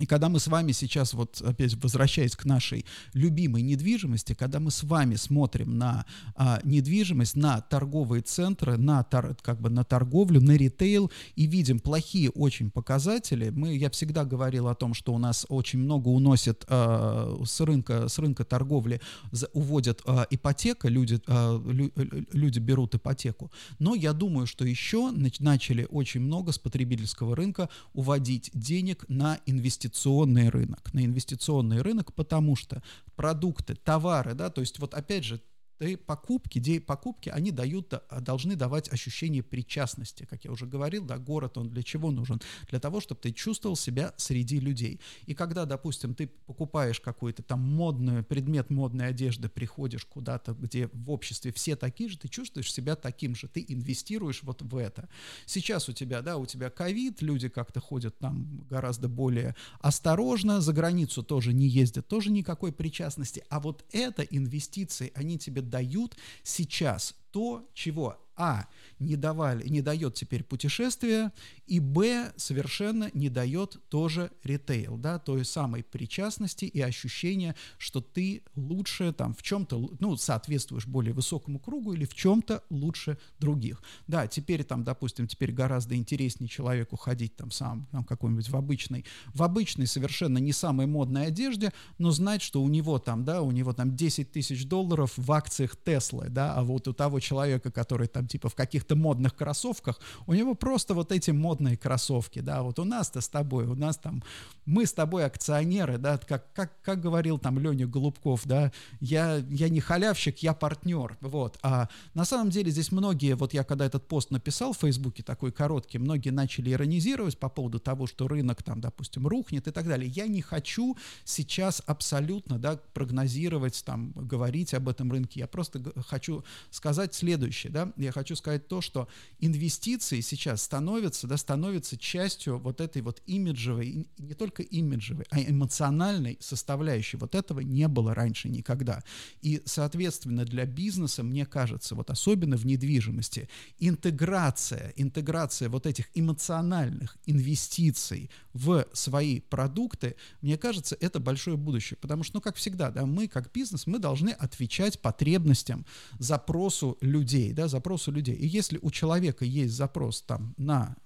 и 0.00 0.06
когда 0.06 0.30
мы 0.30 0.40
с 0.40 0.46
вами 0.46 0.72
сейчас, 0.72 1.12
вот 1.12 1.42
опять 1.42 1.74
возвращаясь 1.74 2.34
к 2.34 2.46
нашей 2.46 2.86
любимой 3.12 3.60
недвижимости, 3.60 4.32
когда 4.32 4.58
мы 4.58 4.70
с 4.70 4.82
вами 4.82 5.16
смотрим 5.16 5.76
на 5.76 6.06
а, 6.34 6.58
недвижимость, 6.64 7.36
на 7.36 7.60
торговые 7.60 8.22
центры, 8.22 8.78
на, 8.78 9.04
тор, 9.04 9.36
как 9.42 9.60
бы 9.60 9.68
на 9.68 9.84
торговлю, 9.84 10.40
на 10.40 10.52
ритейл 10.52 11.12
и 11.36 11.46
видим 11.46 11.80
плохие 11.80 12.30
очень 12.30 12.70
показатели, 12.70 13.50
мы, 13.50 13.76
я 13.76 13.90
всегда 13.90 14.24
говорил 14.24 14.68
о 14.68 14.74
том, 14.74 14.94
что 14.94 15.12
у 15.12 15.18
нас 15.18 15.44
очень 15.50 15.80
много 15.80 16.08
уносят 16.08 16.64
а, 16.68 17.38
с, 17.44 17.60
рынка, 17.60 18.08
с 18.08 18.18
рынка 18.18 18.46
торговли, 18.46 19.02
за, 19.32 19.48
уводят 19.52 20.00
а, 20.06 20.26
ипотека, 20.30 20.88
люди, 20.88 21.20
а, 21.26 21.62
лю, 21.62 21.92
люди 22.32 22.58
берут 22.58 22.94
ипотеку. 22.94 23.52
Но 23.78 23.94
я 23.94 24.14
думаю, 24.14 24.46
что 24.46 24.64
еще 24.64 25.10
начали 25.10 25.86
очень 25.90 26.22
много 26.22 26.52
с 26.52 26.58
потребительского 26.58 27.36
рынка 27.36 27.68
уводить 27.92 28.50
денег 28.54 29.04
на 29.08 29.38
инвестиции 29.44 29.89
инвестиционный 29.96 30.48
рынок, 30.48 30.92
на 30.92 31.04
инвестиционный 31.04 31.82
рынок, 31.82 32.14
потому 32.14 32.56
что 32.56 32.82
продукты, 33.16 33.74
товары, 33.74 34.34
да, 34.34 34.50
то 34.50 34.60
есть 34.60 34.78
вот 34.78 34.94
опять 34.94 35.24
же 35.24 35.40
и 35.80 35.96
покупки, 35.96 36.58
де, 36.58 36.80
покупки, 36.80 37.28
они 37.28 37.50
дают, 37.50 37.94
должны 38.20 38.56
давать 38.56 38.92
ощущение 38.92 39.42
причастности. 39.42 40.26
Как 40.28 40.44
я 40.44 40.52
уже 40.52 40.66
говорил, 40.66 41.04
да, 41.04 41.18
город, 41.18 41.58
он 41.58 41.70
для 41.70 41.82
чего 41.82 42.10
нужен? 42.10 42.40
Для 42.68 42.80
того, 42.80 43.00
чтобы 43.00 43.20
ты 43.20 43.32
чувствовал 43.32 43.76
себя 43.76 44.14
среди 44.16 44.60
людей. 44.60 45.00
И 45.26 45.34
когда, 45.34 45.64
допустим, 45.64 46.14
ты 46.14 46.26
покупаешь 46.26 47.00
какой-то 47.00 47.42
там 47.42 47.60
модный 47.60 48.22
предмет 48.22 48.70
модной 48.70 49.08
одежды, 49.08 49.48
приходишь 49.48 50.04
куда-то, 50.04 50.52
где 50.52 50.88
в 50.92 51.10
обществе 51.10 51.52
все 51.52 51.76
такие 51.76 52.08
же, 52.10 52.18
ты 52.18 52.28
чувствуешь 52.28 52.72
себя 52.72 52.96
таким 52.96 53.34
же, 53.34 53.48
ты 53.48 53.64
инвестируешь 53.66 54.42
вот 54.42 54.62
в 54.62 54.76
это. 54.76 55.08
Сейчас 55.46 55.88
у 55.88 55.92
тебя, 55.92 56.22
да, 56.22 56.36
у 56.36 56.46
тебя 56.46 56.70
ковид, 56.70 57.22
люди 57.22 57.48
как-то 57.48 57.80
ходят 57.80 58.18
там 58.18 58.66
гораздо 58.68 59.08
более 59.08 59.54
осторожно, 59.80 60.60
за 60.60 60.72
границу 60.72 61.22
тоже 61.22 61.52
не 61.52 61.66
ездят, 61.68 62.06
тоже 62.06 62.30
никакой 62.30 62.72
причастности. 62.72 63.44
А 63.48 63.60
вот 63.60 63.84
это 63.92 64.22
инвестиции, 64.22 65.12
они 65.14 65.38
тебе 65.38 65.62
дают 65.70 66.16
сейчас 66.42 67.14
то, 67.30 67.66
чего 67.72 68.18
а, 68.40 68.66
не, 68.98 69.16
давали, 69.16 69.68
не 69.68 69.82
дает 69.82 70.14
теперь 70.14 70.42
путешествия, 70.44 71.30
и 71.66 71.78
б, 71.78 72.32
совершенно 72.36 73.10
не 73.12 73.28
дает 73.28 73.78
тоже 73.90 74.30
ритейл, 74.42 74.96
да, 74.96 75.18
той 75.18 75.44
самой 75.44 75.84
причастности 75.84 76.64
и 76.64 76.80
ощущения, 76.80 77.54
что 77.76 78.00
ты 78.00 78.42
лучше 78.56 79.12
там 79.12 79.34
в 79.34 79.42
чем-то, 79.42 79.90
ну, 80.00 80.16
соответствуешь 80.16 80.86
более 80.86 81.12
высокому 81.12 81.58
кругу 81.58 81.92
или 81.92 82.06
в 82.06 82.14
чем-то 82.14 82.64
лучше 82.70 83.18
других. 83.38 83.82
Да, 84.06 84.26
теперь 84.26 84.64
там, 84.64 84.84
допустим, 84.84 85.26
теперь 85.26 85.52
гораздо 85.52 85.94
интереснее 85.94 86.48
человеку 86.48 86.96
ходить 86.96 87.36
там 87.36 87.50
сам, 87.50 87.88
там 87.92 88.04
какой-нибудь 88.04 88.48
в 88.48 88.56
обычной, 88.56 89.04
в 89.34 89.42
обычной 89.42 89.86
совершенно 89.86 90.38
не 90.38 90.52
самой 90.52 90.86
модной 90.86 91.26
одежде, 91.26 91.74
но 91.98 92.10
знать, 92.10 92.40
что 92.40 92.62
у 92.62 92.68
него 92.70 92.98
там, 92.98 93.22
да, 93.22 93.42
у 93.42 93.50
него 93.50 93.74
там 93.74 93.94
10 93.94 94.32
тысяч 94.32 94.64
долларов 94.64 95.12
в 95.18 95.30
акциях 95.30 95.76
Теслы, 95.76 96.30
да, 96.30 96.54
а 96.54 96.64
вот 96.64 96.88
у 96.88 96.94
того 96.94 97.20
человека, 97.20 97.70
который 97.70 98.08
там 98.08 98.29
типа 98.30 98.48
в 98.48 98.54
каких-то 98.54 98.96
модных 98.96 99.34
кроссовках, 99.34 100.00
у 100.26 100.34
него 100.34 100.54
просто 100.54 100.94
вот 100.94 101.12
эти 101.12 101.32
модные 101.32 101.76
кроссовки, 101.76 102.38
да, 102.38 102.62
вот 102.62 102.78
у 102.78 102.84
нас-то 102.84 103.20
с 103.20 103.28
тобой, 103.28 103.66
у 103.66 103.74
нас 103.74 103.96
там, 103.96 104.22
мы 104.66 104.86
с 104.86 104.92
тобой 104.92 105.24
акционеры, 105.24 105.98
да, 105.98 106.18
как, 106.18 106.52
как, 106.52 106.80
как 106.82 107.00
говорил 107.00 107.38
там 107.38 107.58
Леня 107.58 107.86
Голубков, 107.86 108.42
да, 108.44 108.72
я, 109.00 109.36
я 109.48 109.68
не 109.68 109.80
халявщик, 109.80 110.38
я 110.38 110.54
партнер, 110.54 111.18
вот, 111.20 111.58
а 111.62 111.88
на 112.14 112.24
самом 112.24 112.50
деле 112.50 112.70
здесь 112.70 112.92
многие, 112.92 113.34
вот 113.34 113.52
я 113.52 113.64
когда 113.64 113.84
этот 113.84 114.06
пост 114.06 114.30
написал 114.30 114.72
в 114.72 114.78
Фейсбуке, 114.78 115.22
такой 115.22 115.50
короткий, 115.50 115.98
многие 115.98 116.30
начали 116.30 116.70
иронизировать 116.70 117.38
по 117.38 117.48
поводу 117.48 117.80
того, 117.80 118.06
что 118.06 118.28
рынок 118.28 118.62
там, 118.62 118.80
допустим, 118.80 119.26
рухнет 119.26 119.66
и 119.66 119.70
так 119.72 119.86
далее. 119.86 120.08
Я 120.08 120.28
не 120.28 120.40
хочу 120.40 120.96
сейчас 121.24 121.82
абсолютно, 121.86 122.58
да, 122.58 122.78
прогнозировать, 122.94 123.82
там, 123.84 124.12
говорить 124.12 124.72
об 124.74 124.88
этом 124.88 125.10
рынке, 125.10 125.40
я 125.40 125.46
просто 125.46 125.82
хочу 126.06 126.44
сказать 126.70 127.14
следующее, 127.14 127.72
да, 127.72 127.92
я 127.96 128.12
хочу 128.12 128.19
сказать 128.36 128.68
то, 128.68 128.80
что 128.80 129.08
инвестиции 129.38 130.20
сейчас 130.20 130.62
становятся, 130.62 131.26
да, 131.26 131.36
становятся 131.36 131.96
частью 131.98 132.58
вот 132.58 132.80
этой 132.80 133.02
вот 133.02 133.22
имиджевой, 133.26 134.06
не 134.18 134.34
только 134.34 134.62
имиджевой, 134.62 135.26
а 135.30 135.40
эмоциональной 135.40 136.38
составляющей. 136.40 137.16
Вот 137.16 137.34
этого 137.34 137.60
не 137.60 137.88
было 137.88 138.14
раньше 138.14 138.48
никогда. 138.48 139.02
И, 139.42 139.62
соответственно, 139.64 140.44
для 140.44 140.66
бизнеса, 140.66 141.22
мне 141.22 141.46
кажется, 141.46 141.94
вот 141.94 142.10
особенно 142.10 142.56
в 142.56 142.66
недвижимости, 142.66 143.48
интеграция, 143.78 144.92
интеграция 144.96 145.68
вот 145.68 145.86
этих 145.86 146.08
эмоциональных 146.14 147.16
инвестиций 147.26 148.30
в 148.52 148.86
свои 148.92 149.40
продукты, 149.40 150.16
мне 150.40 150.56
кажется, 150.56 150.96
это 151.00 151.20
большое 151.20 151.56
будущее. 151.56 151.98
Потому 152.00 152.24
что, 152.24 152.36
ну, 152.36 152.40
как 152.40 152.56
всегда, 152.56 152.90
да, 152.90 153.06
мы 153.06 153.28
как 153.28 153.52
бизнес, 153.52 153.86
мы 153.86 153.98
должны 153.98 154.30
отвечать 154.30 155.00
потребностям, 155.00 155.84
запросу 156.18 156.96
людей, 157.00 157.52
да, 157.52 157.68
запросу 157.68 157.99
людей. 158.08 158.34
И 158.34 158.46
если 158.46 158.78
у 158.82 158.90
человека 158.90 159.44
есть 159.44 159.74
запрос 159.74 160.22
там 160.22 160.54
на 160.56 160.96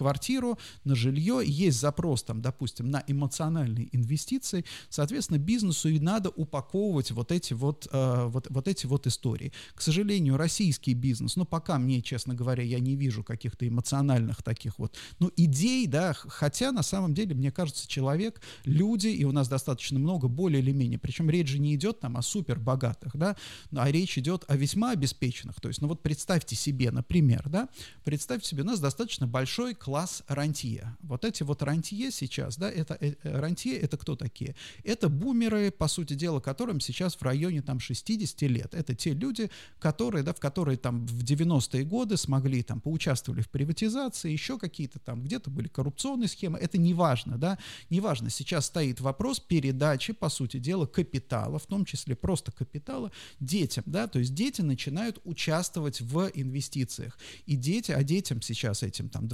квартиру, 0.00 0.58
на 0.84 0.94
жилье, 0.94 1.42
есть 1.44 1.78
запрос 1.78 2.22
там, 2.22 2.40
допустим, 2.40 2.90
на 2.90 3.04
эмоциональные 3.06 3.94
инвестиции, 3.94 4.64
соответственно, 4.88 5.36
бизнесу 5.36 5.90
и 5.90 6.00
надо 6.00 6.30
упаковывать 6.30 7.10
вот 7.10 7.30
эти 7.30 7.52
вот, 7.52 7.86
э, 7.92 8.24
вот, 8.28 8.46
вот 8.48 8.66
эти 8.66 8.86
вот 8.86 9.06
истории. 9.06 9.52
К 9.74 9.82
сожалению, 9.82 10.38
российский 10.38 10.94
бизнес, 10.94 11.36
ну, 11.36 11.44
пока 11.44 11.78
мне, 11.78 12.00
честно 12.00 12.34
говоря, 12.34 12.62
я 12.62 12.80
не 12.80 12.96
вижу 12.96 13.22
каких-то 13.22 13.68
эмоциональных 13.68 14.42
таких 14.42 14.78
вот, 14.78 14.96
ну, 15.18 15.30
идей, 15.36 15.86
да, 15.86 16.14
хотя 16.14 16.72
на 16.72 16.82
самом 16.82 17.12
деле, 17.12 17.34
мне 17.34 17.52
кажется, 17.52 17.86
человек, 17.86 18.40
люди, 18.64 19.08
и 19.08 19.24
у 19.24 19.32
нас 19.32 19.48
достаточно 19.48 19.98
много, 19.98 20.28
более 20.28 20.62
или 20.62 20.72
менее, 20.72 20.98
причем 20.98 21.28
речь 21.28 21.48
же 21.48 21.58
не 21.58 21.74
идет 21.74 22.00
там 22.00 22.16
о 22.16 22.22
супер 22.22 22.58
богатых, 22.58 23.14
да, 23.16 23.36
а 23.76 23.90
речь 23.90 24.16
идет 24.16 24.46
о 24.48 24.56
весьма 24.56 24.92
обеспеченных, 24.92 25.60
то 25.60 25.68
есть, 25.68 25.82
ну, 25.82 25.88
вот 25.88 26.02
представьте 26.02 26.56
себе, 26.56 26.90
например, 26.90 27.50
да, 27.50 27.68
представьте 28.02 28.48
себе, 28.48 28.62
у 28.62 28.66
нас 28.66 28.80
достаточно 28.80 29.26
большой 29.26 29.74
класс 29.90 30.22
рантье. 30.28 30.96
Вот 31.02 31.24
эти 31.24 31.42
вот 31.42 31.64
рантье 31.64 32.12
сейчас, 32.12 32.56
да, 32.56 32.70
это 32.70 32.96
э, 33.00 33.14
рантье, 33.24 33.76
это 33.76 33.96
кто 33.96 34.14
такие? 34.14 34.54
Это 34.84 35.08
бумеры, 35.08 35.72
по 35.72 35.88
сути 35.88 36.14
дела, 36.14 36.38
которым 36.38 36.78
сейчас 36.78 37.16
в 37.16 37.22
районе 37.22 37.60
там 37.60 37.80
60 37.80 38.42
лет. 38.42 38.72
Это 38.72 38.94
те 38.94 39.14
люди, 39.14 39.50
которые, 39.80 40.22
да, 40.22 40.32
в 40.32 40.38
которые 40.38 40.78
там 40.78 41.06
в 41.06 41.24
90-е 41.24 41.82
годы 41.82 42.16
смогли 42.16 42.62
там 42.62 42.80
поучаствовали 42.80 43.40
в 43.40 43.48
приватизации, 43.48 44.30
еще 44.30 44.58
какие-то 44.58 45.00
там, 45.00 45.24
где-то 45.24 45.50
были 45.50 45.66
коррупционные 45.66 46.28
схемы, 46.28 46.60
это 46.60 46.78
не 46.78 46.94
важно, 46.94 47.36
да, 47.36 47.58
не 47.90 48.00
важно. 48.00 48.30
Сейчас 48.30 48.66
стоит 48.66 49.00
вопрос 49.00 49.40
передачи, 49.40 50.12
по 50.12 50.28
сути 50.28 50.60
дела, 50.60 50.86
капитала, 50.86 51.58
в 51.58 51.66
том 51.66 51.84
числе 51.84 52.14
просто 52.14 52.52
капитала, 52.52 53.10
детям, 53.40 53.82
да, 53.86 54.06
то 54.06 54.20
есть 54.20 54.34
дети 54.34 54.62
начинают 54.62 55.18
участвовать 55.24 56.00
в 56.00 56.30
инвестициях. 56.34 57.18
И 57.46 57.56
дети, 57.56 57.90
а 57.90 58.04
детям 58.04 58.40
сейчас 58.40 58.84
этим 58.84 59.08
там 59.08 59.26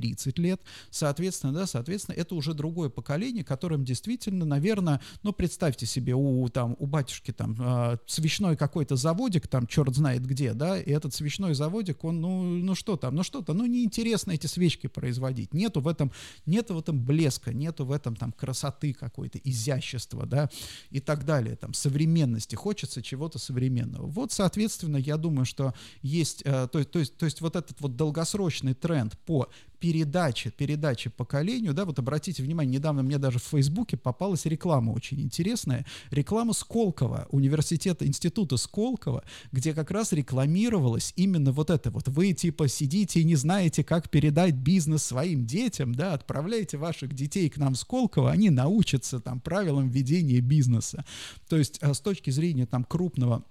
20-30 0.00 0.40
лет, 0.40 0.60
соответственно, 0.90 1.52
да, 1.52 1.66
соответственно, 1.66 2.16
это 2.16 2.34
уже 2.34 2.54
другое 2.54 2.88
поколение, 2.88 3.44
которым 3.44 3.84
действительно, 3.84 4.44
наверное, 4.44 5.00
ну, 5.22 5.32
представьте 5.32 5.86
себе, 5.86 6.14
у, 6.14 6.48
там, 6.48 6.76
у 6.78 6.86
батюшки 6.86 7.32
там 7.32 7.56
э, 7.58 7.98
свечной 8.06 8.56
какой-то 8.56 8.96
заводик, 8.96 9.48
там, 9.48 9.66
черт 9.66 9.94
знает 9.94 10.24
где, 10.26 10.52
да, 10.52 10.78
и 10.78 10.90
этот 10.90 11.14
свечной 11.14 11.54
заводик, 11.54 12.04
он, 12.04 12.20
ну, 12.20 12.42
ну 12.42 12.74
что 12.74 12.96
там, 12.96 13.14
ну 13.14 13.22
что-то, 13.22 13.52
ну, 13.52 13.66
неинтересно 13.66 14.32
эти 14.32 14.46
свечки 14.46 14.86
производить, 14.86 15.54
нету 15.54 15.80
в 15.80 15.88
этом, 15.88 16.12
нету 16.46 16.74
в 16.74 16.78
этом 16.78 17.04
блеска, 17.04 17.52
нету 17.52 17.84
в 17.84 17.92
этом 17.92 18.16
там 18.16 18.32
красоты 18.32 18.92
какой-то, 18.92 19.38
изящества, 19.38 20.26
да, 20.26 20.50
и 20.90 21.00
так 21.00 21.24
далее, 21.24 21.56
там, 21.56 21.74
современности, 21.74 22.54
хочется 22.54 23.02
чего-то 23.02 23.38
современного. 23.38 24.06
Вот, 24.06 24.32
соответственно, 24.32 24.96
я 24.96 25.16
думаю, 25.16 25.44
что 25.44 25.74
есть, 26.02 26.42
э, 26.44 26.68
то, 26.70 26.84
то, 26.84 26.98
есть, 26.98 27.16
то 27.16 27.24
есть 27.24 27.40
вот 27.40 27.56
этот 27.56 27.80
вот 27.80 27.96
долгосрочный 27.96 28.74
тренд 28.74 29.18
по 29.18 29.48
передаче, 29.80 30.50
передаче 30.50 31.10
поколению, 31.10 31.74
да, 31.74 31.84
вот 31.84 31.98
обратите 31.98 32.42
внимание, 32.42 32.76
недавно 32.78 33.02
мне 33.02 33.18
даже 33.18 33.38
в 33.38 33.44
Фейсбуке 33.44 33.96
попалась 33.96 34.44
реклама 34.44 34.92
очень 34.92 35.20
интересная, 35.20 35.86
реклама 36.10 36.52
Сколково, 36.52 37.26
университета, 37.30 38.06
института 38.06 38.56
Сколково, 38.58 39.24
где 39.50 39.72
как 39.74 39.90
раз 39.90 40.12
рекламировалось 40.12 41.12
именно 41.16 41.52
вот 41.52 41.70
это 41.70 41.90
вот, 41.90 42.08
вы 42.08 42.32
типа 42.32 42.68
сидите 42.68 43.20
и 43.20 43.24
не 43.24 43.36
знаете, 43.36 43.82
как 43.82 44.10
передать 44.10 44.54
бизнес 44.54 45.02
своим 45.02 45.46
детям, 45.46 45.94
да, 45.94 46.12
отправляйте 46.12 46.76
ваших 46.76 47.14
детей 47.14 47.48
к 47.48 47.56
нам 47.56 47.74
в 47.74 47.78
Сколково, 47.78 48.30
они 48.30 48.50
научатся 48.50 49.18
там 49.18 49.40
правилам 49.40 49.88
ведения 49.88 50.40
бизнеса. 50.40 51.04
То 51.48 51.56
есть 51.56 51.78
а, 51.82 51.94
с 51.94 52.00
точки 52.00 52.30
зрения 52.30 52.66
там 52.66 52.84
крупного 52.84 53.44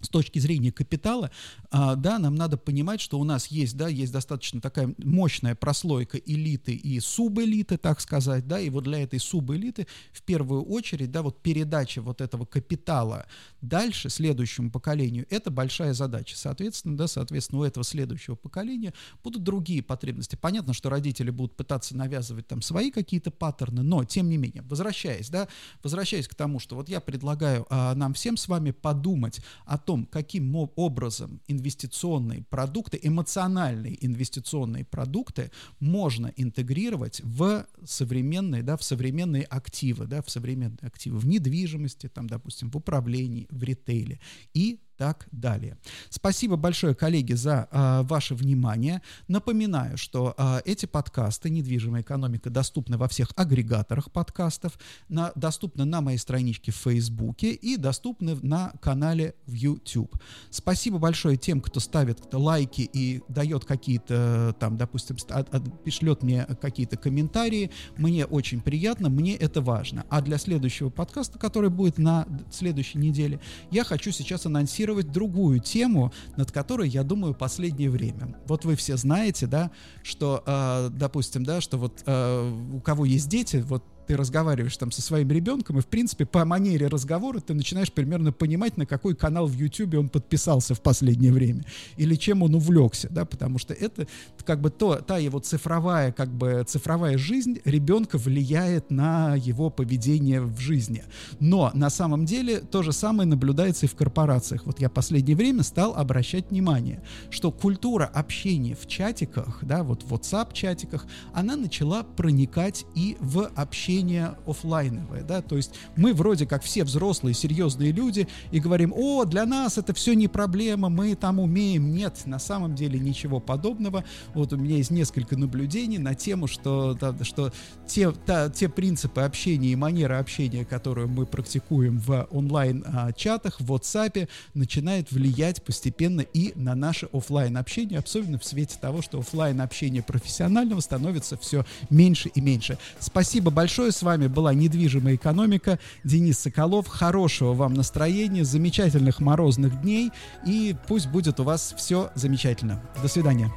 с 0.00 0.08
точки 0.08 0.38
зрения 0.38 0.72
капитала, 0.72 1.30
а, 1.70 1.94
да, 1.96 2.18
нам 2.18 2.34
надо 2.34 2.56
понимать, 2.56 3.00
что 3.00 3.18
у 3.18 3.24
нас 3.24 3.48
есть, 3.48 3.76
да, 3.76 3.88
есть 3.88 4.12
достаточно 4.12 4.60
такая 4.60 4.94
мощная 4.98 5.54
прослойка 5.54 6.18
элиты 6.18 6.74
и 6.74 7.00
субэлиты, 7.00 7.78
так 7.78 8.00
сказать, 8.00 8.46
да, 8.46 8.60
и 8.60 8.68
вот 8.70 8.84
для 8.84 9.02
этой 9.02 9.18
субэлиты 9.18 9.86
в 10.12 10.22
первую 10.22 10.64
очередь, 10.64 11.10
да, 11.10 11.22
вот 11.22 11.42
передача 11.42 12.02
вот 12.02 12.20
этого 12.20 12.44
капитала 12.44 13.26
дальше, 13.62 14.10
следующему 14.10 14.70
поколению, 14.70 15.26
это 15.30 15.50
большая 15.50 15.94
задача. 15.94 16.36
Соответственно, 16.36 16.96
да, 16.96 17.06
соответственно, 17.08 17.62
у 17.62 17.64
этого 17.64 17.84
следующего 17.84 18.34
поколения 18.34 18.92
будут 19.24 19.42
другие 19.42 19.82
потребности. 19.82 20.36
Понятно, 20.36 20.74
что 20.74 20.90
родители 20.90 21.30
будут 21.30 21.56
пытаться 21.56 21.96
навязывать 21.96 22.46
там 22.46 22.60
свои 22.60 22.90
какие-то 22.90 23.30
паттерны, 23.30 23.82
но, 23.82 24.04
тем 24.04 24.28
не 24.28 24.36
менее, 24.36 24.62
возвращаясь, 24.62 25.30
да, 25.30 25.48
возвращаясь 25.82 26.28
к 26.28 26.34
тому, 26.34 26.60
что 26.60 26.76
вот 26.76 26.88
я 26.88 27.00
предлагаю 27.00 27.66
а, 27.70 27.94
нам 27.94 28.14
всем 28.14 28.36
с 28.36 28.46
вами 28.48 28.70
подумать 28.72 29.40
о 29.64 29.75
том, 29.78 30.06
каким 30.06 30.54
образом 30.54 31.40
инвестиционные 31.48 32.42
продукты, 32.42 32.98
эмоциональные 33.02 34.04
инвестиционные 34.04 34.84
продукты 34.84 35.50
можно 35.80 36.32
интегрировать 36.36 37.20
в 37.22 37.66
современные, 37.84 38.62
да, 38.62 38.76
в 38.76 38.82
современные 38.82 39.44
активы, 39.44 40.06
да, 40.06 40.22
в 40.22 40.30
современные 40.30 40.78
активы 40.82 41.18
в 41.18 41.26
недвижимости, 41.26 42.08
там, 42.08 42.26
допустим, 42.26 42.70
в 42.70 42.76
управлении, 42.76 43.46
в 43.50 43.62
ритейле. 43.62 44.20
И 44.54 44.80
так 44.96 45.26
далее. 45.32 45.76
Спасибо 46.08 46.56
большое, 46.56 46.94
коллеги, 46.94 47.34
за 47.34 47.68
э, 47.70 48.02
ваше 48.02 48.34
внимание. 48.34 49.02
Напоминаю, 49.28 49.98
что 49.98 50.34
э, 50.36 50.60
эти 50.64 50.86
подкасты 50.86 51.50
«Недвижимая 51.50 52.02
экономика» 52.02 52.50
доступны 52.50 52.96
во 52.96 53.08
всех 53.08 53.28
агрегаторах 53.36 54.10
подкастов, 54.10 54.78
на, 55.08 55.32
доступны 55.34 55.84
на 55.84 56.00
моей 56.00 56.18
страничке 56.18 56.72
в 56.72 56.76
Фейсбуке 56.76 57.52
и 57.52 57.76
доступны 57.76 58.36
на 58.42 58.72
канале 58.80 59.34
в 59.46 59.52
YouTube. 59.52 60.16
Спасибо 60.50 60.98
большое 60.98 61.36
тем, 61.36 61.60
кто 61.60 61.80
ставит 61.80 62.32
лайки 62.32 62.88
и 62.92 63.22
дает 63.28 63.64
какие-то, 63.64 64.56
там, 64.58 64.76
допустим, 64.76 65.16
от, 65.30 65.54
от, 65.54 65.82
пришлет 65.84 66.22
мне 66.22 66.44
какие-то 66.60 66.96
комментарии. 66.96 67.70
Мне 67.96 68.24
очень 68.24 68.60
приятно, 68.60 69.10
мне 69.10 69.36
это 69.36 69.60
важно. 69.60 70.06
А 70.08 70.22
для 70.22 70.38
следующего 70.38 70.88
подкаста, 70.88 71.38
который 71.38 71.70
будет 71.70 71.98
на 71.98 72.26
следующей 72.50 72.98
неделе, 72.98 73.40
я 73.70 73.84
хочу 73.84 74.10
сейчас 74.10 74.46
анонсировать 74.46 74.85
анонсировать 74.86 75.12
другую 75.12 75.60
тему, 75.60 76.12
над 76.36 76.52
которой, 76.52 76.88
я 76.88 77.02
думаю, 77.02 77.34
последнее 77.34 77.90
время. 77.90 78.36
Вот 78.46 78.64
вы 78.64 78.76
все 78.76 78.96
знаете, 78.96 79.46
да, 79.46 79.70
что, 80.02 80.42
э, 80.46 80.90
допустим, 80.92 81.44
да, 81.44 81.60
что 81.60 81.78
вот 81.78 82.02
э, 82.06 82.52
у 82.72 82.80
кого 82.80 83.04
есть 83.04 83.28
дети, 83.28 83.56
вот 83.56 83.82
ты 84.06 84.16
разговариваешь 84.16 84.76
там 84.76 84.90
со 84.92 85.02
своим 85.02 85.30
ребенком, 85.30 85.78
и, 85.78 85.80
в 85.80 85.86
принципе, 85.86 86.26
по 86.26 86.44
манере 86.44 86.86
разговора 86.86 87.40
ты 87.40 87.54
начинаешь 87.54 87.92
примерно 87.92 88.32
понимать, 88.32 88.76
на 88.76 88.86
какой 88.86 89.14
канал 89.14 89.46
в 89.46 89.54
YouTube 89.54 89.94
он 89.94 90.08
подписался 90.08 90.74
в 90.74 90.80
последнее 90.80 91.32
время, 91.32 91.64
или 91.96 92.14
чем 92.14 92.42
он 92.42 92.54
увлекся, 92.54 93.08
да, 93.10 93.24
потому 93.24 93.58
что 93.58 93.74
это 93.74 94.06
как 94.44 94.60
бы 94.60 94.70
то, 94.70 94.96
та 94.96 95.18
его 95.18 95.38
цифровая, 95.40 96.12
как 96.12 96.30
бы 96.30 96.64
цифровая 96.66 97.18
жизнь 97.18 97.60
ребенка 97.64 98.18
влияет 98.18 98.90
на 98.90 99.34
его 99.34 99.70
поведение 99.70 100.40
в 100.40 100.58
жизни. 100.60 101.04
Но 101.40 101.70
на 101.74 101.90
самом 101.90 102.24
деле 102.24 102.60
то 102.60 102.82
же 102.82 102.92
самое 102.92 103.28
наблюдается 103.28 103.86
и 103.86 103.88
в 103.88 103.96
корпорациях. 103.96 104.66
Вот 104.66 104.80
я 104.80 104.88
последнее 104.88 105.36
время 105.36 105.62
стал 105.62 105.94
обращать 105.94 106.50
внимание, 106.50 107.02
что 107.30 107.50
культура 107.50 108.04
общения 108.04 108.76
в 108.76 108.86
чатиках, 108.86 109.58
да, 109.62 109.82
вот 109.82 110.02
в 110.04 110.12
WhatsApp-чатиках, 110.12 111.06
она 111.32 111.56
начала 111.56 112.04
проникать 112.04 112.84
и 112.94 113.16
в 113.20 113.50
общение 113.54 113.95
общение 113.96 114.36
офлайновое, 114.46 115.22
да, 115.22 115.40
то 115.40 115.56
есть 115.56 115.72
мы 115.96 116.12
вроде 116.12 116.46
как 116.46 116.62
все 116.62 116.84
взрослые, 116.84 117.34
серьезные 117.34 117.92
люди 117.92 118.28
и 118.50 118.60
говорим, 118.60 118.92
о, 118.94 119.24
для 119.24 119.46
нас 119.46 119.78
это 119.78 119.94
все 119.94 120.14
не 120.14 120.28
проблема, 120.28 120.88
мы 120.88 121.14
там 121.14 121.38
умеем. 121.38 121.92
Нет, 121.92 122.22
на 122.26 122.38
самом 122.38 122.74
деле 122.74 122.98
ничего 122.98 123.40
подобного. 123.40 124.04
Вот 124.34 124.52
у 124.52 124.56
меня 124.56 124.76
есть 124.76 124.90
несколько 124.90 125.36
наблюдений 125.36 125.98
на 125.98 126.14
тему, 126.14 126.46
что, 126.46 126.94
да, 126.94 127.14
что 127.22 127.52
те, 127.86 128.12
та, 128.12 128.50
те 128.50 128.68
принципы 128.68 129.22
общения 129.22 129.68
и 129.68 129.76
манера 129.76 130.18
общения, 130.18 130.64
которую 130.64 131.08
мы 131.08 131.24
практикуем 131.24 131.98
в 131.98 132.28
онлайн-чатах, 132.30 133.60
в 133.60 133.72
WhatsApp, 133.72 134.28
начинает 134.54 135.10
влиять 135.10 135.62
постепенно 135.62 136.20
и 136.20 136.52
на 136.54 136.74
наше 136.74 137.08
офлайн 137.12 137.56
общение, 137.56 137.98
особенно 137.98 138.38
в 138.38 138.44
свете 138.44 138.76
того, 138.80 139.00
что 139.00 139.20
офлайн 139.20 139.60
общение 139.60 140.02
профессионального 140.02 140.80
становится 140.80 141.36
все 141.38 141.64
меньше 141.88 142.28
и 142.34 142.40
меньше. 142.40 142.78
Спасибо 143.00 143.50
большое 143.50 143.85
большое. 143.86 143.92
С 143.92 144.02
вами 144.02 144.26
была 144.26 144.54
недвижимая 144.54 145.16
экономика. 145.16 145.78
Денис 146.04 146.38
Соколов. 146.38 146.86
Хорошего 146.88 147.54
вам 147.54 147.74
настроения, 147.74 148.44
замечательных 148.44 149.20
морозных 149.20 149.80
дней. 149.82 150.12
И 150.46 150.74
пусть 150.86 151.08
будет 151.08 151.40
у 151.40 151.44
вас 151.44 151.74
все 151.76 152.10
замечательно. 152.14 152.82
До 153.02 153.08
свидания. 153.08 153.50